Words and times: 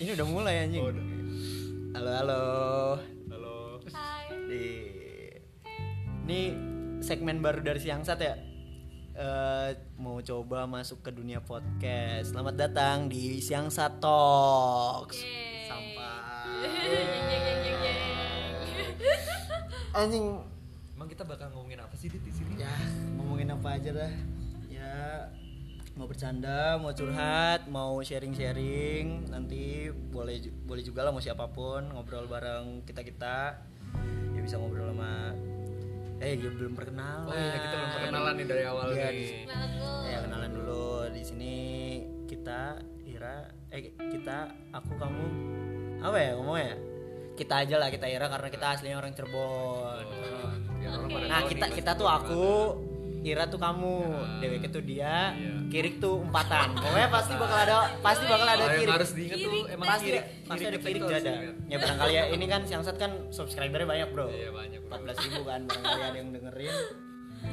Ini 0.00 0.16
udah 0.16 0.26
mulai 0.32 0.64
anjing. 0.64 0.80
Oh, 0.80 0.88
udah. 0.88 1.06
Halo 1.92 2.10
halo. 2.16 2.42
Halo. 3.28 3.56
Hai. 3.92 4.32
Di 4.48 4.64
Ini 6.24 6.40
segmen 7.04 7.44
baru 7.44 7.60
dari 7.60 7.84
Siangsat 7.84 8.16
ya. 8.16 8.32
Eh, 9.12 9.68
mau 10.00 10.24
coba 10.24 10.64
masuk 10.64 11.04
ke 11.04 11.12
dunia 11.12 11.44
podcast. 11.44 12.32
Selamat 12.32 12.56
datang 12.56 13.12
di 13.12 13.44
Talks. 13.44 15.20
Sampah. 15.68 16.48
Jeng, 16.64 16.80
jeng, 16.80 17.52
jeng, 17.52 17.78
jeng. 17.84 17.98
Anjing 19.92 20.26
Emang 20.96 21.08
kita 21.12 21.28
bakal 21.28 21.52
ngomongin 21.52 21.80
apa 21.80 21.96
sih 21.96 22.12
di 22.12 22.32
sini? 22.32 22.60
ya 22.60 22.68
ngomongin 23.16 23.56
apa 23.56 23.80
aja 23.80 23.88
dah 23.88 24.12
mau 25.92 26.06
bercanda 26.06 26.58
mau 26.76 26.90
curhat 26.90 27.68
mau 27.68 28.00
sharing 28.00 28.32
sharing 28.32 29.06
nanti 29.28 29.62
boleh 29.90 30.36
boleh 30.62 30.80
juga 30.80 31.02
lah 31.02 31.10
mau 31.10 31.20
siapa 31.20 31.44
pun 31.46 31.86
ngobrol 31.86 32.24
bareng 32.24 32.82
kita 32.82 33.02
kita 33.02 33.36
ya 34.32 34.40
bisa 34.40 34.56
ngobrol 34.56 34.88
sama 34.88 35.34
eh 36.18 36.36
dia 36.36 36.52
belum 36.52 36.76
perkenalan. 36.76 37.24
Oh 37.24 37.32
iya, 37.32 37.56
kita 37.58 37.74
belum 37.74 37.90
perkenalan 37.96 38.32
nih 38.34 38.46
dari 38.46 38.64
awal 38.66 38.86
Iya, 38.90 39.08
nih. 39.08 39.16
di- 39.16 39.40
Kenalan 39.42 39.70
dulu. 39.72 39.92
ya 40.04 40.18
kenalan 40.20 40.50
dulu. 40.52 40.84
Di 41.08 41.22
sini 41.24 41.56
kita 42.26 42.60
Ira 43.02 43.36
eh 43.70 43.80
kita 43.96 44.36
aku 44.70 44.92
kamu. 44.94 45.26
Apa 45.98 46.16
ya 46.16 46.30
ngomongnya? 46.36 46.76
Kita 47.32 47.64
aja 47.64 47.76
lah 47.76 47.88
kita 47.88 48.04
Ira 48.04 48.28
karena 48.28 48.48
kita 48.48 48.66
aslinya 48.70 49.00
orang 49.00 49.16
Cirebon. 49.16 50.04
Oh, 50.04 50.52
orang 50.92 51.08
pada 51.08 51.24
Nah 51.26 51.42
kita 51.48 51.66
kita 51.72 51.90
tuh 51.94 52.04
aku, 52.06 52.48
Ira 53.20 53.44
tuh 53.46 53.56
kamu, 53.56 53.96
Ya. 54.00 54.24
Dewek 54.40 54.64
tuh 54.66 54.80
dia, 54.80 55.32
Iya. 55.32 55.52
Kirik 55.68 55.98
tuh 55.98 56.20
empatan. 56.20 56.72
Pokoknya 56.72 57.08
pasti 57.10 57.32
bakal 57.34 57.58
ada 57.60 57.76
pasti 58.00 58.24
bakal 58.24 58.46
ada 58.46 58.56
Oh, 58.56 58.66
yang 58.66 58.80
Kirik. 58.80 58.94
harus 58.96 59.10
diingat 59.12 59.36
tuh 59.36 59.44
Kirik 59.46 59.64
emang 59.70 59.86
Pasti 59.86 60.06
kirik, 60.06 60.24
pasti 60.42 60.64
ada 60.64 60.78
Kirik 60.78 61.02
ada. 61.04 61.32
Ya 61.66 61.76
barangkali 61.76 62.12
ya 62.12 62.24
ini 62.30 62.44
kan 62.46 62.60
Siangsat 62.64 62.96
kan 62.96 63.10
subscribernya 63.28 63.84
banyak 63.84 64.08
bro. 64.10 64.26
Iya 64.26 64.48
banyak. 64.50 64.80
bro. 64.82 64.96
14 64.96 65.20
ribu 65.22 65.40
kan 65.42 65.60
barangkali 65.62 66.02
ada 66.02 66.16
yang 66.16 66.30
dengerin. 66.30 66.74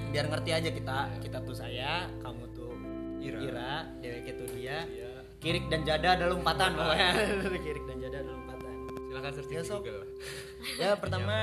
Biar 0.08 0.26
ngerti 0.26 0.50
aja 0.52 0.70
kita, 0.70 0.98
kita 1.20 1.38
tuh 1.42 1.54
saya, 1.54 1.92
kamu 2.18 2.44
tuh 2.52 2.72
Ira. 3.18 3.40
Ira, 3.40 3.74
Dewek 4.00 4.32
tuh 4.34 4.48
dia, 4.50 4.84
Iya. 4.84 5.12
Kirik 5.38 5.68
dan 5.68 5.84
Jada 5.84 6.16
ada 6.16 6.26
lompatan 6.28 6.74
pokoknya. 6.74 7.10
Kirik 7.66 7.84
dan 7.86 7.98
Jada 8.00 8.18
ada 8.20 8.32
lompatan. 8.32 8.74
Silakan 9.06 9.32
searching 9.34 9.52
Ya, 9.54 9.62
di 9.62 9.68
sok. 9.68 9.80
Google. 9.82 10.06
Ya 10.76 10.92
pertama 10.96 11.38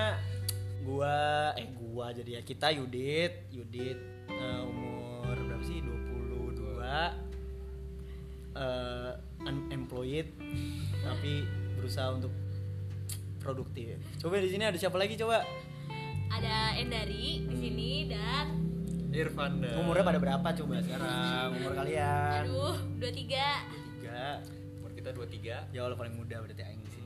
gua 0.81 1.17
eh 1.55 1.69
gua 1.71 2.07
jadi 2.11 2.31
ya 2.31 2.43
kita 2.43 2.69
Yudit, 2.71 3.49
Yudit 3.51 3.99
eh, 4.29 4.61
umur 4.65 5.37
berapa 5.37 5.65
sih? 5.65 5.79
22 5.81 6.83
eh 8.55 9.13
unemployed 9.45 10.29
tapi 11.03 11.45
berusaha 11.77 12.15
untuk 12.15 12.33
produktif. 13.39 14.01
Coba 14.17 14.41
di 14.41 14.49
sini 14.49 14.65
ada 14.65 14.79
siapa 14.79 14.97
lagi 14.97 15.21
coba? 15.21 15.45
Ada 16.33 16.81
Endari 16.81 17.45
di 17.45 17.55
sini 17.55 17.91
dan 18.09 18.47
Irfan 19.13 19.63
dan 19.63 19.79
Umurnya 19.79 20.03
pada 20.03 20.19
berapa 20.19 20.49
coba 20.57 20.81
sekarang? 20.81 21.47
Umur 21.61 21.73
kalian? 21.77 22.41
aduh 22.49 22.77
23. 22.99 23.05
Tiga. 24.01 24.41
umur 24.81 24.91
kita 24.97 25.11
23 25.13 25.71
Ya 25.71 25.81
Allah 25.85 25.95
paling 25.95 26.15
muda 26.17 26.41
berarti 26.41 26.63
aing 26.65 26.83
sih. 26.89 27.03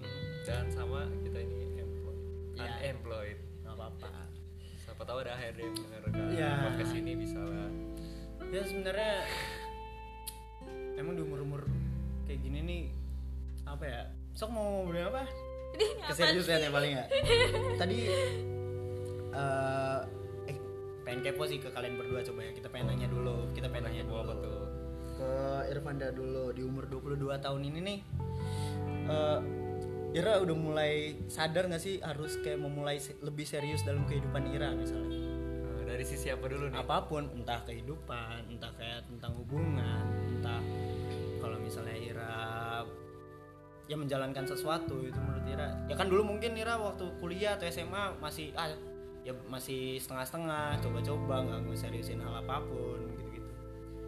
dan 0.47 0.65
sama 0.73 1.05
kita 1.21 1.43
ini 1.45 1.77
employed. 1.77 2.21
Iya. 2.57 2.73
Unemployed. 2.89 3.39
Siapa 4.99 5.07
tahu 5.07 5.23
ada 5.23 5.31
HRD 5.33 5.59
yang 5.63 5.75
mendengarkan 5.79 6.11
Iya. 6.29 6.51
podcast 6.61 6.93
ini 6.93 7.13
bisa 7.15 7.39
lah. 7.39 7.71
ya 8.49 8.63
sebenarnya 8.65 9.15
emang 10.97 11.15
di 11.15 11.23
umur 11.23 11.39
umur 11.41 11.63
kayak 12.25 12.43
gini 12.43 12.59
nih 12.61 12.83
apa 13.63 13.85
ya 13.85 14.03
sok 14.33 14.51
mau 14.51 14.83
ngobrolin 14.83 15.07
apa 15.07 15.23
Ini 15.71 15.85
apa 16.01 16.09
keseriusan 16.11 16.57
sih? 16.57 16.65
ya 16.65 16.71
paling 16.73 16.93
ya 16.95 17.05
tadi 17.81 17.99
eh 19.31 19.99
eh 20.49 20.57
pengen 21.05 21.21
kepo 21.23 21.47
sih 21.47 21.61
ke 21.61 21.69
kalian 21.69 21.95
berdua 21.95 22.19
coba 22.25 22.41
ya 22.41 22.53
kita 22.53 22.67
pengen 22.67 22.87
nanya 22.91 23.07
dulu 23.07 23.37
kita 23.53 23.69
pengen 23.69 23.85
nanya 23.87 24.03
dulu 24.03 24.19
Apa 24.19 24.35
tuh? 24.35 24.63
ke 25.15 25.31
Irfanda 25.69 26.09
dulu 26.11 26.45
di 26.51 26.63
umur 26.65 26.85
22 26.89 27.15
tahun 27.39 27.61
ini 27.65 27.79
nih 27.85 27.99
eh 29.07 29.39
Ira 30.17 30.41
udah 30.41 30.57
mulai 30.57 31.21
sadar 31.29 31.69
gak 31.69 31.85
sih 31.85 32.01
harus 32.01 32.41
kayak 32.41 32.65
memulai 32.65 32.97
lebih 33.21 33.45
serius 33.45 33.85
dalam 33.85 34.09
kehidupan 34.09 34.49
Ira 34.49 34.73
misalnya? 34.73 35.21
Nah, 35.69 35.85
dari 35.85 36.05
sisi 36.09 36.33
apa 36.33 36.49
dulu 36.49 36.73
nih? 36.73 36.81
apa 36.81 37.05
pun 37.05 37.29
entah 37.37 37.61
kehidupan 37.69 38.49
entah 38.49 38.73
kayak 38.81 39.05
tentang 39.05 39.37
hubungan 39.37 40.05
entah 40.33 40.65
kalau 41.45 41.61
misalnya 41.61 41.97
Ira 42.01 42.41
ya 43.89 43.97
menjalankan 44.01 44.49
sesuatu 44.49 45.05
itu 45.05 45.17
menurut 45.21 45.45
Ira. 45.45 45.69
Ya 45.89 45.95
kan 45.97 46.09
dulu 46.09 46.25
mungkin 46.25 46.57
Ira 46.57 46.81
waktu 46.81 47.05
kuliah 47.21 47.61
atau 47.61 47.69
SMA 47.69 48.17
masih 48.17 48.57
ah 48.57 48.73
ya 49.29 49.37
masih 49.45 50.01
setengah-setengah 50.01 50.81
coba-coba 50.81 51.35
nggak 51.45 51.61
mau 51.69 51.77
seriusin 51.77 52.25
hal 52.25 52.33
apa 52.41 52.65
pun 52.65 53.13
gitu-gitu. 53.13 53.53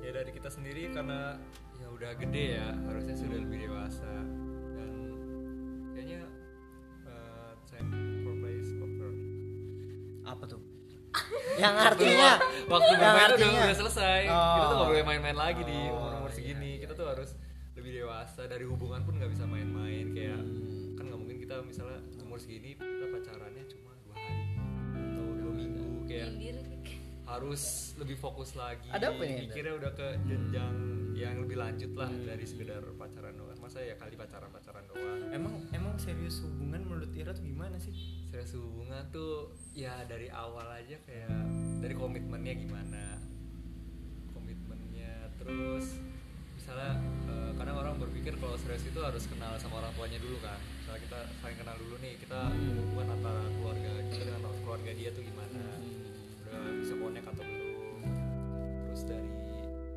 Ya 0.00 0.16
dari 0.16 0.32
kita 0.32 0.48
sendiri 0.48 0.88
karena 0.96 1.36
ya 1.76 1.88
udah 1.92 2.12
gede 2.16 2.60
ya, 2.60 2.68
harusnya 2.88 3.16
sudah 3.16 3.36
lebih 3.40 3.68
dewasa 3.68 4.39
yang 11.56 11.74
artinya 11.74 12.30
Waktu 12.66 12.90
yang 12.90 13.00
bermain 13.00 13.28
tuh 13.28 13.36
udah, 13.36 13.36
artinya 13.36 13.60
udah 13.62 13.78
selesai. 13.78 14.20
Oh. 14.26 14.54
Kita 14.54 14.64
tuh 14.64 14.76
gak 14.76 14.88
boleh 14.88 15.04
main-main 15.04 15.36
lagi 15.36 15.62
di 15.62 15.78
Oh, 15.84 15.96
umur-umur 15.96 16.28
iya, 16.28 16.36
segini. 16.36 16.70
iya, 16.72 16.80
kita 16.80 16.92
tuh 16.94 17.06
harus 17.06 17.30
lebih 17.72 17.90
dewasa 17.96 18.42
dari 18.44 18.64
hubungan 18.64 19.00
pun 19.02 19.14
nggak 19.14 19.30
bisa 19.30 19.44
main-main 19.44 20.06
kayak 20.10 20.36
Hmm. 20.36 20.94
kan 20.94 21.04
nggak 21.06 21.18
mungkin 21.18 21.36
kita 21.38 21.54
misalnya 21.62 21.98
umur 22.20 22.36
segini 22.36 22.74
kita 22.74 22.86
pacarannya 23.08 23.64
cuma 23.66 23.90
dua 23.98 24.14
hari 24.14 24.44
atau 24.92 25.24
dua 25.34 25.52
minggu 25.54 25.86
kayak 26.04 26.28
Nyindir. 26.30 26.49
Harus 27.30 27.94
lebih 27.94 28.18
fokus 28.18 28.58
lagi. 28.58 28.90
Ada 28.90 29.14
apa 29.14 29.22
nih, 29.22 29.46
mikirnya 29.46 29.74
udah 29.78 29.92
ke 29.94 30.08
jenjang 30.26 30.74
yang 31.14 31.36
lebih 31.38 31.56
lanjut 31.62 31.92
lah 31.94 32.10
dari 32.26 32.42
sekedar 32.42 32.82
pacaran 32.98 33.34
doang. 33.38 33.58
Masa 33.62 33.78
ya 33.86 33.94
kali 33.94 34.18
pacaran 34.18 34.50
pacaran 34.50 34.82
doang? 34.90 35.30
Emang 35.30 35.54
emang 35.70 35.94
serius 36.00 36.42
hubungan 36.42 36.82
menurut 36.82 37.10
Ira 37.14 37.30
tuh 37.30 37.46
gimana 37.46 37.78
sih? 37.78 37.94
Serius 38.26 38.58
hubungan 38.58 39.06
tuh 39.14 39.54
ya 39.78 40.02
dari 40.10 40.26
awal 40.32 40.66
aja 40.74 40.98
kayak 41.06 41.30
dari 41.78 41.94
komitmennya 41.94 42.54
gimana? 42.66 43.04
Komitmennya 44.34 45.30
terus 45.38 46.02
misalnya 46.58 46.98
eh, 47.30 47.50
kadang 47.54 47.76
orang 47.78 47.94
berpikir 48.02 48.34
kalau 48.42 48.58
serius 48.58 48.82
itu 48.90 48.98
harus 48.98 49.22
kenal 49.30 49.54
sama 49.62 49.86
orang 49.86 49.94
tuanya 49.94 50.18
dulu 50.18 50.34
kan. 50.42 50.58
Misalnya 50.82 51.00
kita 51.06 51.18
saling 51.38 51.58
kenal 51.62 51.76
dulu 51.78 51.94
nih 52.02 52.18
kita 52.18 52.40
hubungan 52.50 53.06
antara 53.14 53.42
keluarga 53.54 53.90
kita 54.10 54.22
dengan 54.26 54.42
keluarga 54.66 54.90
dia 54.98 55.10
tuh 55.14 55.22
gimana 55.22 55.62
bisa 56.76 56.94
connect 56.94 57.26
atau 57.26 57.44
belum 57.44 58.02
terus 58.84 59.02
dari 59.04 59.30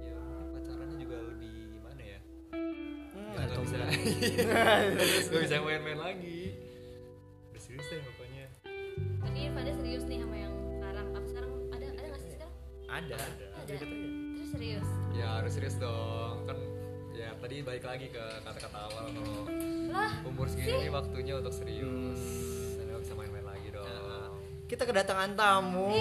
ya 0.01 0.17
mungkin 0.17 0.45
pacarannya 0.51 0.97
juga 0.97 1.17
lebih 1.25 1.51
gimana 1.71 2.01
ya 2.03 2.19
Hmm, 2.53 3.33
ya 3.33 3.33
nggak 3.35 3.45
atau 3.49 3.61
bisa 3.61 3.75
enggak? 3.75 3.91
nggak 5.29 5.41
bisa 5.43 5.55
main-main 5.59 5.99
lagi 5.99 6.39
udah 7.49 7.61
serius 7.61 7.85
deh 7.87 7.99
pokoknya 8.03 8.45
Tapi 9.23 9.37
Irfanda 9.41 9.73
serius 9.73 10.03
nih 10.03 10.19
sama 10.19 10.35
yang 10.35 10.53
sekarang. 10.73 11.07
Apa 11.09 11.25
sekarang 11.25 11.51
ada 11.71 11.85
ada 11.87 12.01
nggak 12.03 12.19
sih 12.19 12.31
sekarang? 12.31 12.53
ada 12.85 13.13
Ada. 13.15 13.17
Ada. 13.17 13.45
Aja. 13.63 13.85
Terus 14.35 14.49
serius. 14.51 14.87
Ya 15.13 15.27
harus 15.39 15.51
serius 15.51 15.75
dong 15.77 16.37
kan 16.43 16.57
ya 17.13 17.29
tadi 17.37 17.55
balik 17.61 17.83
lagi 17.83 18.07
ke 18.09 18.23
kata-kata 18.41 18.77
awal 18.83 19.05
kalau 19.07 19.45
Lah, 19.89 20.11
umur 20.25 20.45
segini 20.45 20.89
waktunya 20.89 21.33
untuk 21.37 21.53
serius 21.53 22.21
dan 22.21 22.52
Kita 24.73 24.89
kedatangan 24.89 25.37
tamu 25.37 25.93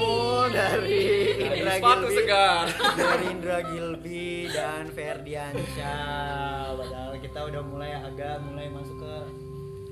dari 0.49 1.05
Dari 1.37 1.61
Indra 1.61 1.77
sepatu 1.77 2.09
Gilby. 2.09 2.17
segar. 2.17 2.65
dari 2.97 3.25
Indra 3.29 3.59
Gilby 3.61 4.25
dan 4.49 4.85
Ferdiansyah. 4.89 6.73
Padahal 6.73 7.13
kita 7.21 7.53
udah 7.53 7.63
mulai 7.63 7.93
agak 7.93 8.41
mulai 8.41 8.73
masuk 8.73 8.97
ke 8.97 9.15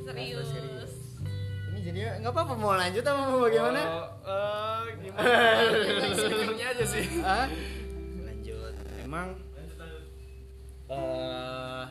serius. 0.01 0.49
serius. 0.49 0.93
Ini 1.69 1.79
jadinya 1.85 2.11
nggak 2.25 2.33
apa-apa 2.33 2.55
mau 2.57 2.73
lanjut 2.73 3.05
apa 3.05 3.21
mau 3.29 3.41
bagaimana? 3.45 3.81
Oh, 3.85 4.09
eh, 4.25 4.81
gimana 4.97 5.29
aja 6.73 6.85
sih 6.89 7.05
Hah? 7.21 7.47
Lanjut. 8.25 8.73
Emang 9.05 9.29
eh 10.89 11.85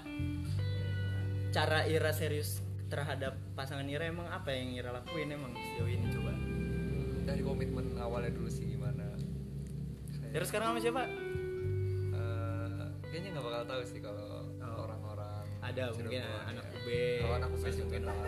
cara 1.54 1.86
Ira 1.86 2.10
serius 2.10 2.66
terhadap 2.90 3.38
pasangan 3.54 3.86
Ira 3.86 4.10
emang 4.10 4.26
apa 4.26 4.50
yang 4.50 4.74
Ira 4.74 4.90
lakuin 4.90 5.30
emang 5.30 5.54
sejauh 5.54 5.86
ini 5.86 6.10
coba? 6.10 6.49
Dari 7.30 7.42
komitmen 7.42 7.86
awalnya 7.96 8.32
dulu 8.32 8.48
sih 8.48 8.66
gimana 8.68 9.06
Ira 10.30 10.44
sekarang 10.44 10.68
sama 10.68 10.80
siapa? 10.80 11.04
Eh, 12.12 12.86
kayaknya 13.04 13.30
nggak 13.32 13.44
bakal 13.44 13.64
tahu 13.66 13.82
sih 13.84 14.00
kalau 14.00 14.46
Oh. 14.60 14.84
orang-orang 14.84 15.42
ada 15.60 15.84
mungkin 15.90 16.20
ya. 16.20 16.30
anak 16.46 16.66
UB 16.72 16.88
Kalau 17.20 17.36
anak 17.36 17.50
UB 17.52 17.64
sih 17.66 17.82
mungkin 17.82 18.02
tahu. 18.04 18.22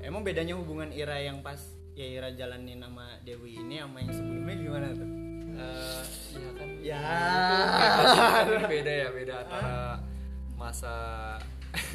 Emang 0.00 0.22
bedanya 0.22 0.54
hubungan 0.54 0.88
Ira 0.90 1.18
yang 1.18 1.40
pas 1.40 1.60
ya 1.92 2.06
Ira 2.08 2.32
jalanin 2.32 2.80
sama 2.80 3.20
Dewi 3.20 3.56
ini 3.56 3.76
sama 3.76 3.98
yang 3.98 4.10
sebelumnya 4.10 4.54
gimana 4.56 4.88
tuh 4.92 5.08
Eh, 5.52 6.02
iya 6.32 6.50
kan 6.50 6.68
ya 6.80 7.02
ini 8.48 8.64
beda 8.64 8.92
ya 8.96 9.08
beda 9.12 9.34
antara 9.38 10.00
masa 10.54 10.94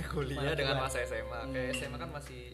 kuliah 0.07 0.53
dengan 0.53 0.77
masa 0.79 1.01
SMA 1.01 1.39
kayak 1.49 1.73
SMA 1.75 1.97
kan 1.97 2.11
masih 2.11 2.53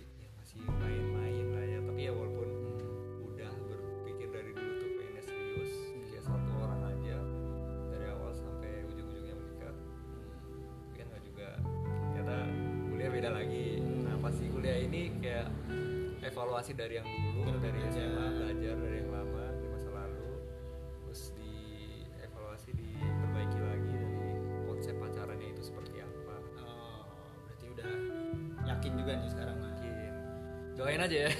evaluasi 16.63 16.79
dari 16.79 16.95
yang 16.95 17.09
dulu 17.35 17.59
dari 17.59 17.79
SMA 17.91 18.25
belajar 18.39 18.75
dari 18.79 18.97
yang 19.03 19.11
lama 19.11 19.45
di 19.59 19.67
masa 19.67 19.89
lalu. 19.91 20.31
Terus 21.03 21.21
dievaluasi 21.35 22.69
diperbaiki 22.71 23.59
lagi 23.59 23.91
dari 23.91 24.31
konsep 24.63 24.95
pacarannya 24.95 25.47
itu 25.51 25.59
seperti 25.59 25.99
apa. 25.99 26.35
Oh 26.63 27.03
berarti 27.43 27.65
udah 27.67 27.91
yakin 28.63 28.91
juga 28.95 29.11
nih 29.19 29.29
sekarang 29.35 29.55
mah 29.59 29.75
mungkin 29.75 30.13
doain 30.79 31.01
aja 31.03 31.17
ya. 31.27 31.31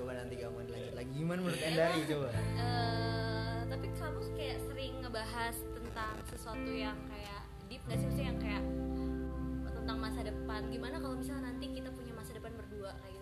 Coba 0.00 0.10
nanti 0.16 0.34
kamu 0.40 0.64
dilanjut 0.64 0.94
lagi. 0.96 1.10
Gimana 1.12 1.38
menurut 1.44 1.60
Endari 1.60 2.00
coba. 2.08 2.28
Eh, 2.32 3.58
tapi 3.68 3.86
kamu 4.00 4.20
kayak 4.32 4.58
sering 4.64 4.92
ngebahas 5.04 5.56
tentang 5.76 6.14
sesuatu 6.32 6.70
yang 6.72 6.96
kayak 7.04 7.44
deep 7.68 7.84
gak 7.84 8.00
sih? 8.00 8.08
Maksudnya 8.08 8.26
yang 8.32 8.40
kayak 8.40 8.64
tentang 9.76 9.98
masa 10.00 10.24
depan. 10.24 10.72
Gimana 10.72 10.96
kalau 11.04 11.20
misalnya 11.20 11.52
nanti 11.52 11.68
kita 11.68 11.92
punya 11.92 12.16
masa 12.16 12.32
depan 12.32 12.56
berdua 12.56 12.96
kayak 13.04 13.19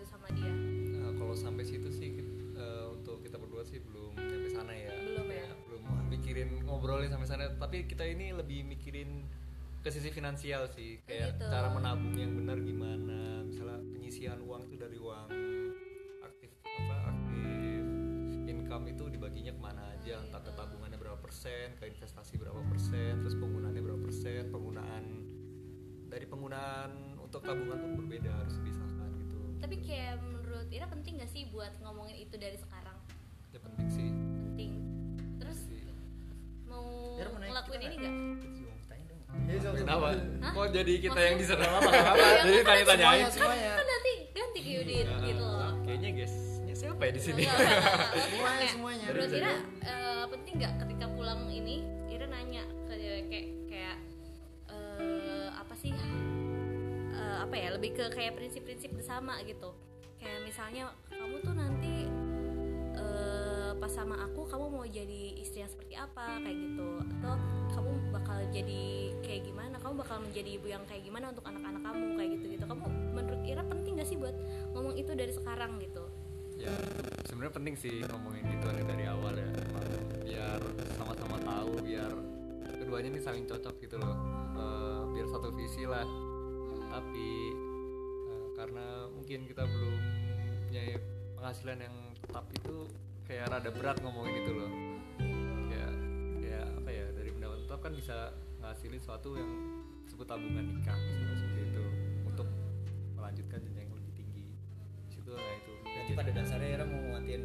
sampai 1.39 1.63
situ 1.63 1.87
sih 1.87 2.19
eh, 2.59 2.85
untuk 2.91 3.23
kita 3.23 3.39
berdua 3.39 3.63
sih 3.63 3.79
belum 3.79 4.11
sampai 4.19 4.51
sana 4.51 4.73
ya. 4.75 4.91
Belum 4.91 5.27
ya? 5.31 5.47
Kayak 5.47 5.57
belum 5.63 5.83
mikirin 6.11 6.49
ngobrolin 6.67 7.09
sampai 7.09 7.27
sana. 7.31 7.43
Tapi 7.55 7.87
kita 7.87 8.03
ini 8.03 8.35
lebih 8.35 8.67
mikirin 8.67 9.23
ke 9.79 9.89
sisi 9.89 10.11
finansial 10.11 10.67
sih. 10.75 10.99
Kayak 11.07 11.39
gitu. 11.39 11.47
cara 11.47 11.71
menabung 11.71 12.15
yang 12.19 12.35
benar 12.35 12.59
gimana. 12.59 13.47
Misalnya 13.47 13.79
penyisihan 13.95 14.39
uang 14.43 14.67
tuh 14.67 14.77
dari 14.77 14.97
uang 14.99 15.27
aktif 16.27 16.51
apa 16.67 16.95
aktif. 17.15 17.81
Income 18.45 18.85
itu 18.91 19.03
dibaginya 19.07 19.55
ke 19.55 19.61
mana 19.63 19.81
aja. 19.95 20.19
Entah 20.19 20.43
ke 20.43 20.51
tabungannya 20.51 20.99
berapa 20.99 21.17
persen 21.23 21.79
ke 21.79 21.87
investasi 21.87 22.35
berapa 22.35 22.59
persen 22.67 23.23
terus 23.23 23.39
penggunaannya 23.39 23.81
berapa 23.81 24.01
persen. 24.03 24.51
Penggunaan 24.51 25.03
dari 26.11 26.25
penggunaan 26.27 27.15
untuk 27.21 27.45
tabungan 27.45 27.79
tuh 27.79 27.91
berbeda 28.03 28.33
harus 28.33 28.57
dipisahkan 28.59 29.09
gitu. 29.23 29.39
Tapi 29.61 29.75
kayak 29.85 30.17
Ira 30.69 30.85
penting 30.85 31.17
gak 31.17 31.29
sih 31.29 31.49
buat 31.49 31.73
ngomongin 31.81 32.17
itu 32.21 32.35
dari 32.37 32.57
sekarang 32.57 32.97
ya 33.49 33.57
penting 33.57 33.87
sih 33.89 34.07
penting 34.13 34.71
terus 35.41 35.59
mau 36.69 37.17
Ira 37.17 37.29
mau 37.33 37.39
ngelakuin 37.41 37.79
kita 37.79 37.87
ini 37.89 37.95
nggak? 37.97 38.13
gak 38.13 38.77
Iya, 39.29 39.61
Kenapa? 39.61 40.09
Hah? 40.41 40.53
Kok 40.57 40.67
jadi 40.73 40.93
kita 41.05 41.19
yang 41.21 41.37
diserang? 41.37 41.69
Apa-apa, 41.69 42.01
apa-apa. 42.01 42.49
jadi 42.49 42.59
tanya-tanyain. 42.65 43.25
Kan 43.29 43.85
nanti 43.85 44.13
ganti 44.33 44.59
ke 44.61 44.69
Yudit 44.73 45.05
gitu 45.05 45.41
loh 45.45 45.73
Kayaknya 45.85 46.09
guys, 46.17 46.35
ini 46.65 46.73
siapa 46.73 47.01
ya 47.05 47.11
di 47.13 47.21
sini? 47.21 47.43
Semuanya, 48.25 48.67
semuanya. 48.73 49.05
Menurut 49.13 49.29
Ira 49.29 49.53
eh, 49.85 50.23
penting 50.33 50.53
nggak 50.57 50.73
ketika 50.85 51.05
pulang 51.13 51.45
ini 51.45 51.85
Ira 52.09 52.25
nanya 52.25 52.65
ke 52.89 52.93
kayak 53.29 53.47
kayak 53.69 53.97
eh, 54.69 55.47
apa 55.53 55.73
sih 55.77 55.93
eh, 55.93 57.37
apa 57.45 57.53
ya 57.53 57.69
lebih 57.77 58.01
ke 58.01 58.05
kayak 58.09 58.33
prinsip-prinsip 58.33 58.89
bersama 58.97 59.37
gitu 59.45 59.73
kayak 60.19 60.39
misalnya 60.43 60.91
kamu 61.09 61.35
tuh 61.41 61.55
nanti 61.55 61.95
eh, 62.95 63.71
pas 63.79 63.91
sama 63.91 64.15
aku 64.27 64.45
kamu 64.45 64.65
mau 64.67 64.85
jadi 64.85 65.39
istri 65.39 65.63
yang 65.63 65.71
seperti 65.71 65.95
apa 65.95 66.43
kayak 66.43 66.57
gitu 66.59 66.87
atau 67.19 67.33
kamu 67.73 67.91
bakal 68.11 68.37
jadi 68.51 68.83
kayak 69.23 69.41
gimana 69.47 69.75
kamu 69.79 69.93
bakal 70.03 70.17
menjadi 70.19 70.49
ibu 70.59 70.67
yang 70.67 70.83
kayak 70.85 71.03
gimana 71.07 71.31
untuk 71.31 71.45
anak-anak 71.47 71.81
kamu 71.81 72.05
kayak 72.19 72.29
gitu 72.37 72.45
gitu 72.59 72.65
kamu 72.67 72.85
menurut 73.15 73.41
Ira 73.47 73.63
penting 73.63 73.93
gak 73.97 74.07
sih 74.07 74.17
buat 74.19 74.35
ngomong 74.75 74.95
itu 74.99 75.11
dari 75.15 75.31
sekarang 75.31 75.79
gitu 75.79 76.03
ya, 76.59 76.75
sebenarnya 77.23 77.53
penting 77.55 77.75
sih 77.79 78.03
ngomongin 78.03 78.59
ada 78.59 78.83
dari 78.83 79.05
awal 79.07 79.33
ya. 79.33 79.49
Biar 80.27 80.59
sama-sama 80.99 81.39
tahu, 81.39 81.79
biar 81.87 82.11
keduanya 82.75 83.09
nih 83.15 83.23
saling 83.23 83.45
cocok 83.47 83.75
gitu 83.79 83.95
loh. 83.95 84.15
Eh, 84.59 85.01
biar 85.15 85.27
satu 85.31 85.49
visi 85.55 85.87
lah. 85.87 86.05
Tapi 86.91 87.31
eh, 88.27 88.47
karena 88.59 88.98
mungkin 89.29 89.45
kita 89.45 89.61
belum 89.61 89.95
punya 90.65 90.83
penghasilan 91.37 91.77
yang 91.85 91.95
tetap 92.17 92.49
itu 92.49 92.89
kayak 93.29 93.45
rada 93.53 93.69
berat 93.69 94.01
ngomongin 94.01 94.41
itu 94.41 94.51
loh. 94.57 94.71
Kayak 95.69 95.93
kayak 96.41 96.65
apa 96.81 96.89
ya 96.89 97.05
dari 97.13 97.29
pendapat 97.37 97.57
tetap 97.61 97.79
kan 97.85 97.93
bisa 97.93 98.33
ngasilin 98.57 98.97
sesuatu 98.97 99.37
yang 99.37 99.45
disebut 100.09 100.25
tabungan 100.25 100.65
nikah 100.73 100.97
misalnya 100.97 101.37
seperti 101.45 101.61
itu 101.61 101.83
untuk 102.25 102.47
melanjutkan 103.21 103.59
jenjang 103.69 103.85
yang 103.85 103.97
lebih 104.01 104.13
tinggi. 104.17 104.45
Situ 105.13 105.29
nah 105.29 105.53
itu. 105.61 105.73
berarti 105.77 106.11
pada 106.17 106.31
dasarnya 106.33 106.69
Ira 106.73 106.85
mau 106.89 107.01
nguatin 107.13 107.43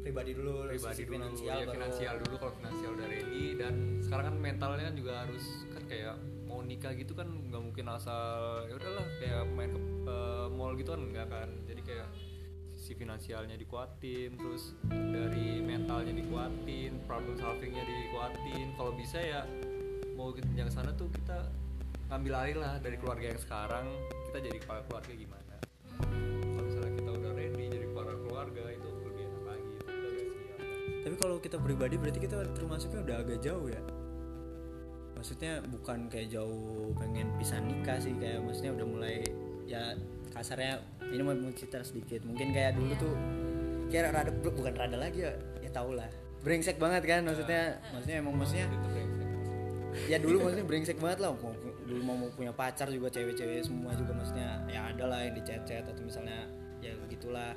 pribadi 0.00 0.30
dulu 0.32 0.52
pribadi 0.72 1.02
dulu 1.04 1.12
finansial 1.20 1.52
ya 1.52 1.66
baru- 1.68 1.76
finansial 1.76 2.14
dulu 2.24 2.34
kalau 2.40 2.54
finansial 2.64 2.90
udah 2.96 3.08
ready 3.12 3.44
dan 3.60 3.74
sekarang 4.00 4.24
kan 4.32 4.36
mentalnya 4.40 4.84
kan 4.88 4.96
juga 4.96 5.12
harus 5.20 5.44
kan 5.68 5.84
kayak 5.84 6.16
mau 6.48 6.64
nikah 6.64 6.96
gitu 6.96 7.12
kan 7.12 7.28
nggak 7.28 7.60
mungkin 7.60 7.92
asal 7.92 8.64
ya 8.72 8.72
udahlah 8.72 9.04
kayak 9.20 9.44
main 9.52 9.68
ke 9.68 9.93
eh, 10.04 10.46
mall 10.52 10.76
gitu 10.76 10.94
kan 10.94 11.00
nggak 11.00 11.28
kan? 11.28 11.48
Jadi 11.68 11.80
kayak 11.84 12.08
sisi 12.74 13.00
finansialnya 13.00 13.56
dikuatin 13.56 14.36
terus 14.36 14.76
dari 14.92 15.64
mentalnya 15.64 16.12
dikuatin 16.12 17.00
problem 17.08 17.40
solvingnya 17.40 17.80
dikuatin. 17.80 18.76
Kalau 18.76 18.92
bisa 18.92 19.18
ya 19.24 19.42
mau 20.14 20.30
ke 20.36 20.44
jenjang 20.44 20.68
sana 20.68 20.92
tuh 20.92 21.08
kita 21.08 21.48
ngambil 22.12 22.32
alih 22.36 22.56
lah 22.60 22.76
dari 22.84 23.00
keluarga 23.00 23.32
yang 23.32 23.40
sekarang. 23.40 23.86
Kita 24.28 24.38
jadi 24.44 24.58
kepala 24.60 24.84
keluarga 24.84 25.12
gimana? 25.16 25.54
Kalau 26.44 26.64
misalnya 26.68 26.92
kita 27.00 27.10
udah 27.16 27.32
ready 27.32 27.64
jadi 27.72 27.86
kepala 27.88 28.12
keluarga 28.20 28.62
itu 28.68 28.88
lebih 29.00 29.22
enak 29.24 29.42
lagi. 29.48 29.72
Itu 29.72 31.04
tapi 31.04 31.16
kalau 31.20 31.36
kita 31.40 31.56
pribadi 31.60 31.94
berarti 31.96 32.20
kita 32.20 32.36
termasuknya 32.52 33.00
udah 33.00 33.16
agak 33.24 33.38
jauh 33.40 33.68
ya? 33.72 33.82
Maksudnya 35.16 35.64
bukan 35.72 36.12
kayak 36.12 36.36
jauh 36.36 36.92
pengen 37.00 37.32
pisah 37.40 37.56
nikah 37.64 37.96
sih 37.96 38.12
kayak 38.20 38.44
maksudnya 38.44 38.76
udah 38.76 38.86
mulai 38.86 39.24
ya 39.64 39.96
kasarnya 40.34 40.80
ini 41.08 41.22
mau 41.22 41.34
cerita 41.54 41.80
sedikit. 41.84 42.24
Mungkin 42.26 42.52
kayak 42.52 42.76
dulu 42.76 42.92
tuh 42.98 43.14
kayak 43.88 44.12
rada 44.12 44.30
bukan 44.32 44.74
rada 44.74 44.96
lagi 44.96 45.24
ya 45.24 45.32
ya 45.62 45.70
tau 45.70 45.92
lah. 45.94 46.08
Brengsek 46.44 46.76
banget 46.76 47.02
kan 47.08 47.24
maksudnya 47.24 47.80
maksudnya 47.92 48.16
emang 48.20 48.34
maksudnya 48.36 48.66
ya 50.10 50.18
dulu 50.18 50.44
maksudnya 50.44 50.66
brengsek 50.66 50.98
banget 51.00 51.18
lah. 51.24 51.32
Mau, 51.38 51.54
dulu 51.84 52.00
mau, 52.02 52.16
mau 52.16 52.30
punya 52.32 52.52
pacar 52.52 52.88
juga 52.88 53.12
cewek-cewek 53.12 53.64
semua 53.64 53.92
juga 53.96 54.12
maksudnya 54.16 54.60
ya 54.68 54.90
ada 54.92 55.04
lah 55.08 55.20
yang 55.24 55.34
dicet-cet 55.38 55.84
atau 55.88 56.02
misalnya 56.04 56.48
ya 56.84 56.92
begitulah. 57.00 57.52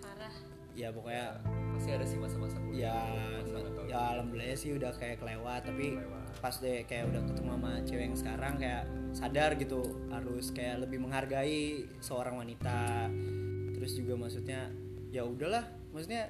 Parah. 0.00 0.34
Ya 0.78 0.88
pokoknya 0.94 1.36
masih 1.80 1.96
ada 1.96 2.04
sih 2.04 2.20
masa-masa 2.20 2.60
kuliah 2.60 2.92
ya 2.92 3.40
masa 3.40 3.56
mental 3.56 3.84
ya 3.88 4.00
alhamdulillah 4.12 4.52
sih 4.52 4.76
udah 4.76 4.92
kayak 5.00 5.16
kelewat 5.16 5.64
tapi 5.64 5.96
pas 6.44 6.52
deh 6.60 6.84
kayak 6.84 7.08
udah 7.08 7.24
ketemu 7.24 7.50
sama 7.56 7.72
cewek 7.88 8.04
yang 8.04 8.16
sekarang 8.20 8.54
kayak 8.60 8.84
sadar 9.16 9.50
gitu 9.56 9.80
harus 10.12 10.52
kayak 10.52 10.84
lebih 10.84 11.00
menghargai 11.00 11.88
seorang 12.04 12.36
wanita. 12.36 13.08
Terus 13.76 13.92
juga 13.96 14.14
maksudnya 14.20 14.68
ya 15.08 15.24
udahlah 15.24 15.64
maksudnya 15.96 16.28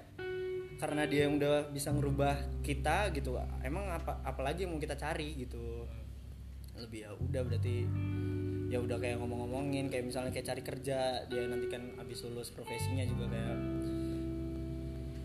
karena 0.79 1.05
dia 1.05 1.27
yang 1.27 1.37
udah 1.37 1.69
bisa 1.75 1.93
ngerubah 1.93 2.63
kita 2.65 3.11
gitu 3.13 3.37
emang 3.61 3.91
apa 3.91 4.23
apalagi 4.23 4.65
yang 4.65 4.79
mau 4.79 4.83
kita 4.83 4.95
cari 4.95 5.35
gitu. 5.35 5.87
Lebih 6.79 7.07
ya 7.07 7.11
udah 7.19 7.43
berarti 7.43 7.77
ya 8.71 8.79
udah 8.79 9.03
kayak 9.03 9.19
ngomong-ngomongin 9.19 9.91
kayak 9.91 10.07
misalnya 10.07 10.31
kayak 10.31 10.47
cari 10.47 10.63
kerja 10.63 11.27
dia 11.27 11.43
nanti 11.51 11.67
kan 11.67 11.91
abis 11.99 12.23
lulus 12.23 12.55
profesinya 12.55 13.03
juga 13.03 13.27
kayak 13.27 13.59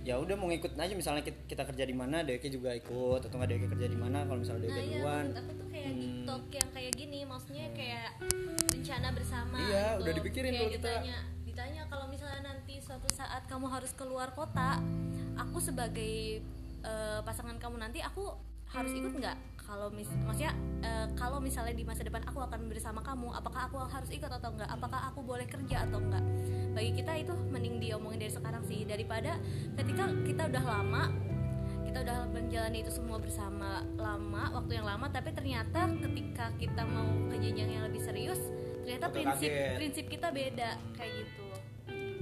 ya 0.06 0.16
udah 0.16 0.36
mau 0.36 0.48
ngikut 0.48 0.74
aja 0.76 0.94
misalnya 0.94 1.20
kita, 1.20 1.40
kita 1.46 1.64
kerja 1.66 1.84
di 1.84 1.92
mana 1.92 2.22
Deki 2.22 2.48
juga 2.48 2.72
ikut 2.72 3.20
atau 3.20 3.36
nggak 3.36 3.50
Deki 3.52 3.68
kerja 3.68 3.88
di 3.88 3.98
mana 3.98 4.22
kalau 4.22 4.38
misalnya 4.38 4.64
Deki 4.64 4.72
nah 4.72 4.80
ya 4.80 4.90
duluan 4.94 5.26
menurut 5.26 5.40
aku 5.40 5.52
tuh 5.52 5.68
kayak 5.68 5.84
Hmm. 5.86 5.98
TikTok 5.98 6.44
yang 6.52 6.70
kayak 6.72 6.94
gini 6.96 7.20
maksudnya 7.24 7.66
kayak 7.72 8.10
rencana 8.68 9.08
bersama 9.12 9.58
Iya, 9.60 9.86
gitu. 9.88 10.02
udah 10.02 10.14
dipikirin 10.14 10.52
Kayak 10.52 10.70
kita- 10.72 10.78
ditanya 10.78 11.18
ditanya 11.44 11.82
kalau 11.88 12.06
misalnya 12.06 12.42
nanti 12.44 12.76
suatu 12.78 13.08
saat 13.10 13.42
kamu 13.46 13.66
harus 13.66 13.92
keluar 13.92 14.30
kota 14.32 14.78
aku 15.36 15.58
sebagai 15.60 16.42
eh, 16.82 17.20
pasangan 17.22 17.58
kamu 17.58 17.80
nanti 17.80 17.98
aku 18.00 18.30
harus 18.76 18.92
ikut 18.92 19.14
nggak? 19.16 19.38
Kalau 19.66 19.88
mis 19.90 20.10
maksudnya 20.22 20.54
eh, 20.84 21.08
kalau 21.18 21.42
misalnya 21.42 21.74
di 21.74 21.82
masa 21.88 22.06
depan 22.06 22.22
aku 22.28 22.38
akan 22.44 22.70
bersama 22.70 23.02
kamu 23.02 23.34
apakah 23.34 23.66
aku 23.66 23.82
harus 23.82 24.10
ikut 24.14 24.30
atau 24.30 24.54
enggak 24.54 24.70
apakah 24.70 25.10
aku 25.10 25.26
boleh 25.26 25.48
kerja 25.50 25.90
atau 25.90 25.98
enggak 25.98 26.22
bagi 26.76 26.92
kita 26.92 27.14
itu 27.18 27.34
mending 27.50 27.80
diomongin 27.80 28.20
dari 28.28 28.34
sekarang 28.36 28.62
sih. 28.68 28.84
Daripada 28.84 29.40
ketika 29.80 30.12
kita 30.28 30.42
udah 30.52 30.64
lama 30.64 31.04
kita 31.96 32.12
udah 32.12 32.20
menjalani 32.28 32.84
itu 32.84 32.92
semua 32.92 33.16
bersama 33.16 33.80
lama 33.96 34.52
waktu 34.52 34.84
yang 34.84 34.84
lama 34.84 35.08
tapi 35.08 35.32
ternyata 35.32 35.88
ketika 35.96 36.52
kita 36.60 36.84
mau 36.84 37.08
ke 37.32 37.40
jenjang 37.40 37.72
yang 37.72 37.88
lebih 37.88 38.04
serius 38.04 38.42
ternyata 38.84 39.08
prinsip 39.10 39.50
kaget. 39.50 39.76
prinsip 39.80 40.06
kita 40.12 40.28
beda. 40.30 40.76
Kayak 40.94 41.12
gitu. 41.24 41.48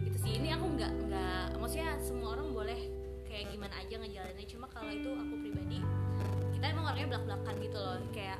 Itu 0.05 0.17
sih. 0.21 0.37
Ini 0.37 0.53
aku 0.55 0.65
nggak 0.77 0.91
nggak 1.09 1.45
maksudnya 1.57 1.97
semua 1.99 2.37
orang 2.37 2.53
boleh 2.53 2.79
kayak 3.25 3.49
gimana 3.49 3.73
aja 3.81 3.95
ngejalaninnya. 3.97 4.47
Cuma 4.47 4.69
kalau 4.69 4.93
itu 4.93 5.09
aku 5.09 5.35
pribadi 5.41 5.81
kita 6.63 6.79
emang 6.79 6.87
orangnya 6.87 7.07
belak 7.11 7.23
belakan 7.27 7.55
gitu 7.59 7.75
loh. 7.75 7.99
Kayak 8.15 8.39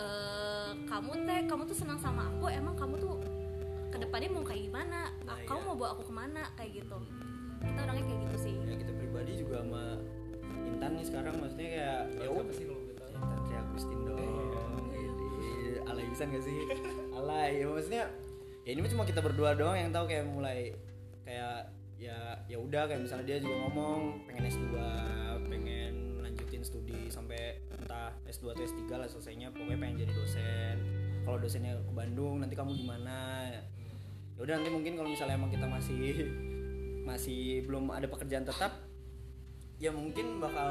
eh, 0.00 0.70
kamu 0.88 1.10
teh 1.28 1.40
kamu 1.44 1.62
tuh 1.68 1.76
senang 1.76 2.00
sama 2.00 2.24
aku 2.24 2.48
emang 2.48 2.72
kamu 2.72 2.96
tuh 2.96 3.20
ke 3.92 4.00
depannya 4.00 4.32
mau 4.32 4.40
kayak 4.40 4.64
gimana? 4.64 5.12
Nah, 5.28 5.36
kamu 5.44 5.60
iya. 5.60 5.68
mau 5.68 5.76
bawa 5.76 5.90
aku 5.92 6.08
ke 6.08 6.14
mana? 6.16 6.48
Kayak 6.56 6.80
gitu. 6.80 6.96
Kita 7.60 7.80
orangnya 7.84 8.04
kayak 8.08 8.20
gitu 8.24 8.36
sih. 8.40 8.54
Ya 8.64 8.74
kita 8.80 8.92
pribadi 8.96 9.32
juga 9.36 9.60
sama 9.60 10.00
Intan 10.72 10.90
nih 10.96 11.04
sekarang 11.04 11.34
maksudnya 11.36 11.68
kayak 11.68 12.00
ya 12.16 12.28
udah. 12.32 12.54
sih 12.56 12.64
kalau 12.64 12.80
tahu? 12.96 13.08
Intan 13.12 13.40
Tri 13.44 13.56
Agustin 13.60 13.98
dong. 14.08 14.48
Ini 14.88 15.52
alay 15.84 16.04
bisa 16.08 16.22
gak 16.24 16.44
sih? 16.48 16.58
Alay 17.12 17.50
ya 17.60 17.66
maksudnya 17.68 18.04
ya 18.64 18.70
ini 18.72 18.80
mah 18.80 18.90
cuma 18.96 19.04
kita 19.04 19.20
berdua 19.20 19.52
doang 19.52 19.76
yang 19.76 19.92
tahu 19.92 20.08
kayak 20.08 20.24
mulai 20.24 20.72
kayak 21.28 21.76
ya 22.00 22.40
ya 22.48 22.56
udah 22.56 22.88
kayak 22.88 23.04
misalnya 23.04 23.36
dia 23.36 23.38
juga 23.44 23.68
ngomong 23.68 24.24
pengen 24.24 24.48
S2 24.48 24.72
pengen 25.44 25.97
lanjutin 26.58 26.66
studi 26.66 26.98
sampai 27.06 27.62
entah 27.70 28.10
S2 28.26 28.50
atau 28.50 28.62
S3 28.66 28.82
lah 28.90 29.06
selesainya. 29.06 29.54
Pokoknya 29.54 29.78
pengen 29.78 29.96
jadi 30.02 30.12
dosen. 30.12 30.76
Kalau 31.22 31.38
dosennya 31.38 31.78
ke 31.78 31.92
Bandung 31.94 32.42
nanti 32.42 32.54
kamu 32.56 32.72
gimana 32.74 33.46
ya 33.52 33.62
udah 34.38 34.54
nanti 34.54 34.70
mungkin 34.70 34.94
kalau 34.94 35.10
misalnya 35.10 35.34
emang 35.34 35.50
kita 35.50 35.66
masih 35.66 36.30
masih 37.02 37.66
belum 37.66 37.90
ada 37.90 38.06
pekerjaan 38.06 38.46
tetap 38.46 38.70
ya 39.82 39.90
mungkin 39.90 40.38
bakal 40.38 40.70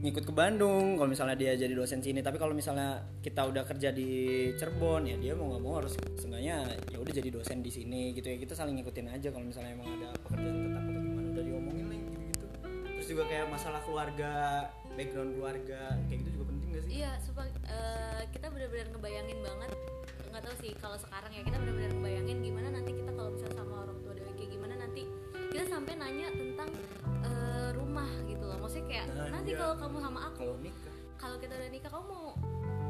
ngikut 0.00 0.24
ke 0.24 0.32
Bandung. 0.32 0.96
Kalau 0.96 1.08
misalnya 1.08 1.36
dia 1.36 1.52
jadi 1.56 1.76
dosen 1.76 2.00
sini. 2.00 2.24
Tapi 2.24 2.40
kalau 2.40 2.56
misalnya 2.56 3.04
kita 3.20 3.44
udah 3.44 3.64
kerja 3.68 3.92
di 3.92 4.50
Cirebon 4.56 5.08
ya 5.08 5.16
dia 5.20 5.32
mau 5.36 5.52
nggak 5.52 5.62
mau 5.62 5.80
harus 5.80 5.96
seenggaknya 6.16 6.64
ya 6.88 6.96
udah 7.00 7.12
jadi 7.12 7.28
dosen 7.28 7.60
di 7.60 7.70
sini 7.72 8.16
gitu 8.16 8.28
ya. 8.28 8.36
Kita 8.40 8.56
saling 8.56 8.76
ngikutin 8.80 9.08
aja 9.08 9.28
kalau 9.32 9.44
misalnya 9.44 9.76
emang 9.76 9.88
ada 10.00 10.08
pekerjaan 10.24 10.56
juga 13.10 13.26
kayak 13.26 13.50
masalah 13.50 13.82
keluarga 13.82 14.32
background 14.94 15.34
keluarga 15.34 15.98
kayak 16.06 16.18
gitu 16.22 16.30
juga 16.32 16.44
penting 16.48 16.68
gak 16.70 16.82
sih? 16.86 16.90
Iya 16.96 17.10
supaya 17.18 17.50
eh, 17.66 18.22
kita 18.30 18.46
benar-benar 18.48 18.86
ngebayangin 18.94 19.38
banget. 19.42 19.70
Nggak 20.30 20.42
tahu 20.46 20.54
sih 20.62 20.72
kalau 20.78 20.94
sekarang 20.94 21.30
ya 21.34 21.42
kita 21.42 21.56
benar-benar 21.58 21.90
ngebayangin 21.90 22.36
gimana 22.38 22.68
nanti 22.70 22.90
kita 22.94 23.10
kalau 23.10 23.30
misalnya 23.34 23.56
sama 23.58 23.74
orang 23.82 23.98
tua 24.00 24.12
dewa 24.14 24.32
kayak 24.32 24.50
gimana 24.50 24.74
nanti 24.78 25.02
kita 25.50 25.64
sampai 25.66 25.92
nanya 25.98 26.28
tentang 26.30 26.70
eh, 27.26 27.68
rumah 27.74 28.10
gitu 28.24 28.44
loh. 28.46 28.58
Maksudnya 28.62 28.86
kayak 28.86 29.06
Nah, 29.10 29.28
nanti 29.28 29.50
iya. 29.50 29.58
kalau 29.58 29.74
kamu 29.74 29.96
sama 29.98 30.20
aku 30.24 30.38
kalau 30.38 30.56
nikah. 30.62 30.94
kalau 31.18 31.36
kita 31.36 31.52
udah 31.58 31.70
nikah 31.70 31.90
kamu 31.90 32.04
mau 32.06 32.26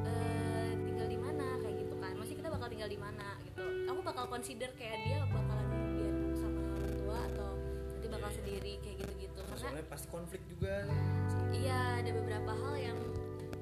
eh, 0.04 0.70
tinggal 0.78 1.08
di 1.08 1.18
mana? 1.18 1.46
Kayak 1.58 1.76
gitu 1.80 1.94
kan. 1.96 2.12
Masih 2.14 2.34
kita 2.36 2.48
bakal 2.52 2.68
tinggal 2.68 2.90
di 2.92 2.98
mana 3.00 3.26
gitu. 3.40 3.62
Aku 3.88 4.00
bakal 4.04 4.24
consider 4.28 4.68
kayak 4.76 5.00
dia 5.00 5.18
bakalan 5.26 5.66
biar 5.96 6.12
sama 6.36 6.60
orang 6.76 6.92
tua 6.94 7.18
atau 7.32 7.50
nanti 7.88 8.06
bakal 8.06 8.30
sendiri 8.30 8.72
kayak 8.80 8.96
gitu 9.00 9.12
soalnya 9.70 9.86
pasti 9.86 10.06
konflik 10.10 10.42
juga. 10.50 10.82
Iya 11.54 12.02
ada 12.02 12.10
beberapa 12.10 12.52
hal 12.58 12.74
yang 12.74 12.98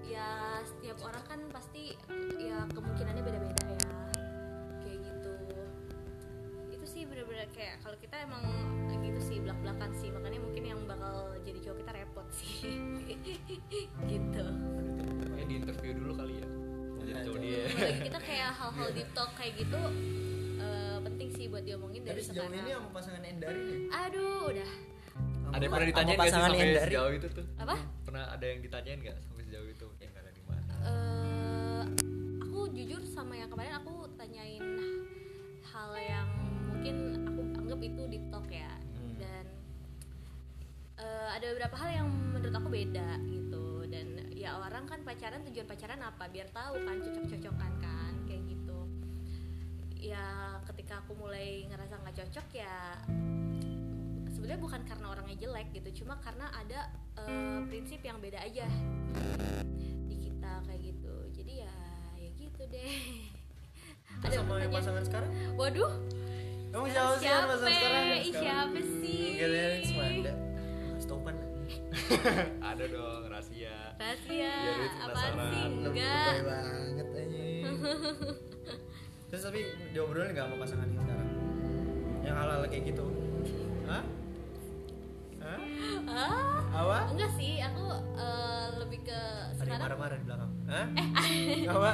ya 0.08 0.56
setiap 0.64 1.04
orang 1.04 1.24
kan 1.28 1.40
pasti 1.52 1.92
ya 2.40 2.64
kemungkinannya 2.72 3.20
beda-beda 3.20 3.64
ya. 3.68 3.88
Kayak 4.80 4.98
gitu. 5.04 5.32
Itu 6.72 6.86
sih 6.88 7.04
bener-bener 7.04 7.44
kayak 7.52 7.84
kalau 7.84 8.00
kita 8.00 8.24
emang 8.24 8.40
gitu 9.04 9.20
sih 9.20 9.36
belak-belakan 9.44 9.90
sih. 10.00 10.08
Makanya 10.08 10.40
mungkin 10.40 10.62
yang 10.64 10.80
bakal 10.88 11.36
jadi 11.44 11.60
cowok 11.60 11.76
kita 11.84 11.92
repot 11.92 12.26
sih. 12.32 12.56
Gitu. 14.08 14.44
Makanya 15.28 15.44
di 15.44 15.54
interview 15.60 15.92
dulu 15.92 16.12
kali 16.16 16.34
ya. 16.40 16.46
Jadi 17.04 17.10
cowok 17.20 17.36
coba. 17.36 17.44
dia. 17.44 17.62
Kita 18.00 18.18
kayak 18.32 18.50
hal-hal 18.56 18.88
deep 18.96 19.10
talk 19.12 19.30
kayak 19.36 19.60
gitu 19.60 19.80
eh, 20.58 20.96
penting 21.04 21.28
sih 21.36 21.44
buat 21.52 21.64
diomongin 21.64 22.02
dari 22.04 22.20
sejauh 22.24 22.48
sekarang. 22.48 22.64
ini 22.64 22.70
sama 22.72 22.88
pasangan 22.96 23.22
Endari 23.24 23.60
nih 23.62 23.80
aduh 23.92 24.50
udah 24.50 24.70
ada 25.48 25.62
yang 25.64 25.72
pernah 25.72 25.88
ditanyain 25.88 26.16
nggak 26.18 26.28
sih 26.28 26.36
sampai 26.36 26.60
Endari 26.60 26.92
sejauh 26.92 27.12
itu 27.16 27.28
tuh? 27.32 27.46
Apa? 27.56 27.76
Pernah 28.04 28.24
ada 28.32 28.44
yang 28.44 28.60
ditanyain 28.60 28.98
nggak 29.00 29.16
sampai 29.24 29.42
sejauh 29.48 29.68
itu? 29.68 29.86
Yang 30.00 30.12
ada 30.20 30.30
di 30.30 30.42
mana. 30.44 30.72
Eh 30.84 31.82
aku 32.44 32.60
jujur 32.76 33.02
sama 33.08 33.34
yang 33.36 33.48
kemarin 33.48 33.74
aku 33.80 33.94
tanyain 34.20 34.64
hal 35.68 35.90
yang 35.96 36.28
mungkin 36.68 36.96
aku 37.28 37.40
anggap 37.64 37.80
itu 37.80 38.02
deep 38.12 38.24
talk 38.28 38.48
ya. 38.52 38.72
Hmm. 38.98 39.14
dan 39.18 39.44
eh, 40.98 41.28
ada 41.34 41.44
beberapa 41.54 41.76
hal 41.80 41.90
yang 42.04 42.08
menurut 42.10 42.54
aku 42.54 42.68
beda 42.68 43.08
gitu. 43.24 43.66
Dan 43.88 44.06
ya 44.36 44.60
orang 44.60 44.84
kan 44.84 45.00
pacaran 45.02 45.40
tujuan 45.48 45.66
pacaran 45.66 46.00
apa? 46.04 46.28
Biar 46.28 46.48
tahu 46.52 46.76
kan 46.84 46.96
cocok-cocokan 47.00 47.72
kan 47.80 48.12
kayak 48.28 48.42
gitu. 48.46 48.78
Ya 49.98 50.56
ketika 50.68 51.02
aku 51.02 51.16
mulai 51.18 51.66
ngerasa 51.66 51.98
nggak 52.04 52.16
cocok 52.24 52.46
sebenarnya 54.48 54.64
bukan 54.64 54.82
karena 54.88 55.06
orangnya 55.12 55.36
jelek 55.44 55.68
gitu 55.76 55.88
cuma 56.00 56.16
karena 56.24 56.48
ada 56.56 56.88
eh, 57.20 57.60
prinsip 57.68 58.00
yang 58.00 58.16
beda 58.16 58.40
aja 58.40 58.64
di 60.08 60.16
kita 60.24 60.64
kayak 60.64 60.80
gitu. 60.88 61.14
Jadi 61.36 61.68
ya 61.68 61.74
ya 62.16 62.28
gitu 62.32 62.60
deh. 62.72 62.96
Terus 64.24 64.40
sama 64.40 64.56
yang 64.56 64.72
pasangan 64.72 65.04
sekarang? 65.04 65.28
Waduh. 65.52 65.92
Emang 66.72 66.88
siapa 66.88 67.12
sih 67.20 67.28
yang 67.28 67.44
pasangan 67.44 67.76
sekarang? 67.76 68.04
Ih, 68.08 68.32
siapa 68.32 68.80
sih? 68.80 69.20
Gak 69.36 69.48
ada 69.52 70.32
Stopan 70.96 71.34
ada 72.72 72.84
dong 72.88 73.28
rahasia. 73.28 74.00
Rahasia? 74.00 74.52
Apaan 74.96 75.12
penasaran. 75.12 75.52
sih 75.52 75.64
enggak 75.76 76.36
banget 76.48 77.08
aja 77.12 77.44
Terus 79.28 79.42
tapi 79.44 79.60
diobrolin 79.92 80.32
gak 80.32 80.48
sama 80.48 80.56
pasangan 80.56 80.88
yang 80.88 81.04
sekarang? 81.04 81.28
Yang 82.24 82.36
hal-hal 82.40 82.60
kayak 82.72 82.84
gitu? 82.96 83.06
Hah? 83.84 84.04
Hah? 86.08 86.56
ah 86.68 86.78
Apa? 86.78 86.98
enggak 87.10 87.30
sih 87.34 87.58
aku 87.58 87.82
eh, 88.14 88.66
lebih 88.78 88.98
ke 89.02 89.12
Ada 89.12 89.58
sekarang 89.58 89.80
marah-marah 89.82 90.16
di 90.16 90.24
belakang 90.24 90.50
Hah? 90.64 90.86
Apa? 91.74 91.88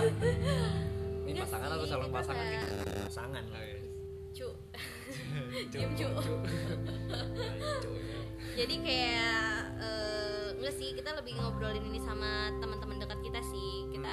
ini 1.25 1.31
Enggak 1.31 1.47
pasangan 1.47 1.67
sih, 1.67 1.75
atau 1.75 1.87
calon 1.89 2.05
kita 2.05 2.15
pasangan 2.15 2.45
nih 2.45 2.57
kayak- 2.57 2.71
Pasangan 3.05 3.45
lah 3.47 3.61
Oke. 3.61 3.77
cu 4.35 4.49
diem 5.71 5.91
cu 5.93 6.05
ya. 6.05 6.19
jadi 8.55 8.75
kayak 8.77 9.55
eh, 9.79 10.47
enggak 10.55 10.75
sih 10.75 10.89
kita 10.93 11.11
lebih 11.13 11.33
ngobrolin 11.37 11.85
ini 11.85 11.99
sama 11.99 12.49
teman-teman 12.59 12.97
dekat 12.99 13.19
kita 13.21 13.41
sih 13.45 13.89
kita 13.89 14.13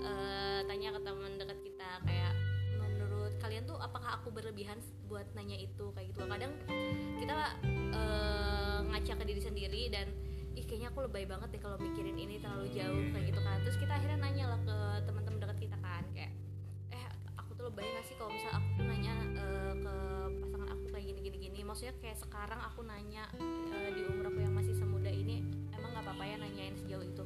eh, 0.00 0.58
tanya 0.64 0.88
ke 0.90 1.00
teman 1.00 1.32
dekat 1.36 1.58
kita 1.60 1.88
kayak 2.02 2.31
kalian 3.62 3.78
tuh 3.78 3.78
apakah 3.78 4.18
aku 4.18 4.34
berlebihan 4.34 4.74
buat 5.06 5.22
nanya 5.38 5.54
itu 5.54 5.94
kayak 5.94 6.10
gitu. 6.10 6.26
Kadang 6.26 6.50
kita 7.22 7.38
eh, 7.94 8.78
ngaca 8.90 9.12
ke 9.22 9.24
diri 9.24 9.38
sendiri 9.38 9.82
dan 9.86 10.10
ih 10.58 10.66
kayaknya 10.66 10.90
aku 10.90 11.06
lebay 11.06 11.30
banget 11.30 11.54
deh 11.54 11.62
kalau 11.62 11.78
mikirin 11.78 12.18
ini 12.18 12.42
terlalu 12.42 12.74
jauh 12.74 13.02
kayak 13.14 13.30
gitu 13.30 13.38
kan. 13.38 13.62
Terus 13.62 13.78
kita 13.78 13.92
akhirnya 13.94 14.18
nanya 14.18 14.44
lah 14.50 14.60
ke 14.66 14.76
teman-teman 15.06 15.38
dekat 15.46 15.58
kita 15.62 15.76
kan 15.78 16.02
kayak 16.10 16.34
eh 16.90 17.06
aku 17.38 17.54
tuh 17.54 17.70
lebay 17.70 17.86
gak 17.86 18.04
sih 18.10 18.18
kalau 18.18 18.34
misal 18.34 18.50
aku 18.50 18.66
tuh 18.74 18.84
nanya 18.90 19.14
eh, 19.30 19.74
ke 19.78 19.94
pasangan 20.42 20.68
aku 20.74 20.84
kayak 20.90 21.04
gini 21.06 21.20
gini 21.22 21.36
gini? 21.46 21.58
Maksudnya 21.62 21.94
kayak 22.02 22.18
sekarang 22.18 22.58
aku 22.66 22.82
nanya 22.82 23.30
eh, 23.38 23.90
di 23.94 24.02
umur 24.10 24.26
aku 24.26 24.42
yang 24.42 24.58
masih 24.58 24.74
semuda 24.74 25.10
ini 25.14 25.46
emang 25.70 25.94
nggak 25.94 26.02
apa-apa 26.02 26.24
ya 26.26 26.36
nanyain 26.42 26.74
sejauh 26.82 27.06
itu? 27.06 27.22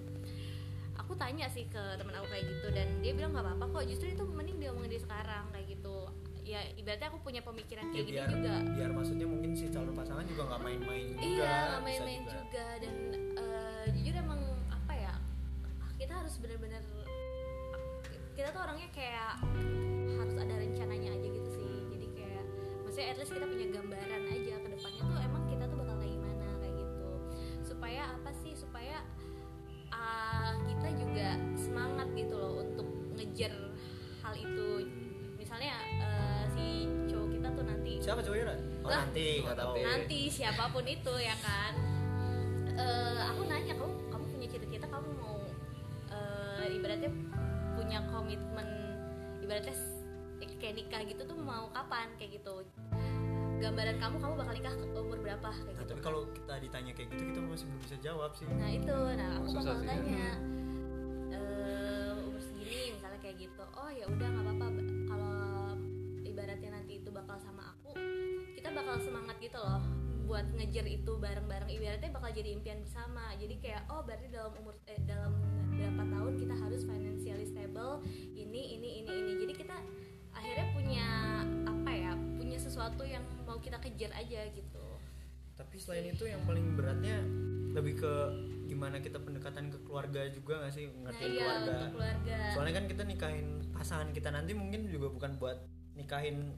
Aku 1.00 1.16
tanya 1.16 1.48
sih 1.48 1.64
ke 1.64 1.96
temen 1.96 2.12
aku 2.12 2.28
kayak 2.28 2.44
gitu 2.44 2.68
dan 2.76 2.88
dia 3.00 3.12
bilang 3.16 3.32
nggak 3.32 3.46
apa-apa 3.46 3.64
kok 3.80 3.84
justru 3.88 4.12
itu 4.12 4.24
mending 4.26 4.58
diomongin 4.58 4.96
di 4.96 5.00
sekarang 5.00 5.44
kayak 5.54 5.76
gitu 5.76 6.08
ya 6.46 6.62
ibaratnya 6.72 7.10
aku 7.10 7.18
punya 7.20 7.42
pemikiran 7.42 7.84
Ya, 7.84 7.92
kayak 7.92 8.06
gini 8.06 8.16
biar, 8.16 8.28
juga. 8.30 8.54
biar 8.72 8.90
maksudnya 8.92 9.26
mungkin 9.26 9.50
si 9.52 9.66
calon 9.66 9.90
pasangan 9.92 10.22
juga 10.24 10.42
gak 10.46 10.62
main-main 10.62 11.06
juga 11.10 11.26
iya 11.26 11.54
nggak 11.66 11.82
main-main 11.82 12.22
juga. 12.22 12.66
dan 12.78 12.94
eh, 13.34 13.84
jujur 13.92 14.14
emang 14.14 14.40
apa 14.70 14.92
ya 14.94 15.14
kita 15.96 16.12
harus 16.14 16.34
bener-bener 16.38 16.82
kita 18.32 18.52
tuh 18.52 18.60
orangnya 18.62 18.88
kayak 18.92 19.40
harus 20.14 20.36
ada 20.36 20.54
rencananya 20.54 21.08
aja 21.10 21.24
gitu 21.26 21.50
sih. 21.50 21.72
Jadi 21.88 22.06
kayak 22.12 22.44
maksudnya 22.84 23.08
at 23.08 23.16
least 23.16 23.32
kita 23.32 23.46
punya 23.48 23.66
gambaran 23.72 24.22
aja 24.28 24.54
ke 24.60 24.68
depannya 24.70 25.02
tuh 25.02 25.18
emang 25.18 25.42
kita 25.48 25.64
tuh 25.64 25.76
bakal 25.80 25.96
kayak 25.96 26.12
gimana 26.12 26.46
kayak 26.60 26.74
gitu. 26.76 27.08
Supaya 27.64 28.02
apa 28.12 28.30
sih? 28.36 28.52
Supaya 28.52 28.96
ah, 29.88 30.52
kita 30.62 30.88
juga 30.94 31.28
semangat 31.56 32.08
gitu 32.12 32.34
loh 32.36 32.60
untuk 32.60 32.84
ngejar 33.16 33.52
hal 34.20 34.34
itu 34.36 34.75
Siapa 38.06 38.20
cowoknya? 38.22 38.54
Oh 38.80 38.86
Lah. 38.86 39.02
nanti, 39.02 39.26
Oh, 39.36 39.44
gak 39.44 39.58
tahu 39.58 39.72
nanti. 39.76 40.20
siapa 40.30 40.64
pun 40.68 40.84
itu 40.86 41.12
ya 41.18 41.34
kan 41.38 41.72
Eh, 42.72 43.20
aku 43.24 43.40
nanya 43.44 43.72
kamu 43.72 43.88
kamu 44.06 44.24
punya 44.30 44.48
cita-cita 44.48 44.86
kamu 44.86 45.08
mau 45.16 45.40
eh, 46.08 46.66
ibaratnya 46.70 47.08
punya 47.72 47.98
komitmen 48.06 48.68
ibaratnya 49.40 49.72
kayak 50.54 50.74
nikah 50.76 51.00
gitu 51.02 51.22
tuh 51.24 51.34
mau 51.34 51.66
kapan 51.68 52.12
kayak 52.14 52.36
gitu 52.36 52.62
gambaran 53.56 53.96
kamu 53.96 54.16
kamu 54.18 54.32
bakal 54.36 54.52
nikah 54.54 54.74
ke 54.74 54.86
umur 54.94 55.18
berapa 55.18 55.48
kayak 55.48 55.64
Nah, 55.66 55.72
gitu 55.74 55.88
tapi 55.88 56.00
kalau 56.00 56.20
kita 56.30 56.54
ditanya 56.60 56.92
kayak 56.92 57.08
gitu 57.10 57.22
kita 57.26 57.40
masih 57.42 57.64
belum 57.66 57.80
bisa 57.82 57.96
jawab 57.98 58.30
sih 58.32 58.44
nah 58.46 58.68
itu 58.70 58.92
nah 59.14 59.30
aku 59.34 59.46
Susah 59.48 59.60
bakal 59.64 59.74
sih. 59.74 59.88
tanya 59.88 60.28
eh, 61.30 62.10
umur 62.14 62.40
segini 62.42 62.80
misalnya 62.92 63.18
kayak 63.18 63.36
gitu 63.40 63.62
oh 63.64 63.88
ya 63.90 64.04
udah 64.06 64.28
nggak 64.28 64.44
apa-apa 64.46 64.66
kalau 65.06 65.32
ibaratnya 66.22 66.70
nanti 66.74 66.92
itu 66.94 67.08
bakal 67.10 67.36
sama 67.38 67.55
buat 70.26 70.46
ngejar 70.58 70.86
itu 70.90 71.12
bareng-bareng 71.16 71.70
ibaratnya 71.70 72.10
bakal 72.10 72.30
jadi 72.34 72.58
impian 72.58 72.82
bersama. 72.82 73.32
Jadi 73.38 73.62
kayak 73.62 73.86
oh 73.88 74.02
berarti 74.02 74.26
dalam 74.28 74.52
umur 74.58 74.74
eh, 74.90 74.98
dalam 75.06 75.38
berapa 75.72 76.02
tahun 76.02 76.32
kita 76.36 76.54
harus 76.58 76.82
financial 76.82 77.16
compatible 77.66 78.00
ini 78.38 78.78
ini 78.78 78.88
ini 79.02 79.10
ini. 79.10 79.32
Jadi 79.42 79.52
kita 79.58 79.76
akhirnya 80.32 80.66
punya 80.72 81.08
apa 81.66 81.90
ya 81.90 82.12
punya 82.38 82.58
sesuatu 82.60 83.02
yang 83.02 83.24
mau 83.44 83.58
kita 83.58 83.76
kejar 83.82 84.14
aja 84.14 84.46
gitu. 84.54 84.86
Tapi 85.56 85.76
selain 85.80 86.12
itu 86.12 86.24
yang 86.28 86.40
paling 86.46 86.76
beratnya 86.76 87.24
lebih 87.76 88.00
ke 88.00 88.14
gimana 88.66 89.00
kita 89.04 89.20
pendekatan 89.20 89.68
ke 89.68 89.78
keluarga 89.84 90.24
juga 90.32 90.64
nggak 90.64 90.72
sih? 90.72 90.86
Nah 90.88 91.10
ngertiin 91.10 91.32
iya 91.32 91.40
keluarga. 91.42 91.76
keluarga. 91.92 92.38
Soalnya 92.54 92.74
kan 92.78 92.86
kita 92.88 93.02
nikahin 93.04 93.46
pasangan 93.74 94.08
kita 94.14 94.28
nanti 94.32 94.52
mungkin 94.56 94.88
juga 94.88 95.12
bukan 95.12 95.36
buat 95.36 95.58
nikahin 95.96 96.56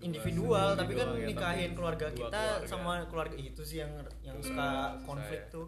individual 0.00 0.74
tapi 0.74 0.92
kan 0.92 1.06
doang 1.06 1.20
ya, 1.22 1.26
nikahin 1.28 1.70
tapi 1.70 1.76
keluarga 1.76 2.06
kita 2.10 2.28
keluarga. 2.28 2.66
sama 2.66 2.92
keluarga 3.06 3.36
itu 3.36 3.62
sih 3.62 3.78
yang 3.80 3.92
yang 4.20 4.36
Itu 4.38 4.50
suka 4.50 4.68
konflik 5.02 5.40
ya. 5.40 5.52
tuh. 5.52 5.66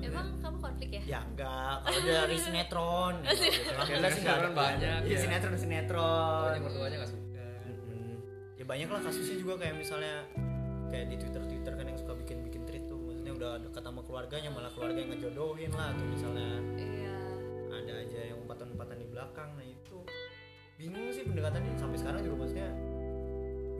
Emang 0.00 0.26
kamu 0.40 0.56
konflik 0.58 0.88
ya? 0.90 1.02
Ya 1.06 1.20
enggak. 1.20 1.76
Kalau 1.84 2.00
dari 2.00 2.36
sinetron. 2.36 3.14
Gitu. 3.28 3.68
Nggak 3.70 3.98
ada 4.00 4.10
sinetron 4.10 4.52
banyak, 4.56 4.98
Iya, 5.04 5.12
ya. 5.12 5.18
sinetron 5.20 5.54
sinetron. 5.54 6.40
Pokoknya 6.40 6.62
mertuanya 6.64 6.96
nggak 6.98 7.10
suka. 7.10 7.44
Mm-mm. 7.68 8.12
ya 8.56 8.64
banyak 8.64 8.88
lah 8.88 9.00
kasusnya 9.00 9.36
juga 9.36 9.54
kayak 9.56 9.74
misalnya 9.76 10.14
kayak 10.88 11.06
di 11.06 11.16
twitter 11.16 11.42
twitter 11.44 11.72
kan 11.72 11.84
yang 11.86 11.96
suka 11.96 12.12
bikin 12.16 12.38
bikin 12.42 12.62
tweet 12.64 12.84
tuh. 12.84 12.98
Maksudnya 12.98 13.32
udah 13.34 13.52
dekat 13.60 13.82
sama 13.82 14.00
keluarganya 14.02 14.50
malah 14.50 14.72
keluarga 14.72 14.98
yang 14.98 15.10
ngejodohin 15.12 15.72
lah 15.72 15.92
tuh 15.92 16.06
misalnya. 16.08 16.48
Iya. 16.76 17.16
Ada 17.70 17.92
aja 18.04 18.20
yang 18.26 18.38
umpatan-umpatan 18.40 18.96
di 18.96 19.06
belakang 19.06 19.48
nah 19.54 19.64
itu. 19.64 19.98
Bingung 20.76 21.08
sih 21.08 21.22
pendekatannya. 21.22 21.76
Sampai 21.76 21.96
sekarang 21.96 22.20
juga 22.20 22.36
maksudnya 22.40 22.68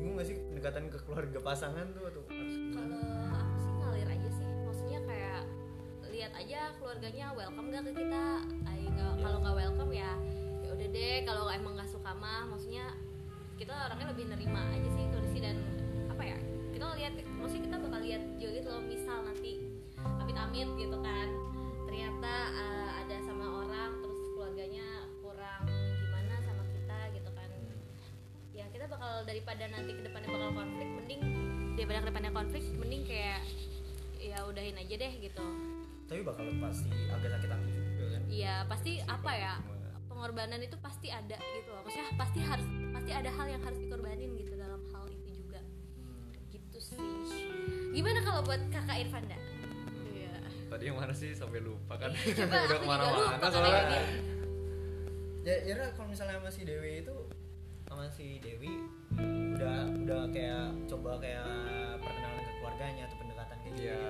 bingung 0.00 0.16
gak 0.16 0.28
sih 0.32 0.36
pendekatan 0.48 0.88
ke 0.88 0.98
keluarga 1.04 1.38
pasangan 1.44 1.86
tuh 1.92 2.08
atau 2.08 2.24
harus 2.24 2.56
kalau 2.72 3.00
aku 3.36 3.56
sih 3.60 3.72
ngalir 3.76 4.08
aja 4.08 4.28
sih. 4.32 4.48
Maksudnya 4.64 5.00
kayak 5.04 5.42
lihat 6.08 6.32
aja 6.32 6.60
keluarganya 6.80 7.26
welcome 7.36 7.68
gak 7.68 7.84
ke 7.84 7.92
kita? 8.00 8.24
Ay, 8.64 8.80
nggak- 8.88 9.18
kalau 9.20 9.38
nggak 9.44 9.56
welcome 9.60 9.92
ya 9.92 10.10
ya 10.64 10.68
udah 10.72 10.88
deh. 10.88 11.16
Kalau 11.28 11.44
emang 11.52 11.72
nggak 11.76 11.90
suka 11.92 12.16
mah 12.16 12.48
maksudnya 12.48 12.96
kita 13.60 13.76
orangnya 13.76 14.08
lebih 14.16 14.24
nerima 14.32 14.72
aja 14.72 14.88
sih 14.88 15.04
kondisi 15.12 15.38
dan 15.44 15.60
apa 16.08 16.22
ya 16.24 16.38
kita 16.72 16.84
lihat 16.96 17.12
maksudnya 17.36 17.62
kita 17.68 17.76
bakal 17.76 18.00
lihat 18.00 18.22
juga 18.40 18.50
gitu 18.56 18.68
loh 18.72 18.82
misal 18.88 19.18
nanti 19.20 19.52
amit-amit 20.00 20.68
gitu 20.80 20.96
kan. 21.04 21.28
Ternyata 21.84 22.34
uh, 22.56 22.90
bakal 29.20 29.36
daripada 29.36 29.64
nanti 29.68 29.92
ke 29.92 30.00
depannya 30.00 30.28
bakal 30.32 30.50
konflik 30.56 30.88
mending 30.96 31.22
daripada 31.76 31.98
ke 32.00 32.06
depannya 32.08 32.32
konflik 32.32 32.64
mending 32.80 33.02
kayak 33.04 33.40
ya 34.16 34.38
udahin 34.48 34.80
aja 34.80 34.94
deh 34.96 35.12
gitu. 35.20 35.44
Tapi 36.08 36.20
bakal 36.24 36.48
pasti 36.56 36.88
agak 36.88 37.28
sakit 37.36 37.50
hati 37.52 37.68
juga 37.68 38.04
kan? 38.16 38.22
Iya 38.32 38.54
pasti 38.64 38.92
apa 39.04 39.32
ya 39.36 39.54
pengorbanan 40.08 40.64
itu 40.64 40.72
pasti 40.80 41.12
ada 41.12 41.36
gitu 41.36 41.68
loh. 41.68 41.84
Maksudnya 41.84 42.16
pasti 42.16 42.40
harus 42.40 42.64
pasti 42.96 43.10
ada 43.12 43.28
hal 43.28 43.46
yang 43.52 43.60
harus 43.60 43.76
dikorbanin 43.84 44.30
gitu 44.40 44.52
dalam 44.56 44.80
hal 44.88 45.04
itu 45.12 45.28
juga. 45.36 45.60
Gitu 46.48 46.78
sih. 46.80 46.96
Gimana 47.92 48.24
kalau 48.24 48.40
buat 48.40 48.60
kakak 48.72 49.04
Irfanda? 49.04 49.36
Iya. 50.16 50.32
Tadi 50.72 50.82
yang 50.88 50.96
mana 50.96 51.12
sih? 51.12 51.36
Sampai 51.36 51.60
lupa 51.60 52.00
kan. 52.00 52.08
Coba 52.16 52.56
udah 52.72 52.78
ke 52.80 52.86
mana-mana 52.88 53.36
lupa 53.36 53.48
soalnya 53.52 54.00
ya 55.40 55.56
ya 55.64 55.72
Ra, 55.76 55.88
kalau 55.96 56.12
misalnya 56.12 56.36
sama 56.36 56.52
si 56.52 56.68
Dewi 56.68 57.00
itu 57.00 57.16
sama 58.00 58.16
si 58.16 58.40
Dewi 58.40 58.80
udah 59.60 59.92
udah 59.92 60.22
kayak 60.32 60.72
coba 60.88 61.20
kayak 61.20 62.00
perkenalan 62.00 62.40
ke 62.48 62.52
keluarganya 62.56 63.02
atau 63.04 63.16
pendekatan 63.20 63.56
kayak 63.60 63.72
gitu. 63.76 63.84
ya 63.92 64.04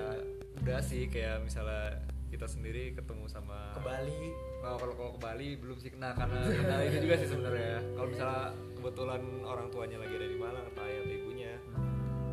udah 0.63 0.79
sih 0.79 1.03
kayak 1.11 1.43
misalnya 1.43 1.99
kita 2.31 2.47
sendiri 2.47 2.95
ketemu 2.95 3.27
sama 3.27 3.75
ke 3.75 3.83
Bali. 3.83 4.31
Nah, 4.63 4.79
kalau 4.79 4.95
kalau 4.95 5.11
ke 5.19 5.21
Bali 5.27 5.59
belum 5.59 5.75
sih 5.83 5.91
kena 5.91 6.15
karena 6.15 6.39
karena 6.39 6.87
itu 6.87 7.03
juga 7.03 7.15
sih 7.19 7.29
sebenarnya. 7.35 7.83
Kalau 7.99 8.09
misalnya 8.15 8.45
kebetulan 8.79 9.23
orang 9.43 9.67
tuanya 9.75 9.99
lagi 9.99 10.15
ada 10.23 10.29
di 10.31 10.39
Malang 10.39 10.65
atau 10.71 10.83
ayah 10.87 11.01
atau 11.03 11.11
ibunya, 11.11 11.53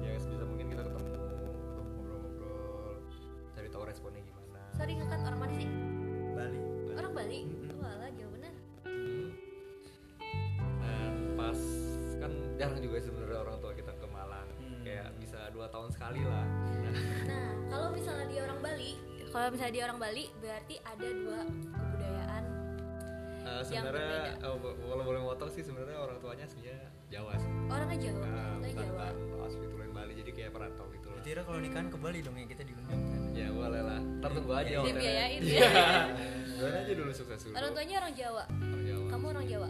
ya 0.05 0.13
sebisa 0.21 0.45
mungkin 0.45 0.65
kita 0.69 0.81
ketemu, 0.85 1.09
ngobrol-ngobrol, 1.73 2.93
cari 3.57 3.69
tahu 3.73 3.81
responnya 3.89 4.21
gimana. 4.21 4.61
sorry 4.77 4.93
kakak 4.93 5.25
orang 5.25 5.41
mana 5.41 5.53
sih? 5.57 5.65
Bali. 6.37 6.59
Orang 6.93 7.13
Bali? 7.17 7.39
Bener 7.49 7.73
Hmm. 7.81 8.06
Jarang 12.57 12.79
juga 12.79 12.97
sebenarnya 12.99 13.39
orang 13.39 13.57
tua 13.57 13.71
kita 13.71 13.91
ke 13.93 14.07
Malang, 14.07 14.47
Hmm. 14.57 14.81
kayak 14.81 15.07
bisa 15.17 15.39
dua 15.49 15.67
tahun 15.67 15.89
sekali 15.89 16.21
lah. 16.21 16.43
Nah, 16.43 16.93
Nah, 17.23 17.49
kalau 17.67 17.87
misalnya 17.89 18.25
dia 18.25 18.41
orang 18.43 18.59
Bali, 18.59 18.91
kalau 19.27 19.47
misalnya 19.49 19.73
dia 19.73 19.83
orang 19.85 19.99
Bali, 19.99 20.25
berarti 20.35 20.75
ada 20.81 21.07
dua 21.07 21.39
kebudayaan. 21.45 22.43
eh, 23.39 23.53
Yang 23.53 23.65
sebenarnya 23.65 24.03
berbeda. 24.03 24.27
eh, 24.27 24.35
kalau 24.83 25.03
boleh 25.05 25.21
motong 25.23 25.49
sih 25.49 25.61
sebenarnya 25.61 25.97
orang 25.97 26.17
tuanya 26.17 26.43
aslinya 26.43 26.75
Jawa 27.07 27.31
sih. 27.33 27.51
Orangnya 27.65 27.97
Jawa, 28.01 28.25
Nah, 28.25 28.51
bukan 28.57 28.75
Jawa. 28.83 29.07
bukan 29.07 29.39
asli 29.41 29.65
tulen 29.65 29.91
Bali, 29.93 30.13
jadi 30.15 30.31
kayak 30.33 30.51
perantau 30.51 30.85
gitu 30.89 31.07
lah. 31.07 31.15
Berarti 31.15 31.29
Ra 31.31 31.41
kalau 31.43 31.59
nikahan 31.61 31.87
ke 31.87 31.97
Bali 31.97 32.19
dong 32.19 32.35
ya 32.35 32.45
kita 32.45 32.63
diundang 32.63 32.99
kan 33.01 33.21
Ya 33.31 33.47
boleh 33.49 33.81
lah. 33.81 33.99
Ntar 34.19 34.31
tunggu 34.33 34.51
aja. 34.51 34.75
Dibiayain 34.83 35.39
Iya. 35.39 35.59
ya. 35.61 35.69
Doain 36.57 36.75
aja 36.75 36.91
dulu 36.91 37.11
sukses 37.13 37.39
dulu. 37.39 37.53
Orang 37.53 37.71
tuanya 37.71 37.95
orang 38.01 38.13
Jawa. 38.13 38.43
Orang 38.49 38.83
Jawa. 38.83 39.05
Kamu 39.07 39.25
orang 39.29 39.45
Jawa? 39.47 39.69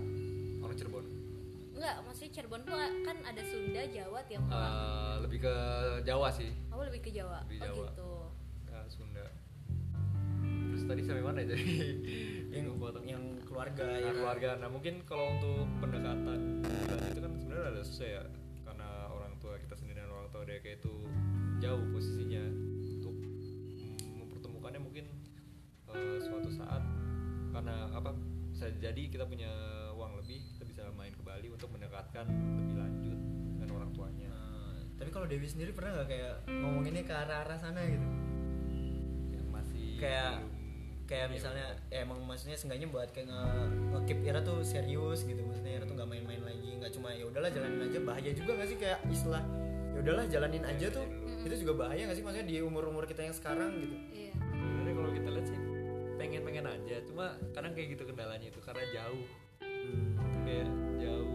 Enggak, 1.78 1.96
maksudnya 2.10 2.32
Cirebon 2.34 2.62
tuh 2.66 2.74
kan 3.06 3.18
ada 3.22 3.42
Sunda, 3.46 3.82
Jawa, 3.86 4.20
Tionghoa. 4.26 4.58
Eh, 4.58 5.16
lebih 5.22 5.40
ke 5.46 5.56
Jawa 6.02 6.34
sih. 6.34 6.50
Kamu 6.74 6.82
lebih 6.90 7.02
ke 7.06 7.12
Jawa. 7.14 7.46
lebih 7.46 7.62
oh 7.62 7.66
Jawa. 7.70 7.78
gitu. 7.78 8.12
Ya, 8.66 8.80
Sunda. 8.90 9.26
Terus 10.74 10.84
tadi 10.90 11.02
sampai 11.06 11.22
mana 11.22 11.40
ya? 11.46 11.54
jadi? 11.54 11.66
yang 12.58 12.82
gua 12.82 12.90
tuh. 12.90 13.06
yang 13.06 13.24
keluarga 13.46 13.86
Nah, 13.86 14.00
ya 14.02 14.12
keluarga. 14.18 14.50
Nah 14.58 14.70
mungkin 14.74 15.06
kalau 15.06 15.38
untuk 15.38 15.70
pendekatan 15.78 16.66
itu 17.14 17.20
kan 17.22 17.32
sebenarnya 17.38 17.66
ada 17.78 17.82
susah 17.86 18.08
ya 18.10 18.24
karena 18.66 18.90
orang 19.14 19.34
tua 19.38 19.54
kita 19.62 19.76
sendiri 19.78 20.02
dan 20.02 20.10
orang 20.10 20.30
tua 20.34 20.42
dia 20.50 20.58
kayak 20.58 20.82
itu 20.82 20.94
jauh 21.62 21.84
posisinya 21.94 22.44
untuk 22.98 23.16
mempertemukannya 24.18 24.82
mungkin 24.82 25.06
eh, 25.94 26.20
suatu 26.26 26.50
saat 26.50 26.82
karena 27.54 27.90
apa 27.94 28.18
bisa 28.50 28.74
jadi 28.82 29.02
kita 29.14 29.30
punya 29.30 29.50
uang 29.94 30.18
lebih 30.22 30.42
kita 30.58 30.64
bisa 30.66 30.82
main 31.38 31.46
ke 31.46 31.54
Bali 31.54 31.54
untuk 31.54 31.70
mendekatkan 31.70 32.26
lebih 32.26 32.76
lanjut 32.78 33.20
dengan 33.54 33.70
orang 33.78 33.90
tuanya. 33.94 34.30
Nah, 34.34 34.74
tapi 34.98 35.10
kalau 35.14 35.26
Dewi 35.30 35.46
sendiri 35.46 35.70
pernah 35.70 35.92
nggak 35.94 36.08
kayak 36.10 36.34
ngomonginnya 36.50 37.04
ke 37.06 37.14
arah 37.14 37.38
arah 37.46 37.58
sana 37.62 37.82
gitu? 37.86 38.08
Yang 39.32 39.48
masih 39.54 39.86
Kayak- 40.02 40.42
belum- 40.42 40.56
kayak 41.08 41.28
iya, 41.30 41.36
misalnya 41.38 41.66
ya 41.88 42.00
emang 42.04 42.20
maksudnya 42.26 42.58
seenggaknya 42.58 42.88
buat 42.90 43.10
kayak 43.14 43.28
nge, 43.30 43.42
nge-keep 43.94 44.20
Ira 44.26 44.40
tuh 44.42 44.60
serius 44.66 45.20
gitu. 45.24 45.40
Maksudnya 45.40 45.72
Ira 45.78 45.86
tuh 45.86 45.96
nggak 45.96 46.10
main-main 46.10 46.42
lagi 46.42 46.70
nggak 46.74 46.92
cuma 46.92 47.14
ya 47.14 47.24
udahlah 47.30 47.54
jalanin 47.54 47.80
aja. 47.86 48.00
Bahaya 48.02 48.32
juga 48.34 48.52
nggak 48.58 48.68
sih 48.68 48.78
kayak 48.82 49.00
istilah 49.08 49.44
ya 49.94 50.00
udahlah 50.02 50.26
jalanin 50.26 50.66
aja 50.66 50.88
tuh. 50.90 51.06
itu 51.38 51.64
juga 51.64 51.88
bahaya 51.88 52.04
nggak 52.04 52.18
sih 52.20 52.26
maksudnya 52.28 52.44
di 52.44 52.60
umur 52.60 52.92
umur 52.92 53.08
kita 53.08 53.24
yang 53.24 53.32
sekarang 53.32 53.72
gitu? 53.80 53.96
Iya. 54.12 54.36
sebenarnya 54.36 54.94
kalau 55.00 55.12
kita 55.16 55.30
lihat 55.32 55.46
sih 55.48 55.60
pengen 56.20 56.42
pengen 56.44 56.66
aja. 56.68 56.96
Cuma 57.08 57.26
kadang 57.56 57.72
kayak 57.72 57.96
gitu 57.96 58.04
kendalanya 58.04 58.52
itu 58.52 58.60
karena 58.60 58.84
jauh 58.92 59.24
kayak 60.48 60.70
jauh. 61.04 61.32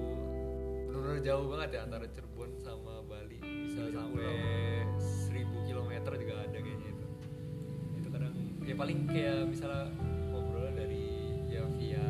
Benar-benar 0.89 1.21
jauh 1.21 1.47
banget 1.53 1.69
ya 1.77 1.81
antara 1.85 2.07
Cirebon 2.09 2.51
sama 2.65 3.05
Bali. 3.05 3.39
Bisa 3.45 3.93
sampai 3.93 4.33
1000 5.29 5.69
kilometer 5.69 6.13
juga 6.17 6.35
ada 6.41 6.59
kayaknya 6.59 6.89
itu. 6.89 7.07
Itu 8.01 8.09
kadang 8.09 8.35
ya 8.65 8.75
paling 8.75 8.99
kayak 9.05 9.53
misalnya 9.53 9.93
ngobrol 10.33 10.73
dari 10.73 11.05
ya 11.53 11.63
via 11.77 12.09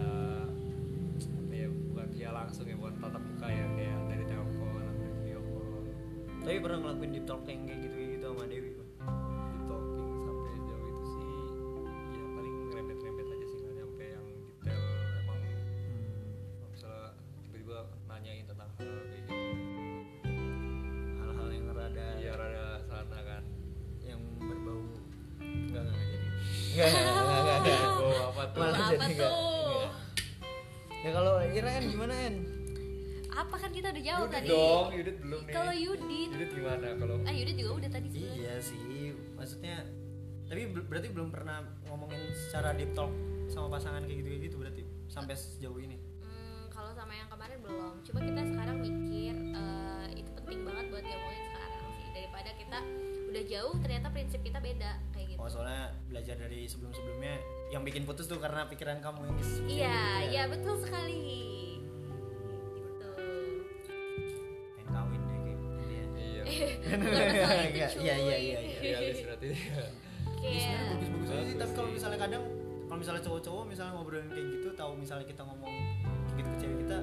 apa 1.19 1.55
ya 1.59 1.69
bukan 1.69 2.07
via 2.15 2.31
langsung 2.31 2.65
ya 2.71 2.79
bukan 2.79 2.95
tatap 3.03 3.23
muka 3.27 3.47
ya 3.51 3.67
kayak 3.75 3.99
dari 4.07 4.25
telepon 4.31 4.83
atau 4.87 5.11
video 5.19 5.41
call. 5.51 5.83
Tapi 6.47 6.57
pernah 6.62 6.79
ngelakuin 6.87 7.11
deep 7.11 7.27
talk 7.27 7.43
yang 7.51 7.67
kayak 7.67 7.81
gitu 7.91 7.97
gitu 7.99 8.25
sama 8.31 8.47
Dewi 8.47 8.82
enggak 26.85 27.81
oh 27.95 28.21
apa 28.29 28.42
tuh 28.47 28.59
Malah 28.59 28.75
Apa 28.75 28.87
jadi 28.88 28.99
tuh? 28.99 29.09
enggak. 29.09 29.33
ya 30.99 31.11
kalau 31.11 31.33
Ira 31.42 31.68
kan 31.71 31.83
gimana 31.85 32.14
En? 32.16 32.37
Apa 33.33 33.55
kan 33.57 33.71
kita 33.71 33.88
udah 33.88 34.03
jawab 34.03 34.21
Yudit 34.23 34.35
tadi? 34.35 34.49
dong 34.49 34.87
Yudit 34.92 35.16
belum 35.18 35.40
nih 35.40 35.53
Kalau 35.53 35.73
Yudit, 35.75 36.29
Yudit 36.31 36.51
gimana 36.53 36.88
kalau 36.95 37.14
ah 37.23 37.33
Yudit 37.33 37.57
juga 37.57 37.71
udah 37.77 37.90
tadi 37.90 38.09
sih. 38.11 38.25
iya 38.31 38.55
sih 38.59 38.81
maksudnya 39.33 39.77
tapi 40.45 40.68
ber- 40.68 40.85
berarti 40.85 41.09
belum 41.09 41.29
pernah 41.29 41.57
ngomongin 41.87 42.21
secara 42.31 42.73
deep 42.73 42.92
talk 42.92 43.09
sama 43.47 43.68
pasangan 43.71 44.03
kayak 44.03 44.18
gitu 44.18 44.29
kayak 44.29 44.42
gitu 44.42 44.57
berarti 44.59 44.83
sampai 45.07 45.33
sejauh 45.33 45.79
ini 45.79 45.97
Hmm, 46.21 46.68
kalau 46.68 46.92
sama 46.92 47.12
yang 47.12 47.25
kemarin 47.27 47.59
belum. 47.59 47.92
Coba 48.03 48.18
kita 48.23 48.42
sekarang 48.47 48.77
mikir 48.79 49.33
eh, 49.51 50.07
itu 50.14 50.31
penting 50.35 50.61
banget 50.62 50.85
buat 50.88 51.03
diomongin 51.03 51.42
sekarang 51.47 51.68
sih 51.95 52.09
daripada 52.11 52.51
kita 52.53 52.79
udah 53.33 53.45
jauh 53.49 53.75
ternyata 53.81 54.12
prinsip 54.12 54.40
kita 54.45 54.61
beda 54.61 55.01
kayak 55.11 55.27
gitu. 55.33 55.40
oh 55.40 55.49
soalnya 55.49 55.88
belajar 56.07 56.37
dari 56.37 56.68
sebelum 56.68 56.92
sebelumnya 56.92 57.40
yang 57.73 57.81
bikin 57.81 58.05
putus 58.05 58.29
tuh 58.29 58.37
karena 58.37 58.68
pikiran 58.68 59.01
kamu 59.01 59.25
yang 59.25 59.37
iya 59.40 60.01
gitu 60.21 60.29
iya 60.29 60.42
betul 60.53 60.75
sekali. 60.77 61.25
Gitu 62.77 63.09
pengen 64.77 64.88
kawin 64.92 65.21
deh 65.25 65.38
kayak 65.40 65.57
gitu 65.57 65.81
ya. 65.81 66.05
Iya. 66.12 66.42
Enggak, 67.73 67.88
cuy. 67.97 68.01
iya 68.05 68.14
iya 68.21 68.37
iya. 68.37 68.59
Iya 68.61 68.79
idealis 69.01 69.18
berarti. 69.25 69.47
Ya 69.49 69.57
Ya, 70.42 70.51
kayak 70.51 70.59
sebenarnya 70.59 70.90
bagus-bagus 70.92 71.31
aja 71.31 71.42
sih 71.47 71.55
Bagus 71.55 71.61
tapi 71.62 71.73
kalau 71.73 71.90
misalnya 71.95 72.18
kadang 72.18 72.45
kalau 72.85 72.99
misalnya 72.99 73.23
cowok-cowok 73.25 73.64
misalnya 73.64 73.92
ngobrolin 73.97 74.29
kayak 74.29 74.47
gitu 74.59 74.68
tahu 74.75 74.92
misalnya 74.99 75.25
kita 75.25 75.42
ngomong 75.47 75.73
kayak 76.29 76.37
gitu 76.37 76.49
ke 76.51 76.57
cewek 76.61 76.77
kita 76.85 76.99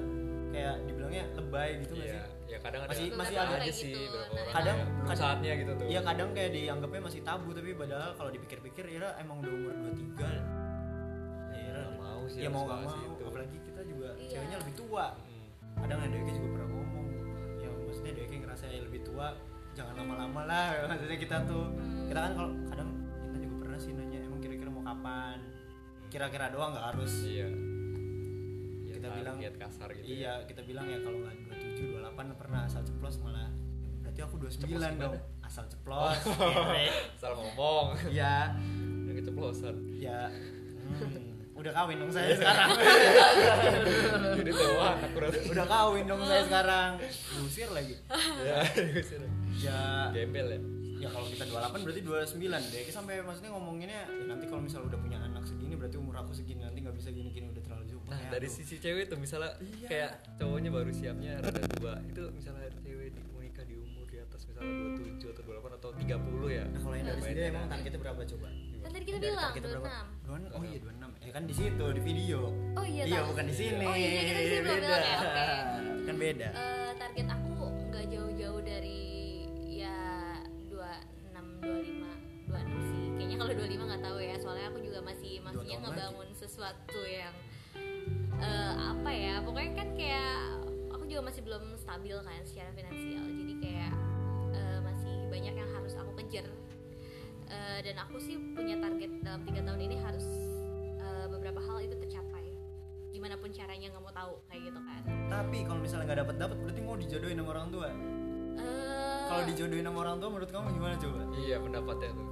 kayak 0.50 0.74
dibilangnya 0.82 1.24
lebay 1.32 1.70
gitu 1.78 1.92
nggak 1.94 2.04
iya 2.04 2.18
sih? 2.18 2.50
ya 2.50 2.58
kadang 2.58 2.80
ada 2.80 2.90
Masih- 2.90 3.12
masih 3.14 3.34
ada 3.34 3.42
ada 3.44 3.52
aja 3.52 3.62
kayak 3.62 3.76
sih 3.76 3.92
gitu. 3.92 4.02
beberapa 4.02 4.26
Nah, 4.26 4.40
orang 4.40 4.50
kadang- 4.52 4.76
kayak 4.76 4.88
belum 4.90 5.06
kadang- 5.06 5.22
saatnya 5.22 5.52
gitu 5.54 5.72
tuh. 5.72 5.86
Iya 5.86 6.00
kadang 6.02 6.28
kayak 6.32 6.50
dianggapnya 6.52 7.00
masih 7.00 7.20
tabu 7.22 7.48
tapi 7.50 7.70
padahal 7.72 8.10
kalau 8.12 8.30
dipikir-pikir 8.30 8.84
Ira 8.90 9.10
emang 9.16 9.36
udah 9.38 9.52
umur 9.52 9.72
23 9.76 10.26
ya 10.26 10.42
Ira 11.64 11.80
Nggak 11.80 11.94
mau 11.96 12.20
sih 12.26 12.38
ya 12.40 12.48
mau 12.48 12.62
gak 12.64 12.78
mau. 12.80 12.90
itu. 12.90 13.22
apalagi 13.22 13.56
kita 13.60 13.80
juga 13.84 14.08
Iya. 14.12 14.28
ceweknya 14.28 14.56
lebih 14.58 14.74
tua. 14.76 15.06
Hmm. 15.12 15.48
kadang 15.78 15.98
ada 15.98 16.10
Deke 16.10 16.32
juga 16.34 16.48
pernah 16.50 16.68
ngomong 16.68 17.06
ya 17.56 17.68
maksudnya 17.80 18.12
Deke 18.12 18.34
ngerasa 18.36 18.64
ya 18.66 18.80
lebih 18.82 19.00
tua 19.02 19.26
jangan 19.70 19.94
lama-lama 19.96 20.40
lah. 20.44 20.66
Maksudnya 20.90 21.16
kita 21.16 21.36
tuh 21.46 21.64
kita 22.04 22.20
kan 22.20 22.32
kalau 22.34 22.50
kadang 22.66 22.88
kita 23.24 23.38
juga 23.40 23.54
pernah 23.60 23.78
sih 23.78 23.92
nanya 23.92 24.18
emang 24.20 24.40
kira-kira 24.40 24.68
mau 24.68 24.82
kapan? 24.82 25.38
Kira-kira 26.10 26.50
doang 26.50 26.74
nggak 26.74 26.86
harus. 26.90 27.12
Iya 27.22 27.46
Ya, 29.00 29.02
Kita 29.02 29.16
bilang- 29.16 29.38
target 29.38 29.54
kasar 29.56 29.88
gitu 29.90 30.02
ya. 30.02 30.12
iya 30.12 30.32
kita 30.44 30.60
bilang 30.62 30.86
ya 30.86 30.98
kalau 31.00 31.18
nggak 31.18 31.34
27 31.48 31.88
28 31.96 32.36
pernah 32.36 32.60
asal 32.62 32.82
ceplos 32.82 33.16
malah 33.18 33.48
berarti 34.00 34.20
aku 34.20 34.34
29 34.36 34.60
Ceplos 34.60 34.82
dong. 34.92 35.14
gimana? 35.16 35.18
asal 35.40 35.64
ceplos 35.66 36.18
kere. 36.36 36.86
salah 37.16 37.36
ngomong. 37.38 37.86
Ya 38.10 38.52
yang 39.02 39.16
keceplosan. 39.16 39.76
Ya 39.96 40.28
hmm, 40.28 41.54
udah 41.54 41.72
kawin 41.72 41.96
dong 41.98 42.08
saya 42.08 42.30
sekarang. 42.32 42.70
Jadi 44.38 44.50
tua 44.50 44.86
anak 44.94 45.10
kurang. 45.10 45.32
Udah 45.46 45.66
kawin 45.66 46.04
dong 46.04 46.22
saya 46.22 46.42
sekarang. 46.44 46.90
Diusir 47.00 47.68
lagi. 47.70 47.94
Ya 48.40 48.58
ya 49.58 49.80
gembel 50.10 50.46
ya 50.50 50.60
ya 51.00 51.08
kalau 51.08 51.26
kita 51.26 51.44
28 51.46 51.80
berarti 51.80 52.02
29 52.04 52.44
deh. 52.70 52.82
Sampai 52.90 53.14
maksudnya 53.20 53.50
ngomonginnya 53.50 53.98
ya 53.98 54.06
nanti 54.26 54.44
kalau 54.44 54.60
misalnya 54.60 54.86
udah 54.86 55.00
punya 55.00 55.18
anak 55.18 55.42
segini 55.42 55.74
berarti 55.74 55.96
umur 55.96 56.14
aku 56.14 56.32
segini 56.32 56.60
nanti 56.60 56.78
nggak 56.78 56.92
bisa 56.94 57.08
gini 57.08 57.28
gini 57.30 57.46
udah 57.48 57.62
terlalu 57.62 57.84
jauh. 57.86 58.02
Nah 58.04 58.20
dari 58.28 58.46
aku- 58.46 58.56
sisi 58.56 58.76
cewek 58.76 59.04
tuh 59.06 59.16
misalnya 59.16 59.56
Iya. 59.58 59.88
kayak 59.88 60.10
cowoknya 60.36 60.70
baru 60.70 60.90
siapnya 60.90 61.32
rada 61.38 61.60
tua 61.72 61.94
itu 62.02 62.22
misalnya 62.30 62.68
cewek 62.76 63.08
di 63.10 63.20
mau 63.24 63.40
nikah 63.40 63.64
di 63.64 63.74
umur 63.74 64.04
di 64.06 64.18
atas 64.18 64.40
misalnya 64.44 64.72
27 64.94 65.28
atau 65.30 65.42
28 65.42 65.72
atau 65.74 65.90
30 65.94 66.48
ya. 66.50 66.64
Nah 66.66 66.80
kalau 66.80 66.94
yang 66.94 67.06
dari 67.06 67.22
sini 67.22 67.40
emang 67.46 67.64
targetnya 67.66 68.00
berapa 68.00 68.20
coba? 68.26 68.48
Kan 68.80 68.90
tadi 68.90 69.04
kita 69.06 69.18
Dari 69.18 69.24
bilang 69.26 69.44
targetnya 69.46 69.70
berapa? 69.70 69.88
26 70.22 70.26
26 70.26 70.52
oh 70.52 70.62
iya 70.62 70.78
26 70.78 71.10
ya 71.20 71.30
kan 71.30 71.42
di 71.42 71.54
situ 71.54 71.84
di 71.90 72.02
video. 72.02 72.40
Oh 72.74 72.84
iya 72.86 73.02
iya 73.06 73.20
bukan 73.24 73.44
di 73.46 73.54
sini. 73.54 73.84
Oh 73.84 73.94
iya 73.94 74.08
kita 74.22 74.32
di 74.36 74.46
sini 74.46 74.60
belum 74.60 74.68
beda 74.70 74.84
bilang 74.86 75.00
ya 75.02 75.16
oke. 75.16 75.44
Kan 76.02 76.16
beda. 76.18 76.48
Eh, 76.50 76.90
target 76.94 77.26
aku 77.28 77.52
nggak 77.86 78.04
jauh-jauh 78.06 78.60
dari 78.62 78.98
ya 78.98 78.99
26 78.99 78.99
25 81.70 82.50
26 82.50 82.90
sih. 82.90 83.04
Kayaknya 83.14 83.36
kalau 83.38 83.52
25 83.54 83.90
nggak 83.90 84.02
tahu 84.02 84.18
ya 84.18 84.36
soalnya 84.42 84.66
aku 84.74 84.78
juga 84.82 85.00
masih 85.06 85.32
tahun 85.44 85.78
ngebangun 85.86 86.28
sesuatu 86.34 87.00
yang 87.06 87.34
eh, 88.40 88.74
apa 88.74 89.10
ya 89.12 89.34
pokoknya 89.44 89.72
kan 89.78 89.88
kayak 89.94 90.34
aku 90.90 91.04
juga 91.06 91.22
masih 91.30 91.40
belum 91.46 91.64
stabil 91.78 92.16
kan 92.18 92.42
secara 92.42 92.70
finansial. 92.74 93.24
Jadi 93.24 93.54
kayak 93.62 93.92
eh, 94.54 94.78
masih 94.82 95.14
banyak 95.30 95.54
yang 95.54 95.70
harus 95.74 95.94
aku 95.94 96.12
kejar. 96.24 96.46
Eh, 97.50 97.78
dan 97.82 97.96
aku 98.06 98.18
sih 98.22 98.38
punya 98.54 98.78
target 98.78 99.10
dalam 99.26 99.42
tiga 99.46 99.60
tahun 99.66 99.80
ini 99.82 99.96
harus 99.98 100.26
eh, 100.98 101.26
beberapa 101.30 101.58
hal 101.62 101.82
itu 101.82 101.94
tercapai. 101.98 102.46
Gimana 103.10 103.34
pun 103.38 103.50
caranya 103.50 103.90
nggak 103.90 104.02
mau 104.02 104.14
tahu 104.14 104.32
kayak 104.50 104.70
gitu 104.70 104.80
kan. 104.82 105.02
Tapi 105.30 105.58
kalau 105.66 105.80
misalnya 105.82 106.04
nggak 106.10 106.20
dapat 106.26 106.36
dapat 106.38 106.56
berarti 106.62 106.80
mau 106.82 106.96
dijodohin 106.98 107.38
sama 107.38 107.50
orang 107.54 107.68
tua? 107.74 107.88
Eh, 108.60 109.09
kalau 109.30 109.42
dijodohin 109.46 109.86
sama 109.86 109.98
orang 110.02 110.16
tua 110.18 110.28
menurut 110.34 110.50
kamu 110.50 110.66
gimana 110.74 110.94
coba? 110.98 111.20
Iya 111.38 111.56
pendapatnya 111.62 112.10
tuh. 112.18 112.28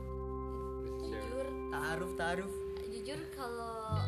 Jujur. 1.06 1.46
Taaruf 1.70 2.12
taaruf. 2.18 2.52
Jujur 2.90 3.20
kalau 3.38 4.02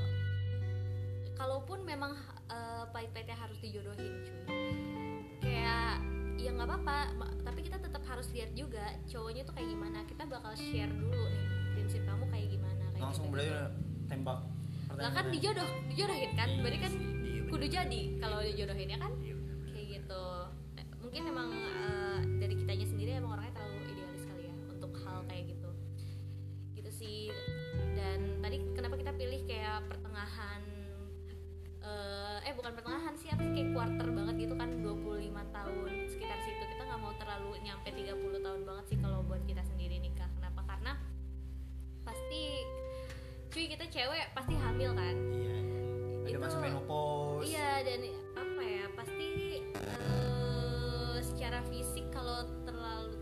kalaupun 1.38 1.78
memang 1.86 2.18
eh, 2.50 2.84
pahit-pahitnya 2.90 3.38
harus 3.38 3.58
dijodohin 3.62 4.14
cuy. 4.26 4.42
Kayak 5.38 6.02
ya 6.34 6.50
nggak 6.56 6.66
apa-apa 6.66 6.98
tapi 7.46 7.60
kita 7.62 7.78
tetap 7.78 8.02
harus 8.10 8.26
lihat 8.34 8.50
juga 8.58 8.82
cowoknya 9.06 9.46
tuh 9.46 9.54
kayak 9.54 9.68
gimana. 9.70 9.98
Kita 10.10 10.22
bakal 10.26 10.52
share 10.58 10.90
dulu 10.90 11.22
nih 11.30 11.46
prinsip 11.70 12.02
kamu 12.02 12.24
kayak 12.26 12.48
gimana 12.58 12.84
kayak 12.90 13.02
langsung 13.06 13.24
gitu. 13.30 13.32
berarti 13.38 13.50
udah 13.54 13.68
tembak 14.10 14.38
lah 14.98 15.12
kan 15.14 15.24
dijodoh 15.30 15.70
dijodohin 15.86 16.30
kan? 16.34 16.48
Berarti 16.58 16.78
kan 16.82 16.92
iya 17.22 17.42
kudu 17.46 17.66
jadi 17.70 18.00
kalau 18.18 18.38
dijodohin 18.42 18.88
ya 18.90 18.98
kan? 18.98 19.12
Iya, 19.22 19.34
kayak 19.70 19.86
gitu. 19.96 20.24
Eh, 20.76 20.86
mungkin 20.98 21.22
emang 21.30 21.48
eh, 21.54 22.09
dari 22.50 22.66
kitanya 22.66 22.82
sendiri 22.90 23.10
emang 23.14 23.38
orangnya 23.38 23.62
terlalu 23.62 23.94
idealis 23.94 24.26
kali 24.26 24.42
ya 24.50 24.54
untuk 24.74 24.92
hal 25.06 25.22
kayak 25.30 25.44
gitu. 25.54 25.70
Gitu 26.74 26.90
sih. 26.90 27.20
Dan 27.94 28.42
tadi 28.42 28.58
kenapa 28.74 28.98
kita 28.98 29.14
pilih 29.14 29.40
kayak 29.46 29.86
pertengahan 29.86 30.62
eh, 31.78 32.38
eh 32.42 32.54
bukan 32.58 32.74
pertengahan 32.74 33.14
sih 33.14 33.30
apa 33.30 33.46
kayak 33.54 33.70
quarter 33.70 34.08
banget 34.10 34.34
gitu 34.50 34.54
kan 34.58 34.66
25 34.82 35.30
tahun 35.30 35.90
sekitar 36.10 36.38
situ. 36.42 36.64
Kita 36.74 36.82
nggak 36.90 36.98
mau 36.98 37.14
terlalu 37.22 37.50
nyampe 37.62 37.86
30 37.86 38.18
tahun 38.18 38.60
banget 38.66 38.84
sih 38.90 38.98
kalau 38.98 39.22
buat 39.22 39.46
kita 39.46 39.62
sendiri 39.62 40.02
nikah 40.02 40.26
kenapa? 40.34 40.66
Karena 40.66 40.98
pasti 42.02 42.66
cuy 43.54 43.64
kita 43.70 43.86
cewek 43.86 44.26
pasti 44.34 44.58
hamil 44.58 44.90
kan? 44.98 45.14
Iya. 45.14 45.54
Ada 46.26 46.34
Itu- 46.34 46.42
masuk 46.42 46.58
menopause. 46.66 47.46
Iya 47.46 47.86
dan 47.86 48.00
apa 48.34 48.62
ya 48.66 48.84
pasti 48.98 49.28
secara 49.70 50.19
fisik 51.80 52.12
kalau 52.12 52.44
terlalu 52.62 53.16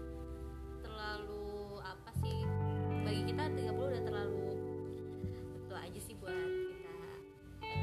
terlalu 0.83 1.47
apa 1.79 2.11
sih? 2.19 2.43
Bagi 3.07 3.23
kita 3.25 3.43
30 3.55 3.71
udah 3.71 4.03
terlalu 4.03 4.47
tua 5.65 5.79
aja 5.79 6.01
sih 6.03 6.19
buat 6.19 6.35
kita. 6.35 6.91
Eh, 7.63 7.79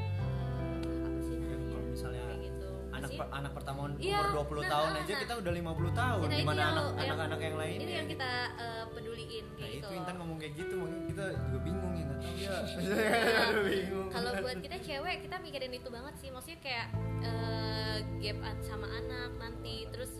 apa 1.00 1.20
sih 1.24 1.32
Ya, 1.32 1.48
namanya? 1.48 1.72
kalau 1.72 1.84
misalnya 1.88 2.22
kayak 2.22 2.40
gitu. 2.44 2.68
anak 2.92 3.10
per- 3.10 3.32
anak 3.32 3.52
pertama 3.52 3.80
Iya, 3.96 4.20
umur 4.20 4.28
20 4.36 4.60
nah, 4.60 4.68
tahun 4.70 4.88
nah, 4.90 5.00
aja 5.00 5.08
nah. 5.08 5.20
kita 5.24 5.34
udah 5.36 5.52
50 5.54 5.92
tahun 5.92 6.20
Nah, 6.20 6.28
itu 6.28 6.40
gimana 6.44 6.60
yang- 6.60 6.68
anak 6.68 6.84
yang- 6.84 7.00
anak-anak 7.06 7.40
yang 7.40 7.56
lainnya 7.56 7.80
ini 7.80 7.92
yang 7.94 8.08
kita 8.10 8.30
eh, 8.56 8.84
peduliin 8.90 9.44
nah 9.46 9.56
kayak 9.56 9.70
itu 9.70 9.78
gitu 9.78 9.96
Intan 9.96 10.14
ngomong 10.18 10.36
kayak 10.36 10.54
gitu 10.54 10.74
makanya 10.76 11.04
kita 11.06 11.24
juga 11.38 11.58
bingung 11.62 11.92
ya 11.94 12.04
nggak 12.04 12.20
tahu 12.20 12.36
ya. 12.36 12.50
Nah, 12.52 12.64
Aduh, 13.48 13.64
bingung. 13.64 14.08
Kalau 14.10 14.30
buat 14.38 14.56
kita 14.60 14.76
cewek 14.78 15.16
kita 15.24 15.36
mikirin 15.40 15.72
itu 15.72 15.88
banget 15.88 16.14
sih. 16.18 16.28
Maksudnya 16.28 16.60
kayak 16.60 16.86
eh, 17.22 17.96
gap 18.20 18.36
sama 18.60 18.86
anak 18.90 19.30
nanti. 19.34 19.88
Terus 19.88 20.12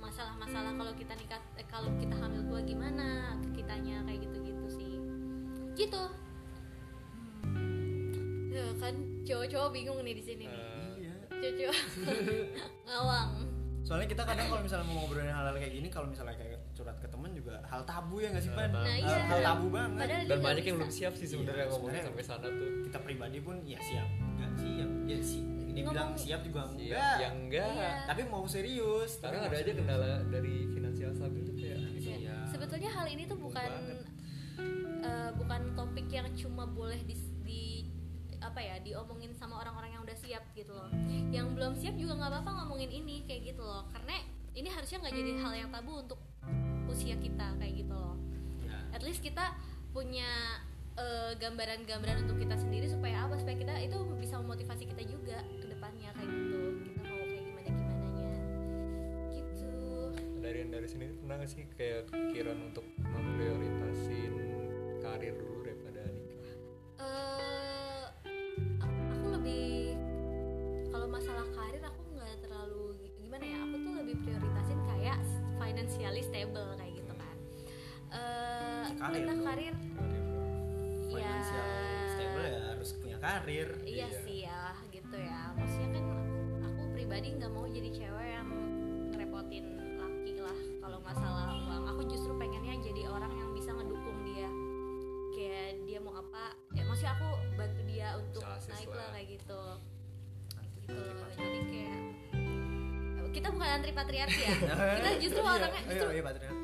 masalah-masalah 0.00 0.72
kalau 0.74 0.92
kita 0.92 1.12
nikah 1.14 1.40
eh, 1.54 1.66
kalau 1.66 1.90
kita 1.96 2.14
hamil 2.14 2.42
tua 2.42 2.60
gimana 2.60 3.06
kitanya 3.52 4.02
kayak 4.02 4.24
gitu-gitu 4.24 4.66
sih. 4.66 4.92
Gitu. 5.76 6.02
Ya 8.50 8.64
kan 8.76 8.94
cowok-cowok 9.22 9.70
bingung 9.70 10.00
nih 10.00 10.14
di 10.14 10.24
sini 10.24 10.44
nih. 10.44 10.60
Eh, 10.60 10.90
iya. 10.98 11.14
Cowok 11.30 11.78
ngawang. 12.86 13.30
Soalnya 13.80 14.06
kita 14.06 14.22
kadang 14.22 14.46
kalau 14.46 14.62
misalnya 14.62 14.86
mau 14.86 15.02
ngobrolin 15.02 15.32
hal-hal 15.32 15.56
kayak 15.56 15.72
gini 15.72 15.88
kalau 15.88 16.06
misalnya 16.06 16.36
kayak 16.36 16.60
curhat 16.70 16.96
ke 16.96 17.08
temen 17.08 17.32
juga 17.32 17.58
hal 17.64 17.82
tabu 17.82 18.20
ya 18.20 18.28
nggak 18.30 18.44
sih 18.44 18.52
pan? 18.52 18.68
Hal 18.68 18.84
nah 18.84 18.84
tabu. 18.86 19.00
iya. 19.02 19.18
Hal, 19.24 19.40
tabu 19.42 19.66
banget. 19.68 20.04
Padahal 20.04 20.24
dan 20.28 20.38
banyak 20.40 20.64
yang 20.64 20.76
belum 20.78 20.92
siap 20.92 21.12
sih 21.16 21.26
sebenarnya 21.26 21.64
Iya, 21.64 21.72
ngomongin 21.72 21.92
sebenarnya. 21.98 22.06
sampai 22.12 22.24
sana 22.24 22.46
tuh. 22.48 22.70
kita 22.86 22.98
pribadi 23.00 23.38
pun 23.40 23.56
ya 23.64 23.78
siap. 23.80 24.08
Nggak 24.36 24.52
siap. 24.56 24.88
Ya 25.06 25.18
sih 25.20 25.42
dia 25.70 25.82
Ngomong- 25.82 25.94
bilang 25.94 26.12
siap 26.14 26.40
juga 26.42 26.60
siap 26.64 26.76
enggak 26.76 27.14
yang 27.18 27.34
enggak 27.40 27.70
Iya. 27.72 27.90
tapi 28.04 28.22
mau 28.24 28.44
serius 28.44 29.10
tapi 29.16 29.34
mau 29.34 29.46
ada 29.46 29.56
aja 29.56 29.72
kendala 29.72 30.10
dari 30.26 30.54
finansial 30.68 31.10
stabil 31.10 31.42
tuh 31.42 31.54
kayak 31.54 31.78
Iya. 31.96 32.16
Iya. 32.18 32.36
Sebetulnya 32.46 32.90
hal 32.90 33.06
ini 33.06 33.22
tuh 33.24 33.38
bukan 33.38 33.70
eh, 35.00 35.30
bukan 35.32 35.60
topik 35.72 36.06
yang 36.08 36.28
cuma 36.34 36.66
boleh 36.66 37.00
di, 37.02 37.14
di 37.40 37.62
apa 38.38 38.56
ya 38.58 38.76
diomongin 38.78 39.30
sama 39.30 39.56
orang-orang 39.58 39.92
yang 39.92 40.02
udah 40.02 40.14
siap 40.14 40.44
gitu 40.52 40.72
loh. 40.72 40.88
Yang 41.30 41.46
belum 41.54 41.72
siap 41.74 41.94
juga 41.94 42.16
nggak 42.16 42.30
apa-apa 42.30 42.50
ngomongin 42.58 42.90
ini 42.90 43.24
kayak 43.24 43.48
gitu 43.48 43.60
loh. 43.60 43.84
Karena 43.88 44.16
ini 44.52 44.66
harusnya 44.66 44.98
nggak 44.98 45.14
jadi 45.14 45.32
hal 45.38 45.52
yang 45.56 45.70
tabu 45.70 45.92
untuk 45.98 46.20
usia 46.86 47.14
kita 47.16 47.54
kayak 47.56 47.74
gitu 47.78 47.92
loh. 47.92 48.16
Ya. 48.60 48.76
At 48.90 49.00
least 49.00 49.20
kita 49.20 49.54
punya 49.90 50.60
eh, 51.00 51.32
gambaran-gambaran 51.40 52.28
untuk 52.28 52.36
kita 52.36 52.56
sendiri 52.60 52.86
supaya 52.86 53.24
apa? 53.24 53.40
Supaya 53.40 53.56
kita 53.56 53.74
itu 53.80 53.96
bisa 54.20 54.36
memotivasi 54.38 54.84
kita 54.84 55.02
juga 55.08 55.40
ke 55.40 55.66
depannya 55.66 56.10
kayak 56.12 56.28
gitu. 56.28 56.60
Kita 56.84 57.00
mau 57.08 57.24
kayak 57.24 57.44
gimana 57.48 57.70
gimananya. 57.72 58.28
Gitu. 59.32 59.72
dari 60.40 60.56
yang 60.64 60.70
dari 60.72 60.88
sini 60.88 61.06
pernah 61.20 61.36
nggak 61.40 61.50
sih 61.50 61.64
kayak 61.76 62.00
kepikiran 62.10 62.58
untuk 62.64 62.84
memprioritasin 62.98 64.32
karir 65.00 65.34
dulu 65.36 65.58
daripada 65.64 66.00
nikah 66.10 66.56
eh 67.00 68.04
aku 68.80 69.26
lebih 69.36 69.94
kalau 70.90 71.06
masalah 71.08 71.46
karir 71.54 71.84
aku 71.84 72.00
nggak 72.16 72.34
terlalu 72.40 72.96
gimana 73.20 73.44
ya 73.44 73.58
aku 73.68 73.76
tuh 73.84 73.92
lebih 74.00 74.16
prioritasin 74.24 74.80
kayak 74.96 75.18
financially 75.60 76.22
stable 76.24 76.72
kayak 76.80 76.92
gitu 76.98 77.12
kan 77.14 77.36
eh 78.10 78.86
Karir 79.00 79.22
kita 79.24 80.19
dong. 81.50 81.68
karir 82.10 82.44
ya 82.46 82.60
Financial 82.60 82.84
stable 82.84 83.08
ya 83.10 83.18
karir 83.18 83.68
iya, 83.82 84.06
Iya. 84.06 84.20
sih 84.22 84.38
ya 84.42 84.62
gitu 84.88 85.16
ya 85.16 85.40
maksudnya 85.52 85.88
kan 85.92 86.04
aku 86.62 86.82
pribadi 86.92 87.28
nggak 87.34 87.50
mau 87.50 87.66
jadi 87.66 87.90
cewek 87.90 88.28
yang 88.30 88.48
ngerepotin 89.10 89.64
laki 89.96 90.32
lah 90.38 90.58
kalau 90.78 90.98
masalah 91.00 91.46
uang 91.58 91.84
aku 91.86 92.02
justru 92.06 92.32
pengennya 92.34 92.74
jadi 92.80 93.02
orang 93.06 93.32
yang 93.32 93.50
bisa 93.52 93.70
ngedukung 93.70 94.18
dia 94.24 94.48
kayak 95.30 95.68
dia 95.84 95.98
mau 95.98 96.14
apa 96.14 96.44
ya 96.70 96.82
maksudnya 96.84 97.12
aku 97.14 97.28
bantu 97.54 97.80
dia 97.84 98.08
untuk 98.16 98.42
assist 98.46 98.72
naik 98.72 98.88
lah. 98.90 99.08
kayak 99.12 99.28
gitu 99.30 99.62
gitu 100.80 100.96
jadi 101.36 101.60
kayak 101.66 102.00
kita 103.30 103.48
bukan 103.48 103.68
antri 103.70 103.92
patriarki 103.92 104.40
ya 104.42 104.54
kita 104.98 105.10
justru 105.22 105.40
Iya, 105.40 105.54
orangnya 105.54 105.80
iya, 105.80 105.88
justru 105.88 106.08
iya, 106.10 106.22
patriarki. 106.24 106.59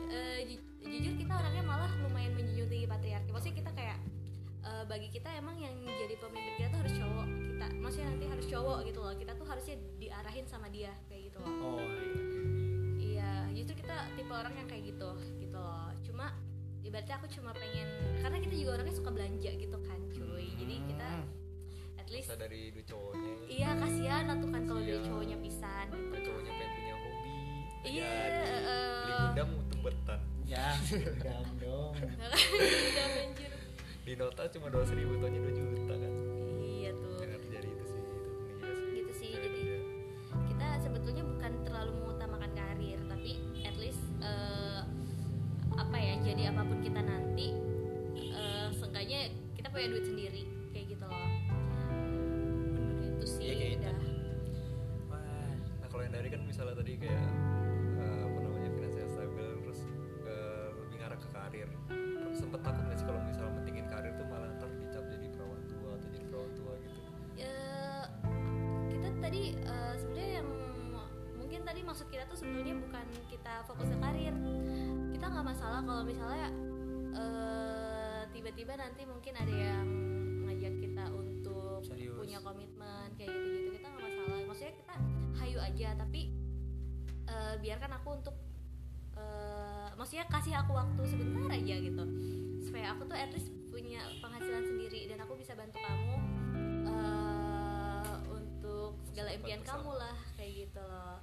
Kita 5.16 5.32
emang 5.32 5.56
yang 5.56 5.72
jadi 5.80 6.14
pemimpin 6.14 6.52
kita 6.54 6.68
tuh 6.68 6.80
harus 6.84 6.94
cowok 6.94 7.26
kita 7.48 7.66
maksudnya 7.80 8.08
nanti 8.12 8.26
harus 8.28 8.46
cowok 8.46 8.78
gitu 8.84 8.98
loh. 9.00 9.14
Kita 9.16 9.32
tuh 9.32 9.46
harusnya 9.48 9.76
diarahin 9.96 10.44
sama 10.44 10.66
dia 10.68 10.92
kayak 11.08 11.32
gitu 11.32 11.38
loh. 11.40 11.52
Oh 11.64 11.80
iya. 12.96 13.48
Justru 13.50 13.80
kita 13.80 13.96
tipe 14.12 14.28
orang 14.28 14.52
yang 14.54 14.68
kayak 14.68 14.84
gitu 14.86 15.08
gitu 15.40 15.56
loh. 15.56 15.88
Cuma 16.04 16.36
ibaratnya 16.84 17.16
aku 17.16 17.26
cuma 17.32 17.50
pengen 17.50 17.88
karena 18.20 18.38
kita 18.38 18.54
juga 18.54 18.70
orangnya 18.76 18.94
suka 18.94 19.10
belanja 19.10 19.50
gitu 19.50 19.78
kan 19.82 19.98
cuy. 20.12 20.46
Jadi 20.54 20.74
kita 20.84 21.08
Hmm. 21.08 21.26
at 21.96 22.08
least 22.12 22.28
bisa 22.28 22.36
dari 22.36 22.60
dua 22.70 22.84
cowoknya. 22.84 23.32
Iya 23.48 23.68
kasihan 23.74 24.22
lah 24.28 24.36
tuh 24.36 24.50
kan 24.52 24.62
kalau 24.68 24.80
dia 24.80 24.92
Kasihan. 24.92 25.06
cowoknya 25.08 25.36
pisan 25.40 25.86
gitu. 25.88 26.16
Cowoknya 26.22 26.52
pengen 26.52 26.72
punya 26.76 26.94
hobi. 26.94 27.32
Iya, 27.86 28.12
jadi 28.12 28.52
eh. 28.52 28.98
beli 29.00 29.14
gundam 29.16 29.48
tembetan 29.72 30.20
ya 30.44 30.66
gudang 30.84 31.48
dong. 31.56 31.94
Udah 32.04 33.08
anjir 33.16 33.45
di 34.06 34.14
nota 34.14 34.46
cuma 34.46 34.70
dua 34.70 34.86
ribu 34.86 35.18
tahunnya 35.18 35.40
dua 35.42 35.52
juta 35.58 35.94
kan? 35.98 36.12
Iya 36.62 36.90
tuh. 36.94 37.18
Terjadi 37.18 37.68
itu 37.68 37.84
sih 37.84 38.02
itu 38.54 38.70
sih. 38.70 38.90
Gitu 38.94 39.12
sih 39.12 39.28
jadi 39.34 39.48
kerja. 39.50 39.78
kita 40.46 40.68
sebetulnya 40.80 41.24
bukan 41.26 41.52
terlalu 41.62 41.90
mengutamakan 41.98 42.50
karir 42.54 42.98
tapi 43.04 43.32
at 43.60 43.74
least 43.76 43.98
eh, 44.22 44.80
apa 45.74 45.96
ya 45.98 46.14
jadi 46.22 46.42
apa 46.54 46.62
pun 46.62 46.78
kita 46.80 47.00
nanti 47.02 47.48
eh, 48.14 48.68
seenggaknya 48.72 49.20
kita 49.52 49.66
punya 49.68 49.86
duit 49.90 50.04
sendiri 50.06 50.42
kayak 50.70 50.86
gitu 50.88 51.04
loh. 51.04 51.26
Bener 52.70 52.96
itu 53.10 53.24
sih 53.26 53.42
Iya, 53.42 53.54
kayak 53.54 53.70
itu. 53.74 53.82
udah 53.82 53.96
wah 55.10 55.50
nah 55.82 55.88
kalau 55.90 56.02
yang 56.06 56.14
dari 56.14 56.28
kan 56.30 56.40
misalnya 56.46 56.74
tadi 56.78 56.92
kayak 56.94 57.26
eh, 57.98 58.20
apa 58.22 58.38
namanya 58.38 58.70
finansial 58.70 59.08
stabil 59.10 59.46
terus 59.66 59.80
eh, 60.24 60.66
lebih 60.78 60.96
ngarah 60.96 61.18
ke 61.18 61.28
karir 61.34 61.68
maksud 71.96 72.12
kita 72.12 72.28
tuh 72.28 72.36
sebetulnya 72.36 72.76
bukan 72.76 73.08
kita 73.32 73.64
fokus 73.64 73.88
ke 73.88 73.96
karir. 73.96 74.36
Kita 75.16 75.32
nggak 75.32 75.46
masalah 75.48 75.80
kalau 75.80 76.04
misalnya 76.04 76.52
eh, 77.16 78.20
tiba-tiba 78.36 78.76
nanti 78.76 79.08
mungkin 79.08 79.32
ada 79.32 79.48
yang 79.48 79.88
ngajak 80.44 80.76
kita 80.76 81.08
untuk 81.08 81.80
Serius. 81.88 82.20
punya 82.20 82.36
komitmen 82.44 83.16
kayak 83.16 83.32
gitu-gitu 83.32 83.80
kita 83.80 83.86
nggak 83.88 84.04
masalah. 84.12 84.38
Maksudnya 84.44 84.74
kita 84.76 84.94
hayu 85.40 85.56
aja 85.56 85.88
tapi 85.96 86.20
eh, 87.32 87.54
biarkan 87.64 87.90
aku 87.96 88.08
untuk 88.12 88.36
eh, 89.16 89.88
maksudnya 89.96 90.28
kasih 90.28 90.52
aku 90.52 90.76
waktu 90.76 91.00
sebentar 91.08 91.48
aja 91.48 91.74
gitu. 91.80 92.04
Supaya 92.60 92.92
aku 92.92 93.08
tuh 93.08 93.16
at 93.16 93.32
least 93.32 93.48
punya 93.72 94.04
penghasilan 94.20 94.68
sendiri 94.68 95.08
dan 95.08 95.24
aku 95.24 95.32
bisa 95.40 95.56
bantu 95.56 95.80
kamu 95.80 96.16
eh, 96.92 98.16
untuk 98.28 99.00
segala 99.08 99.32
impian 99.32 99.64
kamu 99.64 99.96
lah 99.96 100.16
kayak 100.36 100.68
gitu 100.68 100.84
loh 100.84 101.15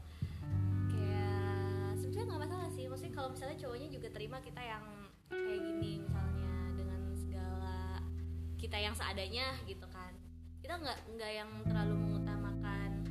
maksudnya 2.93 3.17
kalau 3.17 3.34
misalnya 3.34 3.58
cowoknya 3.58 3.89
juga 3.89 4.08
terima 4.13 4.38
kita 4.38 4.62
yang 4.62 4.86
kayak 5.25 5.62
gini 5.65 6.06
misalnya 6.06 6.53
dengan 6.77 7.01
segala 7.17 7.97
kita 8.62 8.77
yang 8.77 8.93
seadanya 8.93 9.58
gitu 9.65 9.89
kan. 9.89 10.13
Kita 10.62 10.77
nggak 10.77 11.17
nggak 11.17 11.32
yang 11.34 11.49
terlalu 11.65 11.97
mengutamakan 11.97 13.01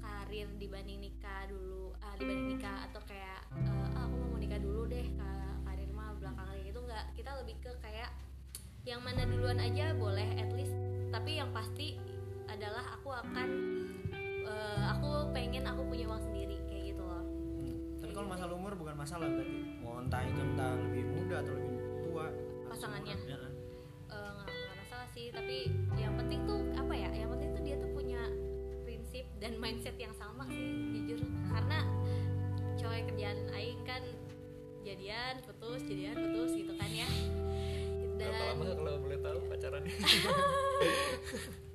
karir 0.00 0.48
dibanding 0.56 1.04
nikah 1.04 1.44
dulu 1.44 1.92
ah 2.00 2.16
dibanding 2.16 2.56
nikah 2.56 2.88
atau 2.88 3.04
kayak 3.04 3.44
ah, 3.52 4.08
aku 4.08 4.16
mau 4.32 4.40
nikah 4.40 4.64
dulu 4.64 4.88
deh 4.88 5.04
ka- 5.12 5.60
karir 5.68 5.92
mah 5.92 6.16
belakangan 6.16 6.56
gitu 6.64 6.80
nggak 6.80 7.04
kita 7.12 7.30
lebih 7.44 7.60
ke 7.60 7.72
kayak 7.84 8.08
yang 8.88 9.04
mana 9.04 9.28
duluan 9.28 9.60
aja 9.60 9.92
boleh 9.92 10.40
at 10.40 10.48
least. 10.56 10.72
Tapi 11.12 11.36
yang 11.36 11.52
pasti 11.52 12.00
adalah 12.48 12.96
aku 12.96 13.12
akan 13.12 13.48
eh, 14.48 14.82
aku 14.96 15.36
pengen 15.36 15.68
aku 15.68 15.84
punya 15.84 16.08
uang 16.08 16.24
sendiri 16.24 16.56
kayak 16.64 16.87
kalau 18.18 18.34
masalah 18.34 18.54
umur 18.58 18.74
bukan 18.74 18.98
masalah 18.98 19.30
berarti 19.30 19.78
mau 19.78 20.02
entah 20.02 20.26
itu 20.26 20.40
entah 20.42 20.74
lebih 20.74 21.06
muda 21.06 21.38
atau 21.38 21.54
lebih 21.54 21.78
tua 22.02 22.26
Pasangannya. 22.66 23.14
Ya? 23.14 23.38
Eh, 24.10 24.30
nggak 24.42 24.74
masalah 24.74 25.06
sih 25.14 25.30
tapi 25.30 25.70
yang 25.94 26.18
penting 26.18 26.42
tuh 26.42 26.66
apa 26.74 26.98
ya 26.98 27.14
yang 27.14 27.30
penting 27.30 27.54
tuh 27.54 27.62
dia 27.62 27.78
tuh 27.78 27.86
punya 27.94 28.18
prinsip 28.82 29.22
dan 29.38 29.54
mindset 29.62 29.94
yang 30.02 30.10
sama 30.18 30.50
sih 30.50 30.66
jujur 30.98 31.22
karena 31.46 31.78
cowok 32.74 33.06
kerjaan 33.14 33.38
aing 33.54 33.86
kan 33.86 34.02
jadian 34.82 35.38
putus 35.46 35.86
jadian 35.86 36.18
putus 36.18 36.58
gitu 36.58 36.74
kan 36.74 36.90
ya 36.90 37.06
dan 38.18 38.34
berapa 38.34 38.44
lama 38.50 38.64
kalau 38.74 38.98
boleh 38.98 39.18
tahu 39.22 39.38
pacarannya 39.46 39.94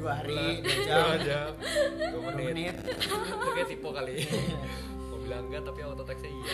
dua 0.00 0.12
hari. 0.24 0.34
Dua 0.64 0.72
dua 0.72 0.86
jam. 0.88 1.16
jam. 1.20 1.50
Dua 2.16 2.20
menit. 2.32 2.46
menit. 2.48 2.74
Itu 3.28 3.50
kayak 3.52 3.68
tipe 3.68 3.88
kali 3.92 4.14
mau 5.10 5.18
bilang 5.18 5.42
enggak 5.50 5.62
tapi 5.68 5.80
auto 5.84 6.04
teksnya 6.08 6.30
iya. 6.32 6.46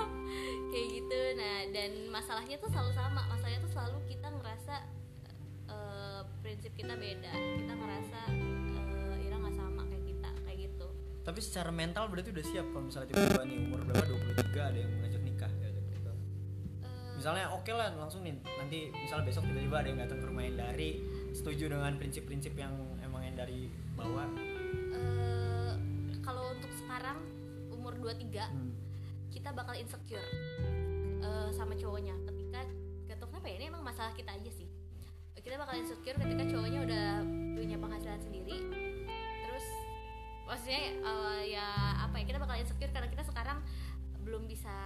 Kayak 0.74 0.86
gitu. 0.90 1.20
Nah 1.38 1.56
dan 1.70 1.90
masalahnya 2.10 2.56
tuh 2.58 2.68
selalu 2.74 2.90
sama. 2.92 3.22
Masalahnya 3.30 3.60
tuh 3.62 3.72
selalu 3.72 3.98
kita 4.10 4.26
ngerasa 4.34 4.74
eh, 5.70 6.20
prinsip 6.42 6.72
kita 6.74 6.94
beda. 6.98 7.32
Kita 7.32 7.72
ngerasa 7.78 8.20
eh, 8.34 9.24
Ira 9.30 9.36
nggak 9.38 9.54
sama 9.54 9.82
kayak 9.86 10.04
kita 10.10 10.28
kayak 10.42 10.58
gitu. 10.66 10.86
Tapi 11.22 11.40
secara 11.40 11.70
mental 11.70 12.10
berarti 12.10 12.34
udah 12.34 12.44
siap 12.44 12.66
kalau 12.74 12.84
misalnya 12.90 13.08
tiba-tiba 13.14 13.42
nih 13.46 13.58
umur 13.62 13.80
berapa? 13.86 14.04
23 14.34 14.70
ada 14.74 14.78
yang 14.82 14.92
ngajak 15.00 15.22
misalnya 17.24 17.48
oke 17.56 17.72
lah 17.72 17.88
langsung 17.96 18.20
nih 18.20 18.36
nanti 18.36 18.92
misalnya 18.92 19.24
besok 19.24 19.48
tiba-tiba 19.48 19.80
ada 19.80 19.88
yang 19.88 19.96
datang 20.04 20.20
ke 20.20 20.28
rumah 20.28 20.44
yang 20.44 20.60
dari 20.60 21.00
setuju 21.32 21.72
dengan 21.72 21.96
prinsip-prinsip 21.96 22.52
yang 22.52 22.76
emang 23.00 23.24
yang 23.24 23.32
dari 23.32 23.72
bawa? 23.96 24.28
Eh, 24.92 25.72
kalau 26.20 26.52
untuk 26.52 26.68
sekarang 26.76 27.16
umur 27.72 27.96
23 27.96 28.28
hmm. 28.28 28.70
kita 29.32 29.56
bakal 29.56 29.72
insecure 29.72 30.20
eh, 31.24 31.48
sama 31.56 31.72
cowoknya. 31.80 32.12
Ketika 32.28 32.60
gak 33.08 33.16
tau 33.16 33.32
kenapa 33.32 33.48
ya 33.48 33.56
ini 33.56 33.72
emang 33.72 33.88
masalah 33.88 34.12
kita 34.12 34.28
aja 34.28 34.50
sih. 34.52 34.68
Kita 35.40 35.56
bakal 35.56 35.80
insecure 35.80 36.20
ketika 36.20 36.44
cowoknya 36.44 36.84
udah 36.84 37.06
punya 37.56 37.80
penghasilan 37.80 38.20
sendiri. 38.20 38.68
Terus 39.48 39.66
maksudnya 40.44 40.92
eh, 40.92 41.56
ya 41.56 42.04
apa 42.04 42.20
ya 42.20 42.24
kita 42.28 42.36
bakal 42.36 42.60
insecure 42.60 42.92
karena 42.92 43.08
kita 43.08 43.24
sekarang 43.24 43.64
belum 44.28 44.44
bisa 44.44 44.76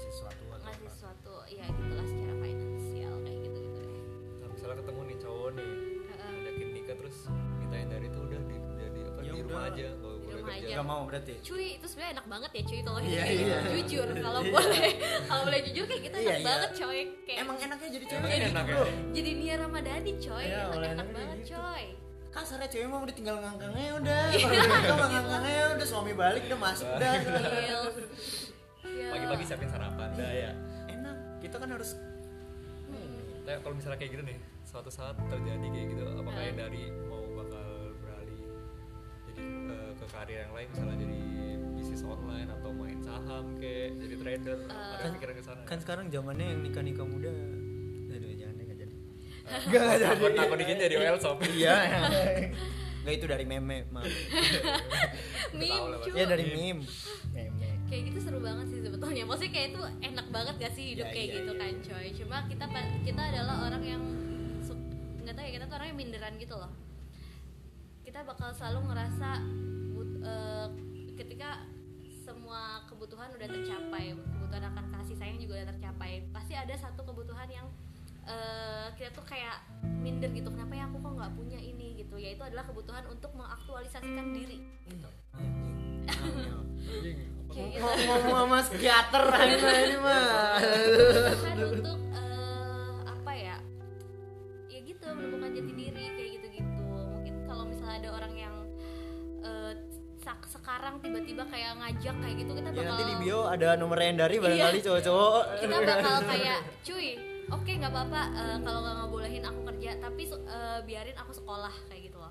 ngasih 0.00 0.12
sesuatu 0.16 0.44
atau 0.46 0.64
ngasih 0.64 0.80
apa. 0.80 0.90
sesuatu 0.90 1.34
ya 1.46 1.64
gitulah 1.68 2.06
secara 2.06 2.34
finansial 2.40 3.14
kayak 3.20 3.38
gitu 3.42 3.58
gitu 3.60 3.80
deh 3.82 4.00
nah, 4.34 4.48
misalnya 4.48 4.76
ketemu 4.78 5.00
nih 5.02 5.16
cowok 5.18 5.48
nih 5.50 5.68
Heeh. 6.00 6.30
ngajakin 6.32 6.68
nikah 6.72 6.96
terus 6.96 7.16
mintain 7.54 7.86
dari 7.86 8.06
itu 8.06 8.18
udah 8.18 8.40
di 8.42 8.56
jadi 8.74 9.00
apa 9.04 9.18
Ya 9.20 9.30
di 9.30 9.40
rumah 9.42 9.60
udah. 9.60 9.70
aja 9.70 9.86
nggak 9.90 10.00
boleh 10.00 10.16
rumah 10.32 10.48
kerja 10.50 10.64
aja. 10.64 10.72
Gak 10.72 10.86
mau 10.86 11.00
berarti 11.04 11.32
cuy 11.42 11.66
itu 11.70 11.86
sebenarnya 11.86 12.12
enak 12.14 12.26
banget 12.26 12.50
ya 12.50 12.62
cuy 12.62 12.80
kalau 12.80 12.98
Iya, 12.98 13.20
kayak 13.20 13.36
iya. 13.36 13.58
jujur 13.70 14.08
kalau 14.16 14.40
Iya. 14.40 14.50
boleh 14.50 14.88
kalau 15.28 15.42
boleh 15.44 15.60
jujur 15.62 15.84
kayak 15.84 16.02
gitu 16.02 16.16
Iya, 16.16 16.24
enak 16.24 16.32
iya. 16.34 16.46
banget 16.46 16.70
coy 16.74 16.98
kayak 17.22 17.38
emang 17.38 17.56
enaknya 17.60 17.88
jadi 17.90 18.06
cewek 18.06 18.24
enak 18.24 18.40
gitu 18.40 18.48
ya? 18.48 18.62
bro 18.64 18.82
jadi 19.12 19.30
Nia 19.34 19.54
Ramadhani 19.58 20.12
coy 20.18 20.42
Iya, 20.42 20.56
enak, 20.56 20.72
enak 20.72 20.90
enaknya 20.90 21.12
banget 21.14 21.38
gitu. 21.38 21.52
coy 21.52 21.84
kasarnya 22.30 22.68
cewek 22.70 22.86
mah 22.86 23.00
udah 23.02 23.12
tinggal 23.12 23.36
ngangkangnya 23.38 23.90
udah 23.92 24.22
Iya. 24.30 24.48
kalau 24.80 24.96
udah 24.96 25.08
ngangkangnya 25.12 25.62
udah 25.74 25.86
suami 25.86 26.12
balik 26.14 26.42
udah 26.48 26.58
masuk 26.58 26.88
dah 26.96 27.14
Gil. 27.18 27.36
Ya. 27.60 27.78
Pagi-pagi 29.10 29.44
siapin 29.44 29.68
sarapan. 29.68 30.08
Dah 30.12 30.30
ya 30.30 30.50
enak 30.88 31.16
kita 31.40 31.56
kan 31.56 31.70
harus 31.70 31.90
Tapi 33.40 33.56
kalau 33.58 33.74
misalnya 33.74 33.96
kayak 33.96 34.12
gitu 34.12 34.22
nih 34.24 34.38
suatu 34.62 34.88
saat 34.88 35.16
terjadi 35.18 35.66
kayak 35.66 35.86
gitu 35.88 36.02
apakah 36.12 36.30
Hmm. 36.36 36.46
yang 36.46 36.58
dari 36.60 36.82
mau 37.02 37.18
bakal 37.34 37.66
beralih 37.96 38.38
jadi 39.26 39.42
eh, 39.42 39.90
ke 39.92 40.06
karir 40.06 40.38
yang 40.40 40.52
lain 40.52 40.68
misalnya 40.70 40.96
jadi 40.98 41.18
bisnis 41.72 42.02
online 42.04 42.48
atau 42.52 42.70
main 42.70 42.98
saham 43.00 43.44
kayak 43.56 43.96
jadi 43.96 44.14
trader? 44.16 44.58
Ada 44.68 45.02
Eh. 45.02 45.10
pikiran 45.12 45.34
ke 45.34 45.42
sana? 45.42 45.62
Kan 45.64 45.78
sekarang 45.78 46.04
zamannya 46.08 46.46
yang 46.46 46.60
nikah 46.60 46.82
nikah 46.82 47.02
muda 47.04 47.32
aduh 48.10 48.30
jangan 48.32 48.54
deh 48.54 48.64
nggak 48.64 48.78
jadi 48.78 48.94
Gak 49.72 49.82
jadi. 49.96 50.04
aku, 50.38 50.54
dikit 50.56 50.76
jadi 50.78 50.94
oil 50.96 51.16
shop 51.16 51.38
iya. 51.50 51.74
Nggak 53.00 53.14
itu 53.16 53.26
dari 53.26 53.44
meme 53.44 53.88
maaf. 53.88 54.04
Meme 55.50 55.66
Tahu 55.66 55.86
lah, 55.88 55.98
cuy 55.98 56.12
ya 56.12 56.24
dari 56.28 56.44
meme. 56.46 56.84
Meme 57.32 57.59
kayak 57.90 58.02
gitu 58.14 58.18
seru 58.22 58.38
banget 58.38 58.66
sih 58.70 58.80
sebetulnya. 58.80 59.26
Maksudnya 59.26 59.52
kayak 59.52 59.68
itu 59.74 59.80
enak 60.06 60.26
banget 60.30 60.54
gak 60.62 60.72
sih 60.78 60.84
hidup 60.94 61.10
Iya, 61.10 61.14
kayak 61.14 61.26
iya, 61.26 61.36
gitu 61.42 61.52
iya. 61.52 61.60
kan 61.60 61.72
coy. 61.82 62.06
Cuma 62.14 62.36
kita 62.46 62.64
kita 63.02 63.22
adalah 63.34 63.56
orang 63.66 63.82
yang 63.82 64.02
su- 64.62 64.78
gak 65.26 65.34
tau 65.34 65.42
ya 65.42 65.50
kita 65.58 65.64
tuh 65.66 65.76
orangnya 65.76 65.96
minderan 65.98 66.34
gitu 66.38 66.54
loh. 66.54 66.70
Kita 68.06 68.22
bakal 68.22 68.54
selalu 68.54 68.78
ngerasa 68.94 69.30
but- 69.92 70.20
eh, 70.22 70.68
ketika 71.18 71.66
semua 72.22 72.86
kebutuhan 72.86 73.34
udah 73.34 73.48
tercapai 73.50 74.14
kebutuhan 74.14 74.64
akan 74.70 74.84
kasih 75.02 75.18
sayang 75.18 75.42
juga 75.42 75.58
udah 75.58 75.68
tercapai 75.74 76.22
pasti 76.30 76.54
ada 76.54 76.74
satu 76.78 77.02
kebutuhan 77.02 77.50
yang 77.50 77.66
eh, 78.22 78.86
kita 78.94 79.10
tuh 79.10 79.26
kayak 79.26 79.66
minder 79.98 80.30
gitu. 80.30 80.46
Kenapa 80.46 80.78
ya 80.78 80.86
aku 80.86 81.02
kok 81.02 81.12
nggak 81.18 81.32
punya 81.34 81.58
ini 81.58 81.98
gitu? 81.98 82.14
Yaitu 82.14 82.46
adalah 82.46 82.62
kebutuhan 82.62 83.02
untuk 83.10 83.34
mengaktualisasikan 83.34 84.26
diri. 84.30 84.62
Gitu 84.86 85.10
ngomong 87.52 88.22
sama 88.40 88.58
psikiater 88.62 89.24
ini 89.26 89.96
mah 89.96 90.56
untuk 91.72 91.98
eh, 92.10 92.92
apa 93.04 93.32
ya? 93.32 93.56
Ya 94.66 94.78
gitu 94.80 95.04
menemukan 95.08 95.50
jati 95.50 95.72
diri 95.72 96.04
kayak 96.10 96.30
gitu-gitu. 96.36 96.82
Mungkin 96.86 97.34
kalau 97.44 97.64
misalnya 97.64 97.96
ada 97.98 98.10
orang 98.14 98.34
yang 98.34 98.54
eh, 99.40 99.72
sak- 100.16 100.46
sekarang 100.46 100.98
tiba-tiba 100.98 101.42
kayak 101.44 101.72
ngajak 101.76 102.14
kayak 102.16 102.34
gitu 102.38 102.52
kita 102.54 102.68
ya 102.68 102.76
bakal 102.76 102.92
nanti 102.92 103.04
di 103.04 103.14
bio 103.18 103.40
ada 103.44 103.68
nomor 103.74 103.98
Endari 103.98 104.36
barangkali 104.36 104.78
Iya. 104.78 104.84
cowok-cowok. 104.86 105.42
Kita 105.58 105.76
bakal 105.80 106.14
kayak 106.24 106.58
cuy 106.80 107.08
oke 107.50 107.72
nggak 107.72 107.90
apa-apa 107.90 108.22
eh, 108.30 108.56
kalau 108.62 108.78
nggak 108.80 108.96
ngebolehin 108.96 109.42
aku 109.42 109.60
kerja 109.66 109.90
tapi 109.98 110.22
eh, 110.30 110.78
biarin 110.80 111.16
aku 111.16 111.32
sekolah 111.34 111.72
kayak 111.84 112.02
gitu 112.04 112.16
loh 112.16 112.30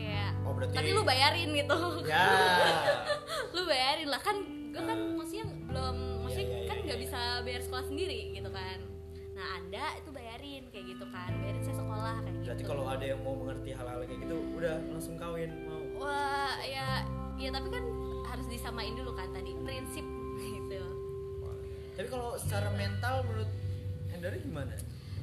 kayak 0.00 0.30
Oh, 0.40 0.52
berarti- 0.52 0.72
tapi 0.72 0.88
lu 0.90 1.02
bayarin 1.02 1.50
gitu. 1.52 1.78
Ya. 2.04 2.24
Lu 3.54 3.62
bayarin 3.64 4.08
lah 4.08 4.18
kan 4.18 4.36
gue 4.70 4.78
kan 4.80 4.98
maksudnya 5.12 5.44
belum 5.66 5.96
maksudnya 6.22 6.46
Iya, 6.46 6.56
iya, 6.56 6.66
kan 6.66 6.76
iya, 6.76 6.84
nggak 6.86 7.00
bisa 7.00 7.18
bayar 7.42 7.60
sekolah 7.60 7.84
sendiri 7.84 8.20
gitu 8.32 8.50
kan. 8.50 8.78
Nah 9.32 9.46
anda 9.56 9.84
itu 9.94 10.10
bayarin 10.10 10.62
kayak 10.68 10.86
gitu 10.88 11.04
kan 11.06 11.30
bayarin 11.36 11.60
saya 11.60 11.76
sekolah 11.76 12.16
kayak 12.20 12.34
gitu. 12.34 12.46
Berarti 12.46 12.64
kalau 12.64 12.84
ada 12.86 13.04
yang 13.04 13.20
mau 13.20 13.34
mengerti 13.34 13.70
hal-hal 13.70 13.98
kayak 14.00 14.20
gitu 14.20 14.36
udah 14.54 14.76
langsung 14.86 15.14
kawin 15.14 15.50
mau. 15.64 15.82
Wah 16.00 16.56
ya 16.62 17.04
ya 17.36 17.48
tapi 17.48 17.68
kan 17.68 17.84
harus 18.24 18.46
disamain 18.46 18.92
dulu 18.92 19.12
kan 19.12 19.28
tadi 19.30 19.50
prinsip 19.58 20.06
gitu. 20.46 20.82
Tapi 21.92 22.08
kalau 22.08 22.32
secara 22.34 22.72
mental 22.72 23.22
menurut 23.24 23.50
Endari 24.10 24.38
gimana? 24.38 24.74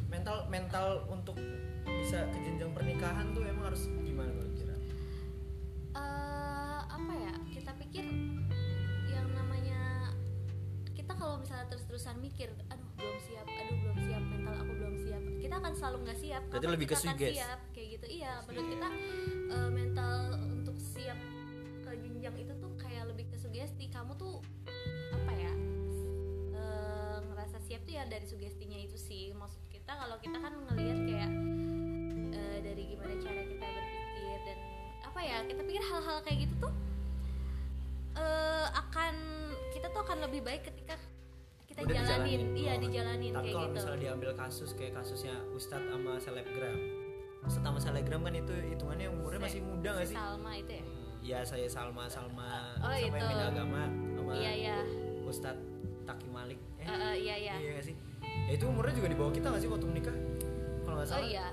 Mental 0.07 0.47
mental 0.47 0.87
untuk 1.07 1.35
bisa 1.85 2.23
ke 2.27 2.37
jenjang 2.39 2.71
pernikahan 2.71 3.31
tuh 3.31 3.43
emang 3.43 3.67
harus 3.67 3.85
gimana 3.99 4.27
menurut 4.29 4.56
pikir 7.97 8.13
yang 9.09 9.27
namanya 9.33 10.13
kita 10.93 11.13
kalau 11.17 11.41
misalnya 11.41 11.65
terus-terusan 11.73 12.21
mikir 12.21 12.53
aduh 12.69 12.89
belum 12.93 13.17
siap 13.25 13.47
aduh 13.49 13.77
belum 13.81 13.97
siap 14.05 14.21
mental 14.21 14.53
aku 14.53 14.73
belum 14.77 14.95
siap 15.01 15.21
kita 15.41 15.55
akan 15.57 15.73
selalu 15.73 15.97
nggak 16.05 16.19
siap 16.21 16.43
Berarti 16.45 16.61
Kapan 16.61 16.75
lebih 16.77 16.87
kita 16.87 17.01
ke 17.01 17.09
akan 17.09 17.17
siap 17.33 17.59
kayak 17.73 17.87
gitu. 17.97 18.05
Iya 18.21 18.31
menurut 18.45 18.67
kita 18.69 18.89
eh, 19.49 19.69
mental 19.73 20.15
untuk 20.45 20.77
siap 20.77 21.19
ke 21.81 21.89
jenjang 21.97 22.35
itu 22.37 22.53
tuh 22.61 22.71
kayak 22.77 23.03
lebih 23.09 23.25
ke 23.33 23.35
sugesti. 23.41 23.85
Kamu 23.89 24.13
tuh 24.13 24.45
apa 25.17 25.31
ya 25.33 25.53
eh, 26.53 27.17
ngerasa 27.33 27.57
siap 27.65 27.81
tuh 27.89 27.93
ya 27.97 28.05
dari 28.05 28.29
sugestinya 28.29 28.77
itu 28.77 28.97
sih. 29.01 29.33
Maksud 29.33 29.73
kita 29.73 29.97
kalau 29.97 30.21
kita 30.21 30.37
kan 30.37 30.53
ngelihat 30.53 30.97
kayak 31.01 31.31
eh, 32.37 32.57
dari 32.61 32.83
gimana 32.93 33.13
cara 33.17 33.41
kita 33.41 33.65
berpikir 33.65 34.37
dan 34.45 34.57
apa 35.01 35.19
ya 35.25 35.37
kita 35.49 35.61
pikir 35.65 35.81
hal-hal 35.81 36.17
kayak 36.21 36.37
gitu 36.45 36.55
tuh 36.61 36.73
eh, 38.17 38.67
akan 38.71 39.13
kita 39.69 39.87
tuh 39.87 40.01
akan 40.01 40.17
lebih 40.23 40.41
baik 40.41 40.61
ketika 40.63 40.95
kita 41.65 41.79
Udah 41.83 41.93
jalanin. 41.95 42.41
dijalanin. 42.41 42.41
iya 42.55 42.73
Oh. 42.73 42.79
dijalanin 42.79 43.31
tapi 43.31 43.43
kayak 43.43 43.53
kalau 43.53 43.67
gitu. 43.67 43.75
misalnya 43.75 43.99
diambil 44.01 44.31
kasus 44.33 44.69
kayak 44.73 44.93
kasusnya 44.95 45.35
Ustadz 45.51 45.87
sama 45.87 46.13
selebgram. 46.17 46.77
Ustadz 47.43 47.65
sama 47.65 47.79
selebgram 47.79 48.21
kan 48.21 48.33
itu 48.33 48.53
hitungannya 48.67 49.07
umurnya 49.07 49.39
masih 49.39 49.61
muda 49.61 49.89
gak 49.93 50.07
sih? 50.07 50.15
Salma 50.15 50.51
itu 50.53 50.71
ya? 50.73 50.83
Ya 51.19 51.39
saya 51.43 51.67
Salma 51.67 52.07
Salma. 52.07 52.73
Oh, 52.79 52.91
yang 52.91 53.11
itu. 53.11 53.25
agama 53.43 53.83
sama 53.87 54.31
iya 54.33 54.51
iya. 54.53 54.77
Ustadz 55.23 55.61
Taki 56.03 56.27
Malik. 56.27 56.59
Eh 56.77 56.83
Eh, 56.83 56.95
eh, 56.95 57.15
iya 57.19 57.35
iya. 57.37 57.53
iya 57.57 57.69
gak 57.75 57.85
sih? 57.85 57.95
Ya, 58.47 58.51
itu 58.53 58.63
umurnya 58.63 58.95
juga 58.95 59.07
di 59.07 59.17
bawah 59.17 59.31
kita 59.31 59.47
gak 59.47 59.59
sih 59.59 59.69
waktu 59.69 59.85
menikah? 59.85 60.15
Kalau 60.81 60.95
nggak 60.95 61.05
oh 61.05 61.13
salah. 61.13 61.27
iya. 61.27 61.47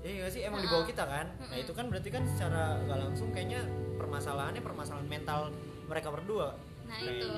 Iya 0.00 0.14
gak 0.22 0.32
sih? 0.32 0.40
Emang 0.40 0.60
di 0.62 0.68
bawah 0.70 0.86
kita 0.86 1.02
kan. 1.02 1.26
Nah 1.42 1.58
itu 1.58 1.72
kan 1.74 1.84
berarti 1.90 2.08
kan 2.08 2.22
secara 2.24 2.78
nggak 2.80 2.98
langsung 3.02 3.28
kayaknya 3.28 3.60
permasalahannya 3.96 4.62
permasalahan 4.62 5.04
mental 5.04 5.50
mereka 5.86 6.08
berdua. 6.10 6.58
nah 6.84 6.96
Kayaknya. 6.96 7.16
itu 7.16 7.28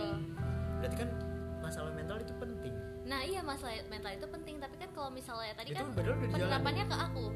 Berarti 0.78 0.96
kan 0.96 1.10
masalah 1.58 1.90
mental 1.90 2.16
itu 2.18 2.34
penting. 2.34 2.74
nah 3.02 3.20
iya 3.20 3.40
masalah 3.40 3.72
mental 3.86 4.12
itu 4.12 4.26
penting 4.26 4.56
tapi 4.56 4.76
kan 4.76 4.88
kalau 4.92 5.08
misalnya 5.08 5.52
tadi 5.52 5.72
Itu 5.72 5.80
kan 5.80 5.88
penerapannya 6.28 6.84
ke 6.84 6.96
aku 6.98 7.26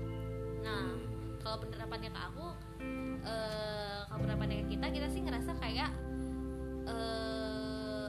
nah 0.60 0.84
Hmm. 0.84 1.00
kalau 1.38 1.56
penerapannya 1.58 2.08
ke 2.08 2.20
aku 2.22 2.46
eh 3.22 3.98
kalau 4.04 4.20
penerapannya 4.20 4.56
ke 4.58 4.66
kita 4.70 4.86
kita 4.90 5.08
sih 5.08 5.20
ngerasa 5.20 5.52
kayak 5.56 5.90
eh 6.84 8.06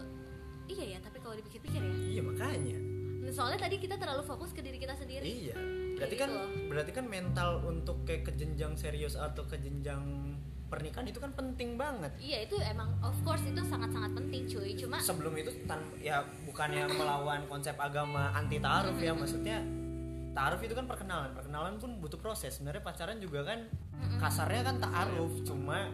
iya 0.68 0.86
ya 0.96 1.00
tapi 1.00 1.18
kalau 1.18 1.36
dipikir-pikir 1.36 1.80
ya 1.80 1.94
Iya 2.12 2.22
makanya. 2.22 2.78
soalnya 3.26 3.58
tadi 3.58 3.80
kita 3.80 3.96
terlalu 3.96 4.22
fokus 4.22 4.52
ke 4.52 4.60
diri 4.60 4.76
kita 4.76 4.94
sendiri 4.94 5.24
Iya. 5.24 5.56
Berarti 5.96 6.14
Kayak 6.14 6.20
kan 6.20 6.30
gitu 6.30 6.68
berarti 6.68 6.92
kan 6.92 7.06
mental 7.08 7.50
untuk 7.64 7.98
kayak 8.04 8.22
ke 8.24 8.32
jenjang 8.34 8.76
serius 8.76 9.16
atau 9.16 9.42
ke 9.44 9.56
jenjang 9.58 10.33
pernikahan 10.74 11.06
itu 11.06 11.20
kan 11.20 11.32
penting 11.32 11.78
banget. 11.78 12.10
iya 12.18 12.42
itu 12.42 12.58
emang 12.60 12.90
of 13.00 13.14
course 13.22 13.44
itu 13.44 13.62
sangat-sangat 13.62 14.12
penting 14.12 14.42
cuy 14.44 14.74
cuma 14.74 14.98
Sebelum 14.98 15.34
itu 15.36 15.54
tan 15.64 15.78
ya 16.00 16.18
bukannya 16.44 16.90
melawan 16.90 17.46
konsep 17.46 17.78
agama 17.78 18.34
anti 18.34 18.58
taaruf 18.58 18.98
ya 18.98 19.14
maksudnya 19.14 19.62
taaruf 20.34 20.58
itu 20.60 20.74
kan 20.74 20.86
perkenalan 20.86 21.30
perkenalan 21.32 21.78
pun 21.78 22.02
butuh 22.02 22.18
proses 22.18 22.58
sebenarnya 22.58 22.82
pacaran 22.82 23.18
juga 23.18 23.46
kan 23.46 23.70
kasarnya 24.18 24.62
kan 24.64 24.76
taaruf 24.80 25.34
cuma 25.44 25.94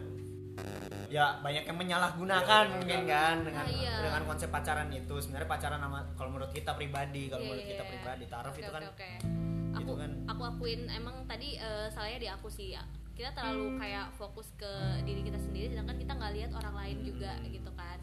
ya 1.08 1.36
banyak 1.38 1.64
yang 1.64 1.76
menyalahgunakan 1.76 2.64
mungkin 2.70 3.00
kan 3.04 3.42
dengan 3.42 3.64
Ah, 3.64 3.70
iya. 3.70 3.94
dengan 4.00 4.22
konsep 4.24 4.48
pacaran 4.48 4.88
itu 4.90 5.14
sebenarnya 5.16 5.48
pacaran 5.48 5.76
sama 5.76 6.06
kalau 6.14 6.30
menurut 6.30 6.48
kita 6.50 6.72
pribadi 6.72 7.26
kalau 7.26 7.40
Iya, 7.40 7.48
menurut 7.50 7.64
iya, 7.64 7.70
kita 7.70 7.82
iya. 7.82 7.90
pribadi 7.90 8.24
taaruf 8.26 8.52
Oke, 8.52 8.60
itu 8.60 8.70
kan 8.70 8.82
oke. 8.84 9.10
itu 9.10 9.28
aku 9.72 9.92
kan- 9.96 10.18
aku 10.24 10.42
akuin 10.46 10.80
emang 10.88 11.16
tadi 11.26 11.56
eh, 11.56 11.86
salahnya 11.88 12.18
di 12.18 12.28
aku 12.28 12.46
sih 12.46 12.72
kita 13.20 13.36
terlalu 13.36 13.76
kayak 13.76 14.16
fokus 14.16 14.48
ke 14.56 14.72
diri 15.04 15.20
kita 15.20 15.36
sendiri 15.36 15.68
sedangkan 15.76 16.00
kita 16.00 16.16
nggak 16.16 16.32
lihat 16.40 16.50
orang 16.56 16.72
lain 16.72 16.98
juga 17.04 17.36
gitu 17.44 17.68
kan. 17.76 18.00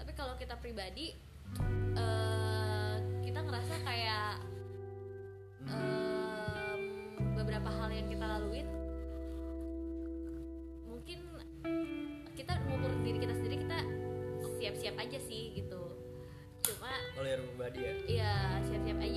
Tapi 0.00 0.16
kalau 0.16 0.32
kita 0.40 0.56
pribadi 0.56 1.12
eh, 1.92 2.96
kita 3.20 3.44
ngerasa 3.44 3.74
kayak 3.84 4.40
em, 5.68 6.80
beberapa 7.36 7.68
hal 7.68 7.92
yang 7.92 8.08
kita 8.08 8.24
laluin 8.24 8.64
mungkin 10.88 11.20
kita 12.32 12.52
ngukur 12.64 12.96
diri 13.04 13.20
kita 13.20 13.34
sendiri 13.36 13.56
kita 13.60 13.78
siap-siap 14.56 14.96
aja 15.04 15.20
sih 15.20 15.52
gitu. 15.52 15.84
Cuma 16.64 16.96
kalau 17.12 17.28
yang 17.28 17.44
pribadi 17.44 17.78
ya? 17.84 17.94
Iya 18.08 18.34
siap-siap 18.64 18.98
aja 19.04 19.09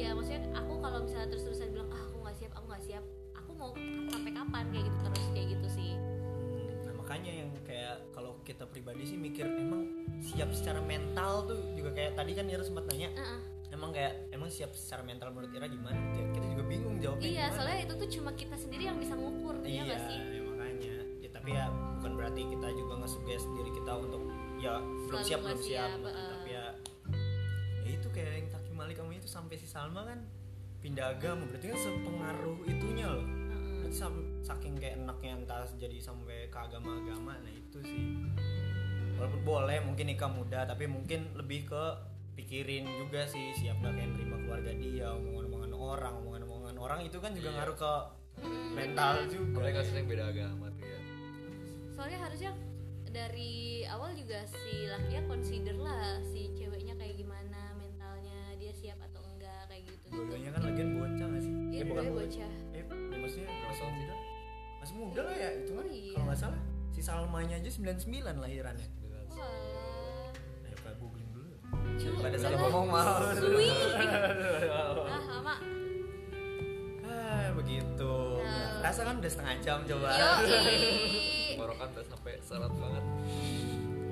kita 8.54 8.66
pribadi 8.66 9.04
sih 9.04 9.18
mikir 9.18 9.50
emang 9.50 9.82
siap 10.20 10.50
secara 10.50 10.80
mental 10.80 11.44
tuh 11.44 11.58
juga 11.74 11.90
kayak 11.92 12.14
tadi 12.14 12.32
kan 12.32 12.46
Ira 12.46 12.62
sempat 12.62 12.86
nanya 12.86 13.10
Heeh. 13.12 13.40
emang 13.70 13.90
kayak 13.90 14.30
emang 14.30 14.48
siap 14.48 14.72
secara 14.72 15.02
mental 15.02 15.30
menurut 15.30 15.50
Ira 15.52 15.66
gimana 15.66 15.98
Ya, 16.14 16.24
kita 16.32 16.46
juga 16.48 16.64
bingung 16.64 16.96
jawabnya 16.98 17.24
Iya 17.24 17.34
gimana. 17.44 17.56
soalnya 17.56 17.80
itu 17.82 17.94
tuh 17.96 18.10
cuma 18.12 18.32
kita 18.32 18.56
sendiri 18.56 18.84
yang 18.86 18.98
bisa 18.98 19.14
ngukur 19.14 19.56
Iya 19.60 19.68
iya 19.68 19.82
nggak 19.84 20.02
sih? 20.06 20.18
ya 20.22 20.42
makanya 20.44 20.94
ya, 21.18 21.30
tapi 21.30 21.50
ya 21.52 21.66
bukan 21.98 22.12
berarti 22.14 22.42
kita 22.48 22.68
juga 22.72 22.94
nge-suggest 23.00 23.46
diri 23.52 23.72
kita 23.74 23.92
untuk 23.96 24.22
ya 24.56 24.74
belum 24.80 25.22
siap 25.22 25.40
belum 25.42 25.60
siap, 25.60 25.90
siap, 25.92 26.00
uh. 26.00 26.30
tapi 26.32 26.50
ya 26.52 26.66
ya 27.82 27.90
itu 27.92 28.08
kayak 28.10 28.32
yang 28.38 28.48
Taki 28.48 28.72
Malik 28.72 28.96
kamu 28.96 29.18
itu 29.18 29.28
sampai 29.28 29.56
si 29.56 29.66
Salma 29.66 30.06
kan 30.06 30.24
pindah 30.80 31.12
agama 31.12 31.44
berarti 31.48 31.68
kan 31.68 31.80
sepengaruh 31.80 32.58
itunya 32.64 33.06
loh 33.08 33.26
Heeh. 33.26 33.76
berarti 33.82 33.98
sam- 33.98 34.30
saking 34.44 34.76
kayak 34.76 35.00
enaknya 35.00 35.40
entah 35.40 35.64
jadi 35.80 35.98
sampai 36.04 36.52
ke 36.52 36.58
agama-agama 36.60 37.40
nah 37.40 37.54
itu 37.56 37.80
sih. 37.80 38.28
Walaupun 39.16 39.42
boleh 39.48 39.80
mungkin 39.88 40.12
nikah 40.12 40.28
muda 40.28 40.68
tapi 40.68 40.84
mungkin 40.86 41.32
lebih 41.40 41.72
ke 41.72 41.84
pikirin 42.36 42.84
juga 43.00 43.24
sih 43.30 43.56
siap 43.56 43.80
gak 43.80 43.96
kayak 43.96 44.10
nerima 44.12 44.38
keluarga 44.44 44.72
dia 44.76 45.08
omongan-omongan 45.16 45.72
orang 45.72 46.14
omongan-omongan 46.26 46.76
orang 46.82 47.00
itu 47.08 47.18
kan 47.24 47.32
juga 47.32 47.50
ngaruh 47.56 47.78
ke 47.80 47.94
mental 48.76 49.14
juga. 49.32 49.64
Mereka 49.64 49.80
sering 49.88 50.06
beda 50.12 50.24
agama 50.28 50.68
tuh 50.76 50.86
ya. 50.92 51.00
Soalnya 51.96 52.20
harusnya 52.20 52.52
dari 53.14 53.86
awal 53.88 54.12
juga 54.18 54.42
si 54.50 54.90
lakinya 54.90 55.24
consider 55.30 55.78
lah 55.78 56.20
si 56.34 56.50
ceweknya 56.58 56.98
kayak 56.98 57.16
gimana 57.16 57.78
mentalnya 57.78 58.58
dia 58.58 58.74
siap 58.74 58.98
atau 59.00 59.22
enggak 59.24 59.70
kayak 59.72 59.88
gitu. 59.88 60.10
Gitu 60.12 60.52
kan 60.52 60.62
lagian 60.68 60.90
bocah 61.00 61.28
gak 61.32 61.42
sih? 61.46 61.54
Iya 61.54 61.80
Eh, 61.80 61.88
bukan 61.88 62.04
dua 62.10 62.18
bocah 62.26 62.54
masih 64.94 65.10
muda 65.10 65.22
lah 65.26 65.34
ya 65.34 65.50
itu 65.58 65.72
kan 65.74 65.88
iya. 65.90 66.14
kalau 66.14 66.26
nggak 66.30 66.38
salah 66.38 66.62
si 66.94 67.02
Salmanya 67.02 67.56
aja 67.58 67.70
99 67.74 68.14
lahirannya 68.46 68.88
nah 69.34 70.30
ya 70.70 70.76
kayak 70.78 70.98
googling 71.02 71.30
dulu 71.34 71.50
Cu, 71.98 72.10
pada 72.22 72.38
salah 72.38 72.54
lah. 72.54 72.70
ngomong 72.70 72.86
mau. 72.86 73.02
Ah 75.10 75.24
lama 75.26 75.56
ah 77.04 77.46
begitu 77.58 78.14
berasa 78.78 79.02
kan 79.02 79.16
udah 79.18 79.32
setengah 79.32 79.56
jam 79.66 79.80
coba. 79.90 80.08
Borokan 81.58 81.88
udah 81.98 82.06
sampai 82.06 82.34
seret 82.46 82.74
banget. 82.78 83.04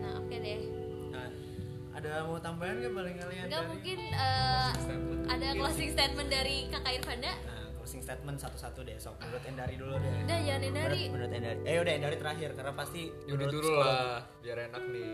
Nah 0.01 0.11
oke 0.17 0.35
deh. 0.35 0.61
nah, 1.13 1.29
ada 1.93 2.11
mau 2.25 2.37
tambahan 2.41 2.81
nggak 2.81 2.93
paling 2.93 3.15
kalian 3.21 3.45
Enggak 3.45 3.63
mungkin 3.69 3.99
eh, 4.09 4.69
Statement. 4.79 5.21
ada 5.29 5.47
closing 5.53 5.89
statement 5.93 6.29
dari 6.33 6.57
kakak 6.73 6.93
Irfanda. 6.97 7.33
Closing 7.91 8.07
statement 8.07 8.39
satu-satu 8.39 8.87
deh 8.87 8.95
sok. 8.95 9.19
Menurut 9.19 9.43
Endari 9.43 9.75
dulu 9.75 9.99
deh. 9.99 10.11
Udah 10.23 10.39
jangan 10.47 10.71
dari. 10.71 10.71
menurut, 10.71 11.11
menurut 11.11 11.31
Endari. 11.35 11.59
Eh 11.67 11.75
udah 11.83 11.93
Endari 11.99 12.15
terakhir 12.15 12.49
karena 12.55 12.71
pasti 12.71 13.01
Yudi 13.27 13.35
menurut 13.35 13.51
dulu 13.51 13.69
lah, 13.83 14.15
biar 14.39 14.57
enak 14.71 14.83
nih. 14.95 15.11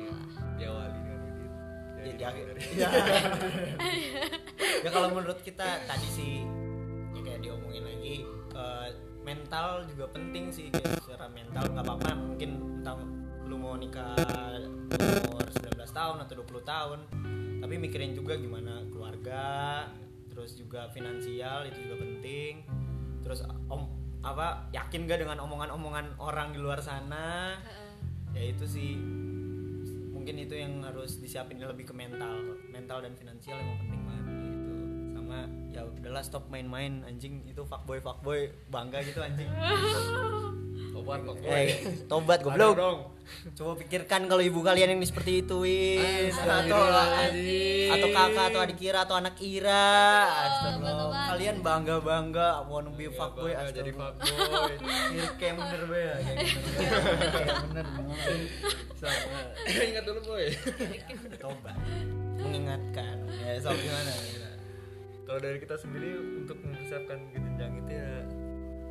Diawali 0.61 0.99
dengan 1.01 1.17
ya, 1.17 2.29
Jadi 2.29 2.69
ya, 2.77 2.89
ya. 2.93 3.21
ya 4.85 4.89
kalau 4.93 5.09
menurut 5.09 5.41
kita 5.41 5.81
tadi 5.89 6.07
sih 6.13 6.45
ya 7.17 7.21
kayak 7.25 7.41
diomongin 7.41 7.81
lagi 7.81 8.15
eh, 8.53 8.87
mental 9.25 9.89
juga 9.89 10.05
penting 10.13 10.53
sih 10.53 10.69
kayak 10.69 11.01
secara 11.01 11.25
mental 11.33 11.65
nggak 11.73 11.81
apa-apa. 11.81 12.13
Mungkin 12.13 12.49
entah 12.85 12.93
lu 13.49 13.57
mau 13.57 13.73
nikah 13.73 14.13
umur 15.33 15.49
19 15.49 15.81
tahun 15.81 16.17
atau 16.29 16.33
20 16.45 16.61
tahun 16.61 16.99
tapi 17.57 17.73
mikirin 17.81 18.13
juga 18.13 18.37
gimana 18.37 18.85
keluarga 18.93 19.41
terus 20.37 20.53
juga 20.53 20.85
finansial 20.93 21.65
itu 21.65 21.89
juga 21.89 21.97
penting. 22.05 22.61
Terus 23.25 23.41
om 23.73 23.89
apa 24.21 24.69
yakin 24.69 25.09
gak 25.09 25.25
dengan 25.25 25.41
omongan-omongan 25.41 26.21
orang 26.21 26.53
di 26.53 26.61
luar 26.61 26.77
sana? 26.77 27.57
Heeh. 27.57 27.91
ya 28.37 28.43
itu 28.53 28.69
sih. 28.69 29.01
Mungkin 30.13 30.37
itu 30.37 30.53
yang 30.53 30.85
harus 30.85 31.17
disiapin 31.17 31.57
lebih 31.57 31.89
ke 31.89 31.93
mental 31.97 32.37
mental 32.69 33.01
dan 33.01 33.17
finansial 33.17 33.57
emang 33.57 33.81
penting 33.81 34.01
banget 34.05 34.25
gitu. 34.45 34.73
Sama 35.17 35.39
ya 35.73 35.81
udahlah 35.89 36.21
stop 36.21 36.45
main-main. 36.53 37.01
Anjing 37.09 37.41
itu 37.49 37.65
fuckboy 37.65 37.97
fuckboy 37.97 38.53
bangga 38.69 39.01
gitu 39.01 39.25
anjing 39.25 39.49
Obat 40.97 41.19
kok. 41.21 41.35
eh 41.45 41.67
tobat 42.09 42.39
goblok 42.41 43.13
coba 43.53 43.75
pikirkan 43.75 44.23
kalau 44.25 44.39
ibu 44.39 44.63
kalian 44.63 44.95
yang 44.95 45.03
seperti 45.03 45.43
itu 45.43 45.59
wis 45.61 46.31
atau 46.39 46.79
atau 47.91 48.07
kakak 48.09 48.45
atau 48.49 48.59
adik 48.63 48.79
Ira 48.79 49.03
atau 49.03 49.19
anak 49.19 49.35
Ira 49.37 49.91
Astagfirullah. 50.47 51.25
kalian 51.35 51.55
bangga 51.59 51.95
bangga 51.99 52.47
wanna 52.65 52.87
be 52.95 53.11
fuckboy 53.11 53.51
bangga 53.51 53.75
jadi 53.75 53.91
astagfirullah. 53.91 54.11
fuckboy. 54.15 54.75
Mirip 55.11 55.33
kayak 55.35 55.53
bener 55.59 55.81
be 55.85 55.99
ya 55.99 56.15
kayak 56.23 56.37
bener 57.67 57.85
sama 57.85 58.13
Ingat 59.67 60.03
dulu 60.07 60.19
boy. 60.25 60.45
tobat 61.37 61.77
mengingatkan 62.37 63.15
ya 63.27 63.59
so 63.59 63.69
gimana 63.69 64.11
gimana? 64.23 64.49
Kalau 65.27 65.39
dari 65.43 65.59
kita 65.59 65.75
sendiri 65.75 66.15
untuk 66.39 66.55
mempersiapkan 66.63 67.19
ke 67.27 67.37
jenjang 67.37 67.73
itu 67.83 67.91
ya 67.91 68.16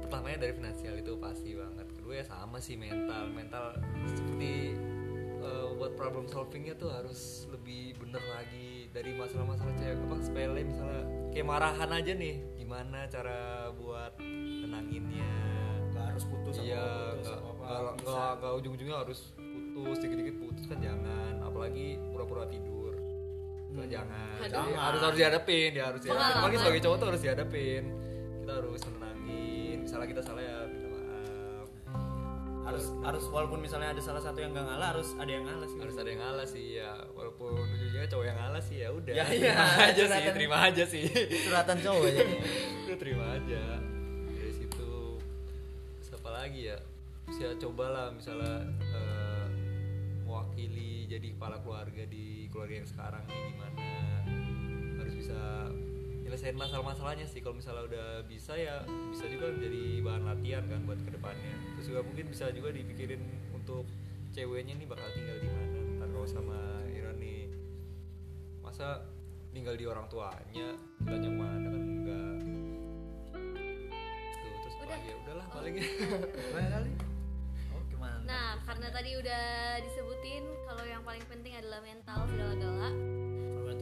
pertamanya 0.07 0.39
dari 0.41 0.55
finansial 0.55 0.95
itu 0.95 1.13
pasti 1.17 1.51
banget. 1.53 1.87
Kedua 1.93 2.15
ya 2.15 2.25
sama 2.25 2.57
sih 2.57 2.75
mental. 2.75 3.27
Mental 3.29 3.75
seperti 4.07 4.79
eh, 5.39 5.67
buat 5.75 5.93
problem 5.93 6.25
solvingnya 6.27 6.75
tuh 6.75 6.89
harus 6.89 7.21
lebih 7.49 7.95
bener 7.97 8.23
lagi 8.29 8.87
dari 8.89 9.13
masalah-masalah 9.13 9.75
cewek 9.77 9.99
apa 10.01 10.15
sepele 10.21 10.61
misalnya 10.63 11.03
kayak 11.31 11.47
marahan 11.47 11.91
aja 11.93 12.13
nih 12.13 12.37
gimana 12.57 13.05
cara 13.07 13.41
buat 13.75 14.17
nenanginnya 14.17 15.29
nggak 15.91 16.05
harus 16.09 16.25
putus 16.25 16.57
apa 16.57 16.65
iya 16.65 16.87
putus 17.13 17.29
nggak 18.01 18.31
nggak 18.41 18.53
ujung-ujungnya 18.57 18.97
harus 18.97 19.21
putus 19.37 19.97
dikit-dikit 20.01 20.37
putus 20.41 20.65
kan 20.65 20.79
jangan 20.81 21.35
apalagi 21.41 21.87
pura-pura 22.09 22.47
tidur 22.47 22.97
itu 23.69 23.77
Hmm. 23.77 23.93
jangan 23.93 24.37
Aduh. 24.41 24.49
Jadi 24.49 24.73
harus 24.73 25.01
harus 25.05 25.19
dihadapin 25.21 25.71
ya 25.71 25.85
harus 25.87 26.01
dihadapin 26.01 26.17
Pengalaman. 26.17 26.41
apalagi 26.41 26.57
sebagai 26.57 26.81
cowok 26.81 26.97
tuh 26.97 27.07
harus 27.07 27.21
dihadapin 27.21 27.83
kita 28.41 28.53
harus 28.57 28.81
menenangin 28.83 29.56
misalnya 29.97 30.13
kita 30.13 30.25
salah 30.29 30.45
ya 30.45 30.59
minta 30.69 30.89
maaf. 30.93 31.69
Harus 32.69 32.85
harus 33.01 33.25
walaupun 33.33 33.65
misalnya 33.65 33.97
ada 33.97 34.03
salah 34.05 34.21
satu 34.21 34.45
yang 34.45 34.53
nggak 34.53 34.69
ngalah 34.69 34.89
harus 34.93 35.09
ada 35.17 35.31
yang 35.33 35.45
ngalah 35.49 35.65
sih. 35.73 35.79
Harus 35.81 35.97
ada 35.97 36.09
yang 36.13 36.21
ngalah 36.21 36.47
sih 36.53 36.65
ya. 36.77 36.93
Walaupun 37.17 37.65
ujungnya 37.65 38.05
cowok 38.05 38.25
yang 38.29 38.37
ngalah 38.37 38.61
sih 38.61 38.77
ya 38.85 38.89
udah. 38.93 39.15
Ya, 39.17 39.25
terima 39.33 39.41
iya, 39.41 39.89
aja 39.89 40.05
sih 40.05 40.25
terima 40.37 40.57
aja 40.69 40.85
sih. 40.85 41.05
Curhatan 41.49 41.79
cowok 41.81 42.05
aja 42.13 42.23
udah 42.85 42.99
terima 43.01 43.25
aja. 43.41 43.63
Dari 44.37 44.53
situ 44.53 44.93
terus 45.97 46.11
apa 46.13 46.31
lagi 46.45 46.61
ya? 46.69 46.79
Bisa 47.25 47.57
cobalah 47.57 48.13
misalnya 48.13 48.69
eh, 48.93 49.47
mewakili 50.29 51.09
jadi 51.09 51.33
kepala 51.33 51.57
keluarga 51.65 52.05
di 52.05 52.53
keluarga 52.53 52.85
yang 52.85 52.89
sekarang 52.93 53.25
nih 53.25 53.41
gimana. 53.49 53.81
Harus 55.01 55.15
bisa 55.17 55.41
nyelesain 56.37 56.61
masalah-masalahnya 56.61 57.25
sih. 57.25 57.41
Kalau 57.41 57.57
misalnya 57.57 57.89
udah 57.89 58.09
bisa 58.29 58.53
ya 58.61 58.85
bisa 59.09 59.25
juga 59.25 59.57
jadi 59.57 60.05
bahan 60.05 60.29
latihan 60.29 60.69
kan 60.69 60.85
buat 60.85 61.01
ke 61.01 61.09
depannya. 61.17 61.49
Terus 61.81 61.87
juga 61.89 62.05
mungkin 62.05 62.29
bisa 62.29 62.53
juga 62.53 62.77
dipikirin 62.77 63.25
untuk 63.57 63.89
ceweknya 64.37 64.77
nih 64.77 64.85
bakal 64.85 65.09
tinggal 65.17 65.41
di 65.41 65.49
mana. 65.49 65.81
Ntar 65.97 66.09
kalau 66.13 66.29
sama 66.29 66.85
Iran 66.93 67.17
nih 67.17 67.49
masa 68.61 69.09
tinggal 69.57 69.81
di 69.81 69.89
orang 69.89 70.05
tuanya? 70.13 70.77
Kitanya 71.01 71.31
mana 71.33 71.69
kan 71.73 71.83
enggak. 71.89 72.37
Tuh 74.37 74.57
terus 74.61 74.77
Udah. 74.85 74.99
ya 75.09 75.15
udahlah 75.25 75.47
paling 75.49 75.75
Banyak 76.53 76.71
kali. 76.77 76.91
Oh 77.73 77.81
gimana? 77.89 78.21
Nah, 78.29 78.61
karena 78.69 78.93
tadi 78.93 79.11
udah 79.17 79.45
disebutin 79.81 80.45
kalau 80.69 80.85
yang 80.85 81.01
paling 81.01 81.25
penting 81.33 81.57
adalah 81.57 81.81
mental 81.81 82.29
segala-gala. 82.29 83.16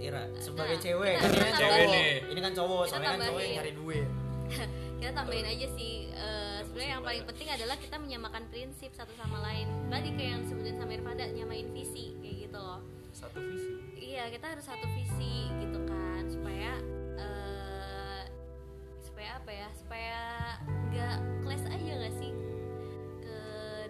Ira 0.04 0.22
sebagai 0.36 0.76
Nah, 0.76 0.82
cewek 0.82 1.14
kita- 1.14 1.22
kan 1.22 1.30
ini 1.30 1.34
kita 1.34 1.44
kan 1.44 1.54
tambahin. 1.54 1.64
cowok 1.80 1.94
nih. 1.94 2.12
ini 2.26 2.40
kan 2.40 2.52
cowok 2.54 2.78
Kita 2.78 2.90
soalnya 2.90 3.06
kan 3.06 3.14
cowok 3.14 3.24
yang 3.24 3.32
tambahin. 3.34 3.56
nyari 3.56 3.72
duit 3.74 4.08
Kita 4.94 5.10
tambahin 5.12 5.46
aja 5.46 5.66
sih 5.70 5.94
eh, 6.08 6.58
sebenarnya 6.62 6.90
yang 6.90 7.02
paling 7.02 7.24
penting 7.26 7.48
adalah 7.50 7.76
kita 7.76 7.96
menyamakan 7.96 8.42
prinsip 8.46 8.90
satu 8.90 9.12
sama 9.14 9.38
lain. 9.42 9.66
Tadi 9.86 10.08
kayak 10.10 10.30
yang 10.30 10.40
disebutin 10.42 10.76
sama 10.76 10.92
Irfanda 10.92 11.24
nyamain 11.28 11.68
visi 11.70 12.16
kayak 12.16 12.36
gitu 12.42 12.58
loh. 12.58 12.80
satu 13.10 13.38
visi 13.38 13.70
Iya, 13.96 14.26
kita 14.28 14.46
harus 14.48 14.64
satu 14.64 14.86
visi 14.90 15.34
gitu 15.58 15.78
kan 15.82 16.22
supaya 16.26 16.72
eh, 17.16 18.22
supaya 18.98 19.30
apa 19.36 19.50
ya? 19.50 19.68
Supaya 19.72 20.20
nggak 20.86 21.14
clash 21.42 21.66
aja 21.66 21.90
nggak 21.96 22.14
sih 22.14 22.32
ke 23.18 23.36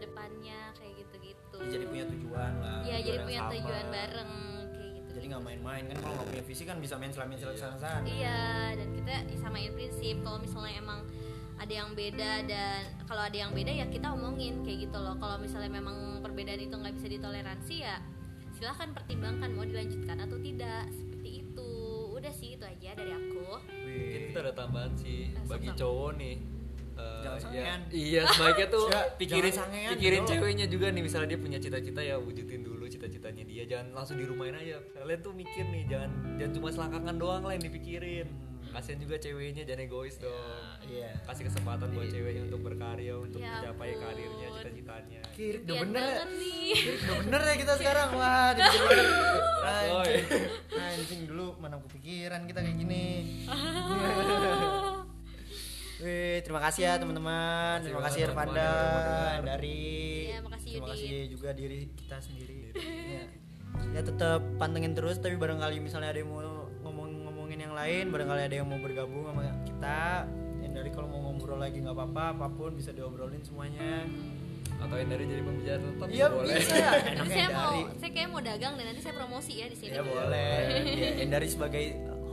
depannya 0.01 0.59
kayak 0.75 0.93
gitu-gitu. 0.99 1.57
Ya, 1.57 1.69
jadi 1.71 1.85
punya 1.87 2.05
tujuan 2.09 2.53
lah 2.59 2.79
Iya, 2.83 2.97
jadi 3.03 3.19
punya 3.21 3.41
sama. 3.41 3.53
tujuan 3.53 3.85
bareng 3.89 4.33
gitu. 4.59 4.74
Jadi 5.15 5.25
nggak 5.31 5.45
main-main 5.45 5.83
kan 5.87 5.97
kalau 5.97 6.15
nggak 6.17 6.29
punya 6.29 6.45
visi 6.45 6.63
kan 6.63 6.77
bisa 6.77 6.95
main 6.95 7.11
main 7.11 7.31
Iya. 7.33 7.55
sana 7.55 7.77
sana 7.77 8.03
Iya, 8.05 8.43
dan 8.75 8.89
kita 8.93 9.13
samain 9.37 9.71
prinsip. 9.71 10.17
Kalau 10.21 10.39
misalnya 10.39 10.75
emang 10.77 11.01
ada 11.55 11.71
yang 11.73 11.95
beda 11.95 12.33
dan 12.45 12.79
kalau 13.07 13.23
ada 13.23 13.37
yang 13.37 13.55
beda 13.55 13.71
ya 13.71 13.87
kita 13.87 14.11
omongin 14.11 14.61
kayak 14.61 14.91
gitu 14.91 14.99
loh. 14.99 15.15
Kalau 15.17 15.39
misalnya 15.39 15.71
memang 15.71 15.97
perbedaan 16.21 16.59
itu 16.59 16.75
nggak 16.75 16.95
bisa 16.95 17.07
ditoleransi 17.09 17.77
ya 17.81 17.97
silahkan 18.51 18.91
pertimbangkan 18.91 19.51
mau 19.51 19.63
dilanjutkan 19.63 20.19
atau 20.21 20.39
tidak 20.39 20.91
seperti 20.91 21.31
itu. 21.41 21.71
Udah 22.11 22.31
sih 22.31 22.55
itu 22.55 22.65
aja 22.65 22.91
dari 22.93 23.13
aku. 23.13 23.47
mungkin 23.85 24.21
kita 24.27 24.39
ada 24.41 24.53
tambahan 24.53 24.93
sih 24.95 25.31
bagi 25.45 25.69
sok-sok. 25.69 25.79
cowok 25.79 26.13
nih 26.17 26.37
Eh, 26.95 27.23
Jangan 27.27 27.51
ya, 27.51 27.75
iya 27.91 28.23
sebaiknya 28.25 28.67
tuh 28.71 28.87
Ya, 28.95 29.03
pikirin 29.19 29.51
pikirin 29.91 30.23
ceweknya 30.23 30.67
juga 30.71 30.87
nih 30.89 31.03
misalnya 31.03 31.35
dia 31.35 31.41
punya 31.43 31.59
cita-cita 31.59 31.99
ya 31.99 32.15
wujudin 32.17 32.63
cita-citanya 33.07 33.45
dia 33.45 33.63
jangan 33.69 33.93
langsung 33.93 34.17
dirumahin 34.17 34.57
aja. 34.57 34.81
Kalian 34.95 35.21
tuh 35.21 35.33
mikir 35.33 35.65
nih 35.67 35.85
jangan 35.87 36.11
jangan 36.35 36.53
cuma 36.55 36.69
selangkangan 36.71 37.17
doang 37.17 37.43
lah 37.43 37.53
yang 37.53 37.61
dipikirin. 37.63 38.29
Kasian 38.65 38.97
juga 38.97 39.15
ceweknya 39.15 39.63
jangan 39.63 39.85
egois 39.85 40.17
dong. 40.17 40.35
iya. 40.85 41.13
Kasih 41.23 41.47
kesempatan 41.47 41.93
buat 41.93 42.09
ceweknya 42.09 42.49
untuk 42.49 42.65
berkarya 42.65 43.15
untuk 43.15 43.39
Ya 43.39 43.61
mencapai 43.61 43.93
ampun. 43.93 44.03
karirnya 44.03 44.49
cita-citanya. 44.51 45.21
Kiri 45.31 45.59
udah 45.63 45.77
bener 45.79 46.03
ya? 46.03 46.25
udah 46.97 47.17
bener 47.23 47.41
ya 47.45 47.55
kita 47.55 47.73
sekarang? 47.85 48.09
Wah 48.15 48.51
anjing. 48.51 50.25
Anjing 50.75 51.21
dulu 51.29 51.55
mana 51.57 51.77
kepikiran 51.79 52.49
kita 52.49 52.61
kayak 52.61 52.77
gini 52.77 53.05
Wih, 56.05 56.45
terima 56.45 56.61
kasih 56.61 56.81
ya 56.85 56.93
teman-teman. 57.01 57.81
Terima 57.81 58.05
kasih 58.05 58.29
dengar. 58.29 59.41
dari 59.41 59.81
Iya, 60.29 60.39
makasih 60.45 60.71
Terima 60.77 60.85
Yudi. 60.85 60.93
kasih 60.93 61.13
juga 61.33 61.49
diri 61.57 61.79
kita 61.97 62.17
sendiri. 62.21 62.57
ya. 63.09 63.25
ya 63.91 64.01
tetap 64.05 64.41
pantengin 64.55 64.93
terus 64.93 65.17
tapi 65.17 65.35
barangkali 65.35 65.81
misalnya 65.81 66.13
ada 66.13 66.21
yang 66.21 66.29
mau 66.29 66.45
ngomong-ngomongin 66.85 67.59
yang 67.59 67.75
lain, 67.75 68.13
barangkali 68.13 68.43
ada 68.45 68.55
yang 68.55 68.69
mau 68.69 68.77
bergabung 68.79 69.25
sama 69.25 69.49
kita. 69.65 70.29
Yang 70.61 70.73
dari 70.77 70.91
kalau 70.93 71.09
mau 71.09 71.21
ngobrol 71.25 71.57
lagi 71.57 71.81
nggak 71.81 71.97
apa-apa, 71.97 72.25
apa 72.37 72.47
pun 72.53 72.77
bisa 72.77 72.93
diobrolin 72.93 73.41
semuanya. 73.41 74.05
atau 74.75 74.99
yang 74.99 75.07
dari 75.07 75.25
jadi 75.25 75.41
pembicara 75.41 75.79
tetap 75.81 76.07
Iya 76.11 76.27
boleh 76.29 76.55
bisa. 76.61 76.77
Saya 77.31 77.49
mau 77.49 77.73
saya 77.95 78.11
kayak 78.11 78.29
mau 78.29 78.43
dagang 78.43 78.75
dan 78.75 78.85
nanti 78.91 79.01
saya 79.01 79.15
promosi 79.17 79.53
ya 79.57 79.67
di 79.71 79.77
sini. 79.79 79.95
Ya 79.97 80.03
boleh. 80.03 80.61
Ya, 80.83 81.11
yang 81.25 81.31
dari 81.31 81.47
sebagai 81.49 81.85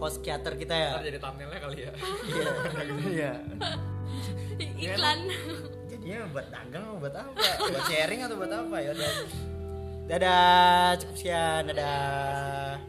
host 0.02 0.26
teater 0.26 0.58
kita 0.58 0.74
ya. 0.74 0.90
ntar 0.98 1.06
jadi 1.06 1.20
thumbnailnya 1.22 1.60
kali 1.62 1.78
ya 1.86 1.92
Iya. 2.26 2.52
Iya. 3.06 3.34
Iklan. 4.82 5.20
Jadinya 5.90 6.20
buat 6.34 6.48
dagang 6.50 6.84
atau 6.86 6.98
buat 6.98 7.16
apa? 7.16 7.38
Buat 7.70 7.86
sharing 7.86 8.20
atau 8.26 8.36
buat 8.38 8.52
apa 8.52 8.78
ya. 8.82 8.92
Dadah, 10.10 10.98
cukup 11.02 11.16
sekian. 11.18 11.62
Dadah. 11.70 12.82